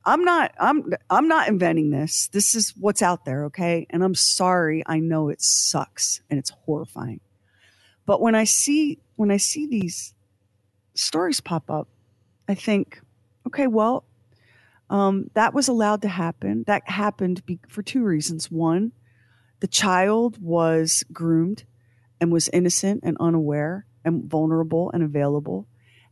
I'm 0.05 0.23
not 0.23 0.53
i'm 0.59 0.93
i'm 1.09 1.27
not 1.27 1.47
inventing 1.47 1.89
this. 1.89 2.29
This 2.31 2.53
is 2.53 2.73
what's 2.79 3.01
out 3.01 3.25
there 3.25 3.45
okay? 3.45 3.87
And 3.89 4.03
i'm 4.03 4.15
sorry 4.15 4.83
i 4.85 4.99
know 4.99 5.29
it 5.29 5.41
sucks 5.41 6.21
and 6.29 6.37
it's 6.37 6.51
horrifying. 6.51 7.21
But 8.05 8.21
when 8.21 8.35
i 8.35 8.43
see 8.43 8.99
when 9.15 9.31
i 9.31 9.37
see 9.37 9.65
these 9.65 10.13
stories 10.93 11.39
pop 11.39 11.71
up 11.71 11.87
i 12.47 12.53
think 12.53 12.99
okay 13.47 13.67
well 13.67 14.05
um, 14.89 15.29
that 15.35 15.53
was 15.53 15.67
allowed 15.67 16.01
to 16.01 16.07
happen. 16.07 16.63
That 16.65 16.89
happened 16.89 17.45
be- 17.45 17.59
for 17.69 17.83
two 17.83 18.03
reasons. 18.03 18.51
One 18.51 18.91
the 19.59 19.67
child 19.67 20.41
was 20.41 21.03
groomed 21.11 21.65
and 22.19 22.31
was 22.31 22.49
innocent 22.49 23.01
and 23.03 23.17
unaware 23.19 23.85
and 24.03 24.25
vulnerable 24.25 24.91
and 24.91 25.03
available. 25.03 25.67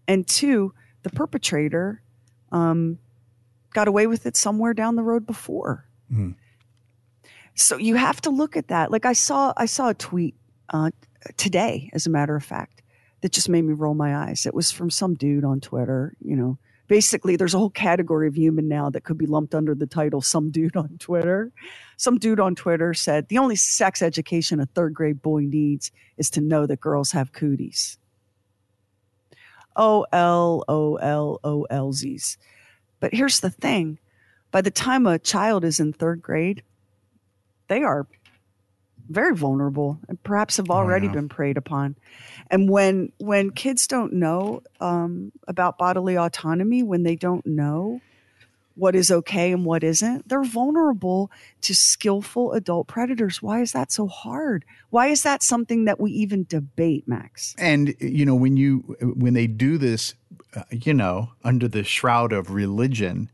And 0.08 0.28
two, 0.28 0.74
the 1.04 1.10
perpetrator 1.10 2.02
um, 2.52 3.00
got 3.74 3.88
away 3.88 4.08
with 4.08 4.26
it 4.26 4.38
somewhere 4.38 4.74
down 4.74 4.96
the 4.96 5.04
road 5.04 5.26
before. 5.26 5.86
Mm. 6.12 6.36
So 7.56 7.78
you 7.78 7.96
have 7.96 8.22
to 8.22 8.30
look 8.30 8.56
at 8.56 8.68
that. 8.70 8.92
Like 8.92 9.06
I 9.06 9.14
saw, 9.14 9.54
I 9.58 9.66
saw 9.66 9.90
a 9.90 9.94
tweet 9.94 10.36
uh, 10.70 10.92
today, 11.38 11.90
as 11.94 12.06
a 12.06 12.10
matter 12.10 12.36
of 12.36 12.44
fact, 12.44 12.84
that 13.22 13.32
just 13.32 13.50
made 13.50 13.64
me 13.64 13.74
roll 13.74 13.96
my 13.96 14.16
eyes. 14.16 14.46
It 14.46 14.54
was 14.54 14.72
from 14.72 14.90
some 14.90 15.16
dude 15.16 15.44
on 15.44 15.60
Twitter. 15.60 16.16
You 16.20 16.36
know, 16.36 16.58
basically, 16.88 17.36
there's 17.36 17.54
a 17.54 17.58
whole 17.60 17.70
category 17.70 18.28
of 18.28 18.36
human 18.36 18.68
now 18.68 18.90
that 18.90 19.04
could 19.04 19.18
be 19.18 19.26
lumped 19.26 19.54
under 19.54 19.76
the 19.76 19.88
title 19.88 20.22
"some 20.22 20.52
dude 20.52 20.76
on 20.76 20.98
Twitter." 21.00 21.52
Some 21.98 22.18
dude 22.18 22.40
on 22.40 22.56
Twitter 22.56 22.94
said 22.94 23.28
the 23.28 23.38
only 23.38 23.56
sex 23.56 24.02
education 24.02 24.60
a 24.60 24.66
third 24.66 24.94
grade 24.94 25.22
boy 25.22 25.42
needs 25.42 25.92
is 26.18 26.30
to 26.32 26.42
know 26.42 26.66
that 26.66 26.80
girls 26.80 27.12
have 27.12 27.34
cooties. 27.34 27.98
O 29.76 30.06
L 30.12 30.64
O 30.68 30.96
L 30.96 31.40
O 31.44 31.64
L 31.70 31.94
Z's. 31.94 32.38
But 33.00 33.14
here's 33.14 33.40
the 33.40 33.50
thing 33.50 34.00
by 34.52 34.62
the 34.62 34.72
time 34.72 35.06
a 35.06 35.20
child 35.20 35.64
is 35.64 35.80
in 35.80 35.94
third 35.94 36.22
grade, 36.22 36.64
they 37.68 37.84
are 37.84 38.08
very 39.10 39.36
vulnerable 39.36 40.00
and 40.08 40.22
perhaps 40.24 40.58
have 40.58 40.70
already 40.70 41.08
yeah. 41.08 41.14
been 41.14 41.30
preyed 41.30 41.58
upon. 41.58 41.96
And 42.50 42.70
when 42.70 43.12
when 43.20 43.52
kids 43.52 43.88
don't 43.88 44.14
know 44.14 44.64
um, 44.80 45.32
about 45.48 45.78
bodily 45.78 46.18
autonomy, 46.18 46.84
when 46.84 47.04
they 47.04 47.16
don't 47.16 47.46
know 47.46 48.02
what 48.76 48.96
is 48.96 49.10
okay 49.10 49.52
and 49.52 49.66
what 49.66 49.84
isn't, 49.84 50.30
they're 50.30 50.44
vulnerable 50.44 51.32
to 51.62 51.74
skillful 51.74 52.54
adult 52.54 52.88
predators. 52.88 53.42
Why 53.42 53.62
is 53.62 53.72
that 53.72 53.92
so 53.92 54.08
hard? 54.08 54.66
Why 54.92 55.08
is 55.08 55.24
that 55.24 55.42
something 55.42 55.86
that 55.86 56.00
we 56.00 56.12
even 56.12 56.46
debate, 56.48 57.08
Max? 57.08 57.56
And 57.58 57.96
you 58.00 58.26
know, 58.26 58.36
when 58.36 58.56
you 58.56 58.96
when 59.02 59.34
they 59.34 59.48
do 59.48 59.78
this, 59.78 60.14
uh, 60.56 60.64
you 60.72 60.94
know, 60.94 61.32
under 61.44 61.68
the 61.68 61.84
shroud 61.84 62.32
of 62.32 62.52
religion, 62.52 63.32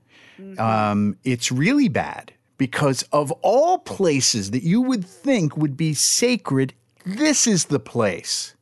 um, 0.58 1.18
it's 1.24 1.52
really 1.52 1.90
bad 1.90 2.34
because 2.58 3.04
of 3.12 3.32
all 3.42 3.80
places 3.80 4.52
that 4.52 4.64
you 4.64 4.82
would 4.82 5.06
think 5.06 5.58
would 5.58 5.76
be 5.76 5.94
sacred, 5.94 6.74
this 7.06 7.48
is 7.48 7.66
the 7.66 7.80
place. 7.80 8.56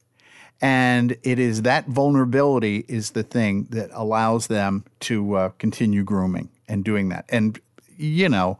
And 0.62 1.18
it 1.24 1.39
is 1.39 1.64
that 1.64 1.88
vulnerability 1.88 2.86
is 2.88 3.12
the 3.12 3.24
thing 3.24 3.68
that 3.72 3.89
allows 3.94 4.48
them 4.48 4.86
to 5.02 5.34
uh, 5.36 5.50
continue 5.58 6.04
grooming 6.04 6.50
and 6.68 6.84
doing 6.84 7.10
that. 7.10 7.26
And, 7.30 7.60
you 7.98 8.30
know, 8.30 8.60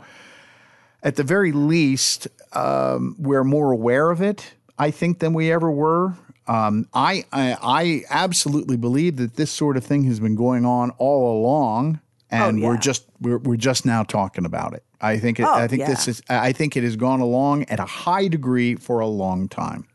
at 1.04 1.16
the 1.16 1.24
very 1.24 1.52
least, 1.52 2.28
um, 2.54 3.16
we're 3.20 3.44
more 3.44 3.72
aware 3.72 4.10
of 4.10 4.22
it, 4.22 4.56
I 4.78 4.92
think, 4.92 5.20
than 5.20 5.34
we 5.34 5.52
ever 5.52 5.72
were. 5.72 6.14
Um, 6.48 6.88
I, 6.94 7.24
I 7.32 7.56
I 7.62 8.04
absolutely 8.10 8.76
believe 8.78 9.18
that 9.18 9.36
this 9.36 9.52
sort 9.52 9.78
of 9.78 9.86
thing 9.86 10.04
has 10.06 10.20
been 10.20 10.36
going 10.36 10.66
on 10.66 10.90
all 10.98 11.40
along, 11.40 12.00
and 12.32 12.64
Oh, 12.64 12.68
we're 12.68 12.78
just 12.78 13.06
we're, 13.20 13.38
we're 13.38 13.58
just 13.58 13.86
now 13.86 14.04
talking 14.04 14.46
about 14.46 14.74
it. 14.74 14.84
I 15.00 15.18
think 15.18 15.40
it, 15.40 15.44
Oh, 15.44 15.54
I 15.54 15.68
think 15.68 15.86
this 15.86 16.08
is 16.08 16.22
I 16.30 16.52
think 16.54 16.78
it 16.78 16.84
has 16.84 16.96
gone 16.96 17.20
along 17.20 17.66
at 17.66 17.80
a 17.80 17.86
high 17.86 18.28
degree 18.28 18.76
for 18.76 19.00
a 19.00 19.08
long 19.08 19.48
time. 19.50 19.86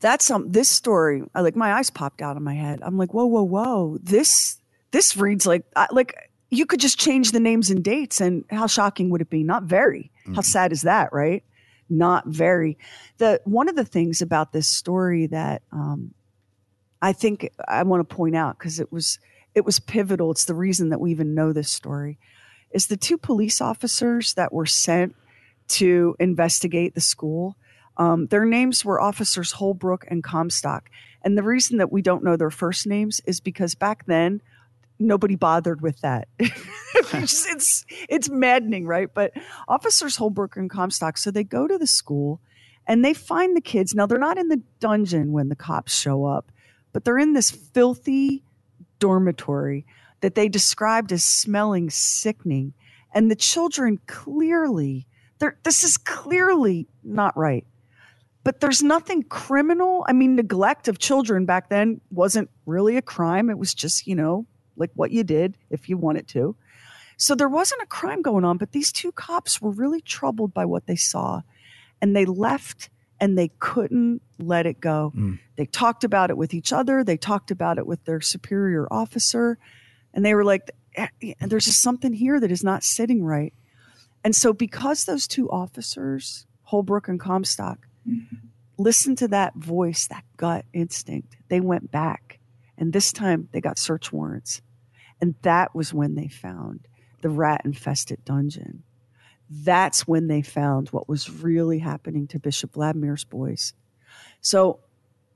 That's 0.00 0.24
some 0.24 0.50
this 0.50 0.68
story. 0.68 1.22
I 1.34 1.40
like 1.42 1.54
my 1.54 1.72
eyes 1.74 1.88
popped 1.90 2.22
out 2.22 2.36
of 2.36 2.42
my 2.42 2.54
head. 2.54 2.80
I'm 2.82 2.98
like, 2.98 3.14
whoa, 3.14 3.26
whoa, 3.26 3.44
whoa. 3.44 3.98
This 4.02 4.58
this 4.90 5.16
reads 5.16 5.46
like 5.46 5.64
I, 5.76 5.86
like 5.92 6.30
you 6.50 6.66
could 6.66 6.80
just 6.80 6.98
change 6.98 7.32
the 7.32 7.40
names 7.40 7.70
and 7.70 7.82
dates, 7.82 8.20
and 8.20 8.44
how 8.50 8.66
shocking 8.66 9.08
would 9.10 9.22
it 9.22 9.30
be? 9.30 9.42
Not 9.42 9.62
very. 9.62 10.10
How 10.34 10.42
sad 10.42 10.70
is 10.72 10.82
that, 10.82 11.12
right? 11.12 11.42
Not 11.88 12.26
very. 12.26 12.76
The 13.18 13.40
one 13.44 13.68
of 13.68 13.76
the 13.76 13.84
things 13.84 14.20
about 14.20 14.52
this 14.52 14.68
story 14.68 15.28
that 15.28 15.62
um, 15.72 16.12
I 17.00 17.12
think 17.12 17.48
I 17.68 17.82
want 17.84 18.06
to 18.06 18.14
point 18.14 18.36
out 18.36 18.58
because 18.58 18.80
it 18.80 18.92
was 18.92 19.18
it 19.54 19.64
was 19.64 19.80
pivotal. 19.80 20.30
It's 20.30 20.44
the 20.44 20.54
reason 20.54 20.90
that 20.90 21.00
we 21.00 21.10
even 21.10 21.34
know 21.34 21.52
this 21.52 21.70
story 21.70 22.18
is 22.70 22.86
the 22.86 22.96
two 22.96 23.18
police 23.18 23.60
officers 23.60 24.34
that 24.34 24.52
were 24.52 24.66
sent 24.66 25.14
to 25.68 26.16
investigate 26.18 26.94
the 26.94 27.00
school. 27.00 27.56
Um, 27.96 28.26
their 28.26 28.44
names 28.44 28.84
were 28.84 29.00
Officers 29.00 29.52
Holbrook 29.52 30.06
and 30.08 30.24
Comstock. 30.24 30.88
And 31.22 31.36
the 31.36 31.42
reason 31.42 31.78
that 31.78 31.92
we 31.92 32.02
don't 32.02 32.24
know 32.24 32.36
their 32.36 32.50
first 32.50 32.86
names 32.86 33.20
is 33.26 33.40
because 33.40 33.74
back 33.74 34.06
then, 34.06 34.40
nobody 34.98 35.36
bothered 35.36 35.80
with 35.80 36.00
that. 36.00 36.28
it's, 36.38 37.46
it's, 37.46 37.84
it's 38.08 38.30
maddening, 38.30 38.86
right? 38.86 39.08
But 39.12 39.32
Officers 39.68 40.16
Holbrook 40.16 40.56
and 40.56 40.70
Comstock, 40.70 41.18
so 41.18 41.30
they 41.30 41.44
go 41.44 41.66
to 41.66 41.78
the 41.78 41.86
school 41.86 42.40
and 42.86 43.04
they 43.04 43.14
find 43.14 43.56
the 43.56 43.60
kids. 43.60 43.94
Now, 43.94 44.06
they're 44.06 44.18
not 44.18 44.38
in 44.38 44.48
the 44.48 44.62
dungeon 44.80 45.32
when 45.32 45.48
the 45.48 45.56
cops 45.56 45.96
show 45.96 46.24
up, 46.24 46.50
but 46.92 47.04
they're 47.04 47.18
in 47.18 47.34
this 47.34 47.50
filthy 47.50 48.42
dormitory 49.02 49.84
that 50.20 50.36
they 50.36 50.48
described 50.48 51.10
as 51.10 51.24
smelling 51.24 51.90
sickening. 51.90 52.72
And 53.12 53.28
the 53.28 53.36
children 53.36 53.98
clearly, 54.06 55.08
this 55.64 55.82
is 55.82 55.98
clearly 55.98 56.86
not 57.02 57.36
right. 57.36 57.66
But 58.44 58.60
there's 58.60 58.80
nothing 58.80 59.24
criminal. 59.24 60.04
I 60.08 60.12
mean, 60.12 60.36
neglect 60.36 60.86
of 60.86 61.00
children 61.00 61.46
back 61.46 61.68
then 61.68 62.00
wasn't 62.10 62.48
really 62.64 62.96
a 62.96 63.02
crime. 63.02 63.50
It 63.50 63.58
was 63.58 63.74
just, 63.74 64.06
you 64.06 64.14
know, 64.14 64.46
like 64.76 64.90
what 64.94 65.10
you 65.10 65.24
did 65.24 65.58
if 65.68 65.88
you 65.88 65.96
wanted 65.96 66.28
to. 66.28 66.54
So 67.16 67.34
there 67.34 67.48
wasn't 67.48 67.82
a 67.82 67.86
crime 67.86 68.22
going 68.22 68.44
on, 68.44 68.56
but 68.56 68.70
these 68.70 68.92
two 68.92 69.10
cops 69.10 69.60
were 69.60 69.72
really 69.72 70.00
troubled 70.00 70.54
by 70.54 70.64
what 70.64 70.86
they 70.86 70.96
saw. 70.96 71.42
And 72.00 72.14
they 72.14 72.24
left 72.24 72.88
and 73.22 73.38
they 73.38 73.52
couldn't 73.60 74.20
let 74.40 74.66
it 74.66 74.80
go. 74.80 75.12
They 75.54 75.64
talked 75.66 76.02
about 76.02 76.30
it 76.30 76.36
with 76.36 76.52
each 76.52 76.72
other, 76.72 77.04
they 77.04 77.16
talked 77.16 77.52
about 77.52 77.78
it 77.78 77.86
with 77.86 78.04
their 78.04 78.20
superior 78.20 78.88
officer, 78.90 79.58
and 80.12 80.24
they 80.24 80.34
were 80.34 80.44
like, 80.44 80.72
"Eh, 80.96 81.06
eh, 81.22 81.34
there's 81.46 81.66
just 81.66 81.80
something 81.80 82.12
here 82.12 82.40
that 82.40 82.50
is 82.50 82.64
not 82.64 82.82
sitting 82.82 83.22
right. 83.24 83.54
And 84.24 84.34
so, 84.34 84.52
because 84.52 85.04
those 85.04 85.28
two 85.28 85.48
officers, 85.50 86.46
Holbrook 86.64 87.06
and 87.06 87.20
Comstock, 87.20 87.86
listened 88.76 89.18
to 89.18 89.28
that 89.28 89.54
voice, 89.54 90.08
that 90.08 90.24
gut 90.36 90.64
instinct, 90.72 91.36
they 91.48 91.60
went 91.60 91.92
back. 91.92 92.40
And 92.76 92.92
this 92.92 93.12
time 93.12 93.48
they 93.52 93.60
got 93.60 93.78
search 93.78 94.12
warrants. 94.12 94.62
And 95.20 95.36
that 95.42 95.76
was 95.76 95.94
when 95.94 96.16
they 96.16 96.26
found 96.26 96.88
the 97.20 97.30
rat 97.30 97.60
infested 97.64 98.24
dungeon. 98.24 98.82
That's 99.54 100.08
when 100.08 100.28
they 100.28 100.40
found 100.40 100.88
what 100.88 101.08
was 101.08 101.28
really 101.28 101.78
happening 101.78 102.26
to 102.28 102.38
Bishop 102.38 102.72
Vladimir's 102.72 103.24
boys. 103.24 103.74
So 104.40 104.80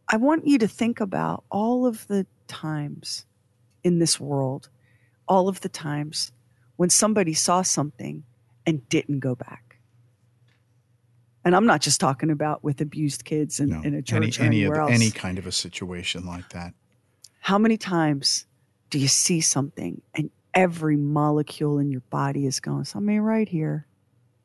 I 0.09 0.17
want 0.17 0.47
you 0.47 0.59
to 0.59 0.69
think 0.69 1.01
about 1.01 1.45
all 1.51 1.87
of 1.87 2.07
the 2.07 2.27
times 2.49 3.27
in 3.85 3.99
this 3.99 4.19
world, 4.19 4.71
all 5.29 5.49
of 5.49 5.61
the 5.61 5.69
times 5.69 6.33
when 6.77 6.89
somebody 6.89 7.35
saw 7.35 7.61
something 7.62 8.23
and 8.64 8.89
didn't 8.89 9.21
go 9.21 9.35
back. 9.35 9.79
And 11.45 11.55
I'm 11.55 11.67
not 11.67 11.81
just 11.81 12.01
talking 12.01 12.31
about 12.31 12.64
with 12.64 12.81
abused 12.81 13.25
kids 13.25 13.61
in, 13.61 13.69
No, 13.69 13.81
in 13.83 13.95
a 13.95 13.97
any 13.99 14.03
church 14.03 14.41
or 14.41 14.45
any 14.45 14.64
of 14.64 14.73
anywhere 14.73 14.81
else. 14.81 14.91
any 14.93 15.11
kind 15.11 15.39
of 15.39 15.47
a 15.47 15.53
situation 15.53 16.25
like 16.27 16.49
that. 16.51 16.75
How 17.41 17.59
many 17.59 17.77
times 17.77 18.47
do 18.91 18.99
you 18.99 19.09
see 19.09 19.41
something 19.41 20.01
and 20.14 20.31
every 20.55 20.97
molecule 20.97 21.79
in 21.79 21.91
your 21.91 22.01
body 22.11 22.47
is 22.47 22.59
going, 22.61 22.85
something 22.85 23.21
right 23.21 23.49
here? 23.49 23.86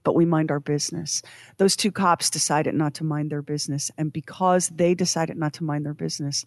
But 0.04 0.16
we 0.16 0.26
mind 0.26 0.52
our 0.52 0.60
business. 0.60 1.22
Those 1.58 1.76
two 1.76 1.92
cops 1.92 2.30
decided 2.30 2.74
not 2.74 2.96
to 2.96 3.04
mind 3.04 3.30
their 3.30 3.42
business. 3.42 3.92
And 3.98 4.12
because 4.12 4.70
they 4.70 4.96
decided 4.96 5.38
not 5.38 5.54
to 5.54 5.64
mind 5.64 5.86
their 5.86 5.94
business, 5.94 6.46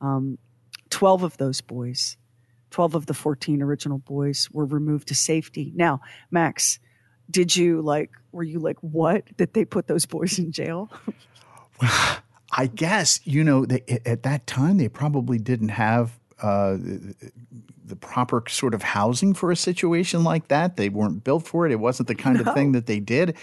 um, 0.00 0.38
12 0.90 1.22
of 1.22 1.36
those 1.36 1.60
boys, 1.60 2.16
12 2.70 2.94
of 2.94 3.06
the 3.06 3.14
14 3.14 3.62
original 3.62 3.98
boys, 3.98 4.48
were 4.50 4.64
removed 4.64 5.08
to 5.08 5.14
safety. 5.14 5.72
Now, 5.74 6.00
Max, 6.30 6.78
did 7.30 7.54
you 7.54 7.82
like, 7.82 8.10
were 8.32 8.42
you 8.42 8.58
like, 8.58 8.78
what? 8.80 9.24
That 9.36 9.54
they 9.54 9.64
put 9.64 9.88
those 9.88 10.06
boys 10.06 10.38
in 10.38 10.52
jail? 10.52 10.90
I 12.52 12.68
guess 12.68 13.20
you 13.24 13.44
know 13.44 13.66
they, 13.66 13.82
at 14.06 14.22
that 14.22 14.46
time 14.46 14.78
they 14.78 14.88
probably 14.88 15.38
didn't 15.38 15.70
have 15.70 16.18
uh, 16.42 16.76
the 17.84 17.96
proper 17.96 18.42
sort 18.48 18.74
of 18.74 18.82
housing 18.82 19.32
for 19.34 19.50
a 19.50 19.56
situation 19.56 20.24
like 20.24 20.48
that. 20.48 20.76
They 20.76 20.88
weren't 20.88 21.24
built 21.24 21.46
for 21.46 21.66
it. 21.66 21.72
It 21.72 21.80
wasn't 21.80 22.08
the 22.08 22.14
kind 22.14 22.36
No. 22.38 22.50
of 22.50 22.54
thing 22.54 22.72
that 22.72 22.86
they 22.86 23.00
did. 23.00 23.36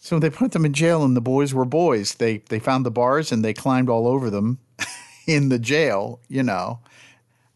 So 0.00 0.18
they 0.20 0.30
put 0.30 0.52
them 0.52 0.64
in 0.64 0.72
jail, 0.72 1.02
and 1.02 1.16
the 1.16 1.20
boys 1.20 1.52
were 1.52 1.64
boys. 1.64 2.14
They 2.14 2.38
they 2.48 2.58
found 2.60 2.86
the 2.86 2.90
bars 2.90 3.32
and 3.32 3.44
they 3.44 3.52
climbed 3.54 3.88
all 3.88 4.06
over 4.06 4.30
them 4.30 4.58
in 5.26 5.48
the 5.48 5.58
jail. 5.58 6.20
You 6.28 6.44
know, 6.44 6.78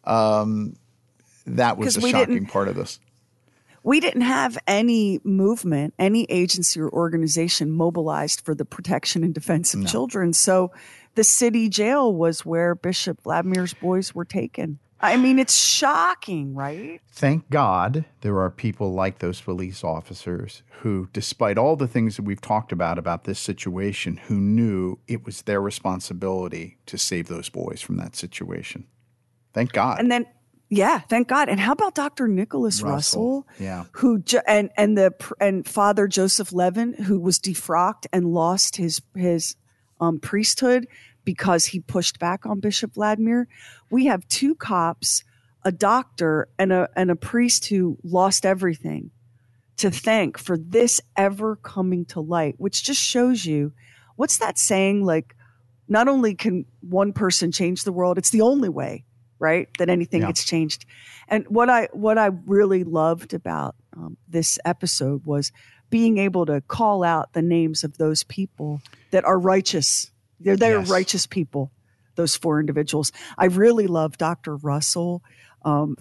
um, 0.04 0.74
that 1.46 1.76
was 1.78 1.96
a 1.96 2.00
shocking 2.00 2.46
part 2.46 2.66
of 2.68 2.74
this. 2.74 2.98
we 3.84 4.00
didn't 4.00 4.22
have 4.22 4.58
any 4.66 5.20
movement, 5.24 5.94
any 5.98 6.24
agency 6.28 6.80
or 6.80 6.88
organization 6.90 7.70
mobilized 7.70 8.40
for 8.40 8.54
the 8.54 8.64
protection 8.64 9.22
and 9.24 9.34
defense 9.34 9.74
of 9.74 9.86
children. 9.86 10.32
So 10.32 10.72
the 11.14 11.24
city 11.24 11.68
jail 11.68 12.12
was 12.14 12.44
where 12.46 12.74
Bishop 12.74 13.22
Vladimir's 13.22 13.74
boys 13.74 14.14
were 14.14 14.24
taken. 14.24 14.78
I 15.04 15.16
mean, 15.16 15.40
it's 15.40 15.56
shocking, 15.56 16.54
right? 16.54 17.00
Thank 17.10 17.50
God 17.50 18.04
there 18.20 18.38
are 18.38 18.50
people 18.50 18.92
like 18.92 19.18
those 19.18 19.40
police 19.40 19.82
officers 19.82 20.62
who, 20.80 21.08
despite 21.12 21.58
all 21.58 21.74
the 21.74 21.88
things 21.88 22.14
that 22.16 22.22
we've 22.22 22.40
talked 22.40 22.70
about 22.70 22.98
about 22.98 23.24
this 23.24 23.40
situation, 23.40 24.18
who 24.28 24.36
knew 24.36 24.98
it 25.08 25.26
was 25.26 25.42
their 25.42 25.60
responsibility 25.60 26.78
to 26.86 26.96
save 26.96 27.26
those 27.26 27.48
boys 27.48 27.80
from 27.80 27.96
that 27.96 28.14
situation. 28.14 28.86
Thank 29.52 29.72
God. 29.72 29.98
And 29.98 30.10
then, 30.10 30.24
yeah, 30.70 31.00
thank 31.00 31.26
God. 31.26 31.48
And 31.48 31.58
how 31.58 31.72
about 31.72 31.96
Dr. 31.96 32.28
Nicholas 32.28 32.80
Russell, 32.80 33.44
Russell? 33.48 33.48
yeah. 33.58 33.84
Who 33.92 34.20
ju- 34.20 34.40
and 34.46 34.70
and 34.76 34.96
the 34.96 35.12
and 35.40 35.66
Father 35.66 36.06
Joseph 36.06 36.52
Levin, 36.52 36.94
who 36.94 37.18
was 37.18 37.40
defrocked 37.40 38.06
and 38.12 38.32
lost 38.32 38.76
his 38.76 39.02
his 39.16 39.56
um, 40.02 40.18
priesthood 40.18 40.86
because 41.24 41.66
he 41.66 41.80
pushed 41.80 42.18
back 42.18 42.44
on 42.44 42.60
Bishop 42.60 42.94
Vladimir. 42.94 43.46
We 43.90 44.06
have 44.06 44.26
two 44.28 44.54
cops, 44.56 45.22
a 45.64 45.70
doctor, 45.72 46.48
and 46.58 46.72
a 46.72 46.88
and 46.96 47.10
a 47.10 47.16
priest 47.16 47.66
who 47.66 47.96
lost 48.02 48.44
everything 48.44 49.10
to 49.76 49.90
thank 49.90 50.38
for 50.38 50.58
this 50.58 51.00
ever 51.16 51.56
coming 51.56 52.04
to 52.06 52.20
light, 52.20 52.56
which 52.58 52.82
just 52.84 53.00
shows 53.00 53.46
you 53.46 53.72
what's 54.16 54.38
that 54.38 54.58
saying 54.58 55.04
like 55.04 55.34
not 55.88 56.08
only 56.08 56.34
can 56.34 56.64
one 56.80 57.12
person 57.12 57.52
change 57.52 57.84
the 57.84 57.92
world, 57.92 58.18
it's 58.18 58.30
the 58.30 58.40
only 58.40 58.68
way, 58.68 59.04
right? 59.38 59.68
That 59.78 59.88
anything 59.88 60.22
Yeah. 60.22 60.28
gets 60.28 60.44
changed. 60.44 60.84
And 61.28 61.44
what 61.48 61.70
I 61.70 61.88
what 61.92 62.18
I 62.18 62.30
really 62.46 62.82
loved 62.84 63.34
about 63.34 63.76
um, 63.96 64.16
this 64.28 64.58
episode 64.64 65.24
was 65.26 65.52
being 65.92 66.18
able 66.18 66.46
to 66.46 66.60
call 66.62 67.04
out 67.04 67.34
the 67.34 67.42
names 67.42 67.84
of 67.84 67.98
those 67.98 68.24
people 68.24 68.80
that 69.12 69.24
are 69.24 69.38
righteous. 69.38 70.10
They're 70.40 70.56
they're 70.56 70.78
Yes. 70.80 70.90
righteous 70.90 71.26
people. 71.26 71.70
Those 72.16 72.34
four 72.34 72.58
individuals. 72.60 73.12
I 73.38 73.44
really 73.46 73.86
love 73.86 74.18
Dr. 74.18 74.56
Russell 74.56 75.22
um, 75.64 75.96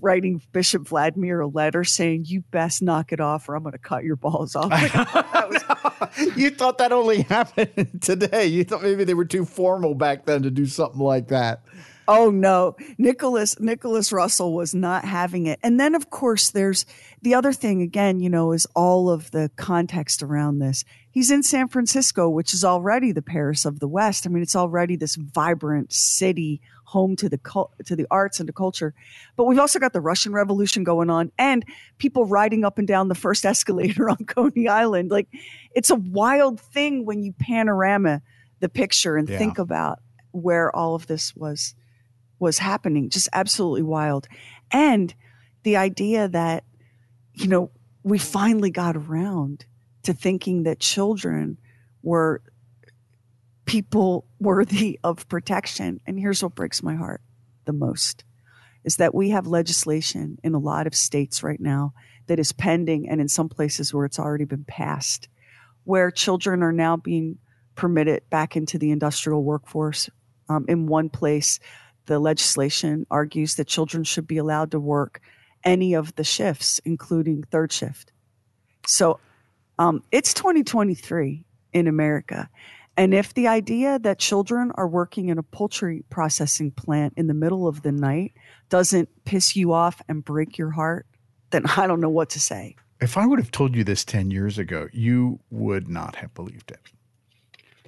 writing 0.00 0.40
Bishop 0.52 0.88
Vladimir 0.88 1.40
a 1.40 1.46
letter 1.46 1.84
saying, 1.84 2.24
"You 2.26 2.40
best 2.50 2.80
knock 2.82 3.12
it 3.12 3.20
off, 3.20 3.46
or 3.48 3.54
I'm 3.54 3.62
going 3.62 3.72
to 3.72 3.78
cut 3.78 4.04
your 4.04 4.16
balls 4.16 4.56
off." 4.56 4.70
you 6.36 6.50
thought 6.50 6.78
that 6.78 6.92
only 6.92 7.22
happened 7.28 8.00
today. 8.00 8.46
You 8.46 8.64
thought 8.64 8.82
maybe 8.82 9.04
they 9.04 9.12
were 9.14 9.24
too 9.26 9.44
formal 9.44 9.94
back 9.94 10.24
then 10.24 10.42
to 10.44 10.50
do 10.50 10.64
something 10.66 11.00
like 11.00 11.28
that. 11.28 11.60
Oh 12.08 12.30
no, 12.30 12.76
Nicholas 12.98 13.58
Nicholas 13.58 14.12
Russell 14.12 14.54
was 14.54 14.74
not 14.74 15.04
having 15.04 15.46
it. 15.46 15.58
And 15.62 15.78
then 15.80 15.94
of 15.94 16.10
course 16.10 16.50
there's 16.50 16.86
the 17.22 17.34
other 17.34 17.52
thing 17.52 17.82
again, 17.82 18.20
you 18.20 18.30
know, 18.30 18.52
is 18.52 18.66
all 18.74 19.10
of 19.10 19.30
the 19.32 19.50
context 19.56 20.22
around 20.22 20.58
this. 20.58 20.84
He's 21.10 21.30
in 21.30 21.42
San 21.42 21.68
Francisco, 21.68 22.28
which 22.28 22.52
is 22.54 22.64
already 22.64 23.10
the 23.10 23.22
Paris 23.22 23.64
of 23.64 23.80
the 23.80 23.88
West. 23.88 24.26
I 24.26 24.30
mean, 24.30 24.42
it's 24.42 24.54
already 24.54 24.96
this 24.96 25.16
vibrant 25.16 25.92
city, 25.92 26.60
home 26.84 27.16
to 27.16 27.28
the 27.28 27.40
to 27.86 27.96
the 27.96 28.06
arts 28.10 28.38
and 28.38 28.46
to 28.46 28.52
culture. 28.52 28.94
But 29.34 29.44
we've 29.44 29.58
also 29.58 29.78
got 29.80 29.92
the 29.92 30.00
Russian 30.00 30.32
Revolution 30.32 30.84
going 30.84 31.10
on 31.10 31.32
and 31.38 31.64
people 31.98 32.26
riding 32.26 32.64
up 32.64 32.78
and 32.78 32.86
down 32.86 33.08
the 33.08 33.14
first 33.14 33.44
escalator 33.52 34.08
on 34.08 34.18
Coney 34.26 34.68
Island. 34.68 35.10
Like 35.10 35.28
it's 35.74 35.90
a 35.90 35.96
wild 35.96 36.60
thing 36.60 37.04
when 37.04 37.22
you 37.22 37.32
panorama 37.32 38.22
the 38.60 38.68
picture 38.68 39.16
and 39.16 39.28
Yeah. 39.28 39.38
think 39.38 39.58
about 39.58 39.98
where 40.32 40.74
all 40.76 40.94
of 40.94 41.06
this 41.06 41.34
was 41.34 41.74
was 42.38 42.58
happening 42.58 43.10
just 43.10 43.28
absolutely 43.32 43.82
wild. 43.82 44.28
And 44.70 45.14
the 45.62 45.76
idea 45.76 46.28
that 46.28 46.64
you 47.34 47.48
know 47.48 47.70
we 48.02 48.18
finally 48.18 48.70
got 48.70 48.96
around 48.96 49.64
to 50.04 50.12
thinking 50.12 50.62
that 50.62 50.78
children 50.78 51.58
were 52.02 52.42
people 53.64 54.26
worthy 54.38 54.98
of 55.02 55.28
protection. 55.28 56.00
And 56.06 56.18
here's 56.18 56.42
what 56.42 56.54
breaks 56.54 56.82
my 56.82 56.94
heart 56.94 57.20
the 57.64 57.72
most 57.72 58.24
is 58.84 58.96
that 58.96 59.14
we 59.14 59.30
have 59.30 59.48
legislation 59.48 60.38
in 60.44 60.54
a 60.54 60.58
lot 60.58 60.86
of 60.86 60.94
states 60.94 61.42
right 61.42 61.60
now 61.60 61.92
that 62.28 62.38
is 62.38 62.52
pending 62.52 63.08
and 63.08 63.20
in 63.20 63.28
some 63.28 63.48
places 63.48 63.92
where 63.92 64.04
it's 64.04 64.20
already 64.20 64.44
been 64.44 64.64
passed 64.64 65.28
where 65.86 66.10
children 66.10 66.62
are 66.62 66.72
now 66.72 66.96
being 66.96 67.38
permitted 67.76 68.28
back 68.28 68.56
into 68.56 68.76
the 68.76 68.90
industrial 68.90 69.42
workforce 69.42 70.10
um, 70.48 70.64
in 70.68 70.86
one 70.86 71.08
place 71.08 71.60
the 72.06 72.18
legislation 72.18 73.06
argues 73.10 73.56
that 73.56 73.66
children 73.66 74.04
should 74.04 74.26
be 74.26 74.38
allowed 74.38 74.70
to 74.70 74.80
work 74.80 75.20
any 75.64 75.94
of 75.94 76.14
the 76.14 76.24
shifts, 76.24 76.80
including 76.84 77.42
third 77.42 77.72
shift. 77.72 78.12
So 78.86 79.18
um, 79.78 80.02
it's 80.12 80.32
2023 80.32 81.44
in 81.72 81.86
America. 81.86 82.48
And 82.96 83.12
if 83.12 83.34
the 83.34 83.48
idea 83.48 83.98
that 83.98 84.18
children 84.18 84.72
are 84.76 84.88
working 84.88 85.28
in 85.28 85.38
a 85.38 85.42
poultry 85.42 86.04
processing 86.08 86.70
plant 86.70 87.12
in 87.16 87.26
the 87.26 87.34
middle 87.34 87.68
of 87.68 87.82
the 87.82 87.92
night 87.92 88.32
doesn't 88.70 89.08
piss 89.24 89.54
you 89.54 89.72
off 89.72 90.00
and 90.08 90.24
break 90.24 90.56
your 90.56 90.70
heart, 90.70 91.06
then 91.50 91.64
I 91.76 91.86
don't 91.86 92.00
know 92.00 92.08
what 92.08 92.30
to 92.30 92.40
say. 92.40 92.76
If 93.00 93.18
I 93.18 93.26
would 93.26 93.38
have 93.38 93.50
told 93.50 93.76
you 93.76 93.84
this 93.84 94.04
10 94.04 94.30
years 94.30 94.56
ago, 94.56 94.88
you 94.92 95.40
would 95.50 95.88
not 95.88 96.16
have 96.16 96.32
believed 96.32 96.70
it. 96.70 96.80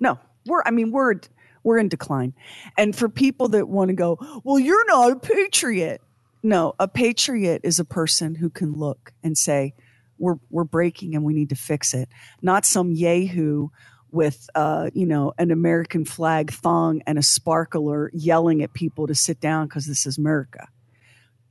No, 0.00 0.18
we're, 0.44 0.62
I 0.66 0.70
mean, 0.70 0.90
we're, 0.90 1.14
we're 1.62 1.78
in 1.78 1.88
decline. 1.88 2.34
And 2.76 2.94
for 2.94 3.08
people 3.08 3.48
that 3.48 3.68
want 3.68 3.88
to 3.88 3.94
go, 3.94 4.18
well, 4.44 4.58
you're 4.58 4.86
not 4.86 5.12
a 5.12 5.16
patriot. 5.16 6.00
No, 6.42 6.74
a 6.78 6.88
patriot 6.88 7.62
is 7.64 7.78
a 7.78 7.84
person 7.84 8.34
who 8.34 8.50
can 8.50 8.72
look 8.72 9.12
and 9.22 9.36
say, 9.36 9.74
we're, 10.18 10.38
we're 10.50 10.64
breaking 10.64 11.14
and 11.14 11.24
we 11.24 11.32
need 11.32 11.48
to 11.50 11.56
fix 11.56 11.94
it. 11.94 12.08
Not 12.42 12.64
some 12.64 12.92
yahoo 12.92 13.68
with, 14.10 14.48
uh, 14.54 14.90
you 14.94 15.06
know, 15.06 15.32
an 15.38 15.50
American 15.50 16.04
flag 16.04 16.52
thong 16.52 17.02
and 17.06 17.18
a 17.18 17.22
sparkler 17.22 18.10
yelling 18.14 18.62
at 18.62 18.72
people 18.72 19.06
to 19.06 19.14
sit 19.14 19.40
down 19.40 19.66
because 19.66 19.86
this 19.86 20.06
is 20.06 20.18
America. 20.18 20.68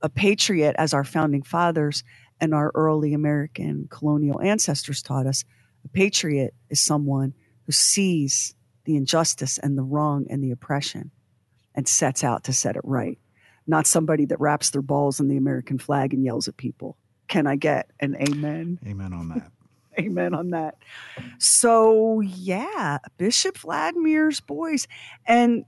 A 0.01 0.09
patriot, 0.09 0.75
as 0.77 0.93
our 0.93 1.03
founding 1.03 1.43
fathers 1.43 2.03
and 2.39 2.53
our 2.53 2.71
early 2.75 3.13
American 3.13 3.87
colonial 3.89 4.41
ancestors 4.41 5.01
taught 5.01 5.27
us, 5.27 5.43
a 5.85 5.87
patriot 5.87 6.53
is 6.69 6.79
someone 6.79 7.33
who 7.65 7.71
sees 7.71 8.55
the 8.87 8.95
injustice 8.95 9.57
and 9.59 9.77
the 9.77 9.83
wrong 9.83 10.25
and 10.29 10.41
the 10.43 10.49
oppression 10.49 11.11
and 11.75 11.87
sets 11.87 12.23
out 12.23 12.45
to 12.45 12.53
set 12.53 12.75
it 12.75 12.81
right. 12.83 13.19
Not 13.67 13.85
somebody 13.85 14.25
that 14.25 14.39
wraps 14.39 14.69
their 14.71 14.81
balls 14.81 15.19
in 15.19 15.27
the 15.27 15.35
American 15.37 15.77
flag 15.77 16.13
and 16.13 16.23
yells 16.23 16.47
at 16.47 16.55
people. 16.55 16.97
Can 17.27 17.45
I 17.45 17.57
get 17.57 17.91
an 17.99 18.15
amen? 18.15 18.79
Amen 18.87 19.13
on 19.13 19.27
that. 19.29 19.51
Amen 19.99 20.33
on 20.35 20.51
that. 20.51 20.75
So, 21.39 22.21
yeah, 22.21 22.99
Bishop 23.17 23.57
Vladimir's 23.57 24.39
boys. 24.39 24.87
And 25.25 25.65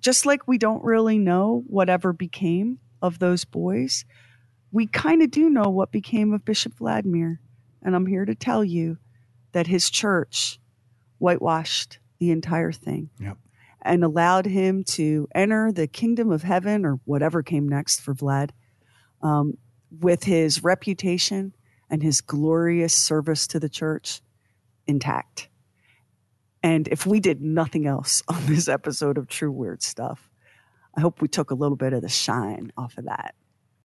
just 0.00 0.26
like 0.26 0.48
we 0.48 0.58
don't 0.58 0.82
really 0.84 1.16
know 1.18 1.62
whatever 1.68 2.12
became 2.12 2.80
of 3.00 3.20
those 3.20 3.44
boys, 3.44 4.04
we 4.72 4.88
kind 4.88 5.22
of 5.22 5.30
do 5.30 5.48
know 5.48 5.70
what 5.70 5.92
became 5.92 6.32
of 6.32 6.44
Bishop 6.44 6.74
Vladimir. 6.74 7.40
And 7.82 7.94
I'm 7.94 8.06
here 8.06 8.24
to 8.24 8.34
tell 8.34 8.64
you 8.64 8.98
that 9.52 9.68
his 9.68 9.90
church 9.90 10.58
whitewashed 11.18 12.00
the 12.22 12.30
entire 12.30 12.70
thing 12.70 13.10
Yep. 13.18 13.36
and 13.82 14.04
allowed 14.04 14.46
him 14.46 14.84
to 14.84 15.26
enter 15.34 15.72
the 15.72 15.88
kingdom 15.88 16.30
of 16.30 16.44
heaven 16.44 16.86
or 16.86 17.00
whatever 17.04 17.42
came 17.42 17.68
next 17.68 18.00
for 18.00 18.14
Vlad 18.14 18.50
um, 19.22 19.54
with 19.90 20.22
his 20.22 20.62
reputation 20.62 21.52
and 21.90 22.00
his 22.00 22.20
glorious 22.20 22.94
service 22.94 23.48
to 23.48 23.58
the 23.58 23.68
church 23.68 24.20
intact. 24.86 25.48
And 26.62 26.86
if 26.86 27.04
we 27.06 27.18
did 27.18 27.42
nothing 27.42 27.88
else 27.88 28.22
on 28.28 28.46
this 28.46 28.68
episode 28.68 29.18
of 29.18 29.26
True 29.26 29.50
Weird 29.50 29.82
Stuff, 29.82 30.30
I 30.96 31.00
hope 31.00 31.20
we 31.20 31.26
took 31.26 31.50
a 31.50 31.56
little 31.56 31.76
bit 31.76 31.92
of 31.92 32.02
the 32.02 32.08
shine 32.08 32.70
off 32.76 32.96
of 32.98 33.06
that. 33.06 33.34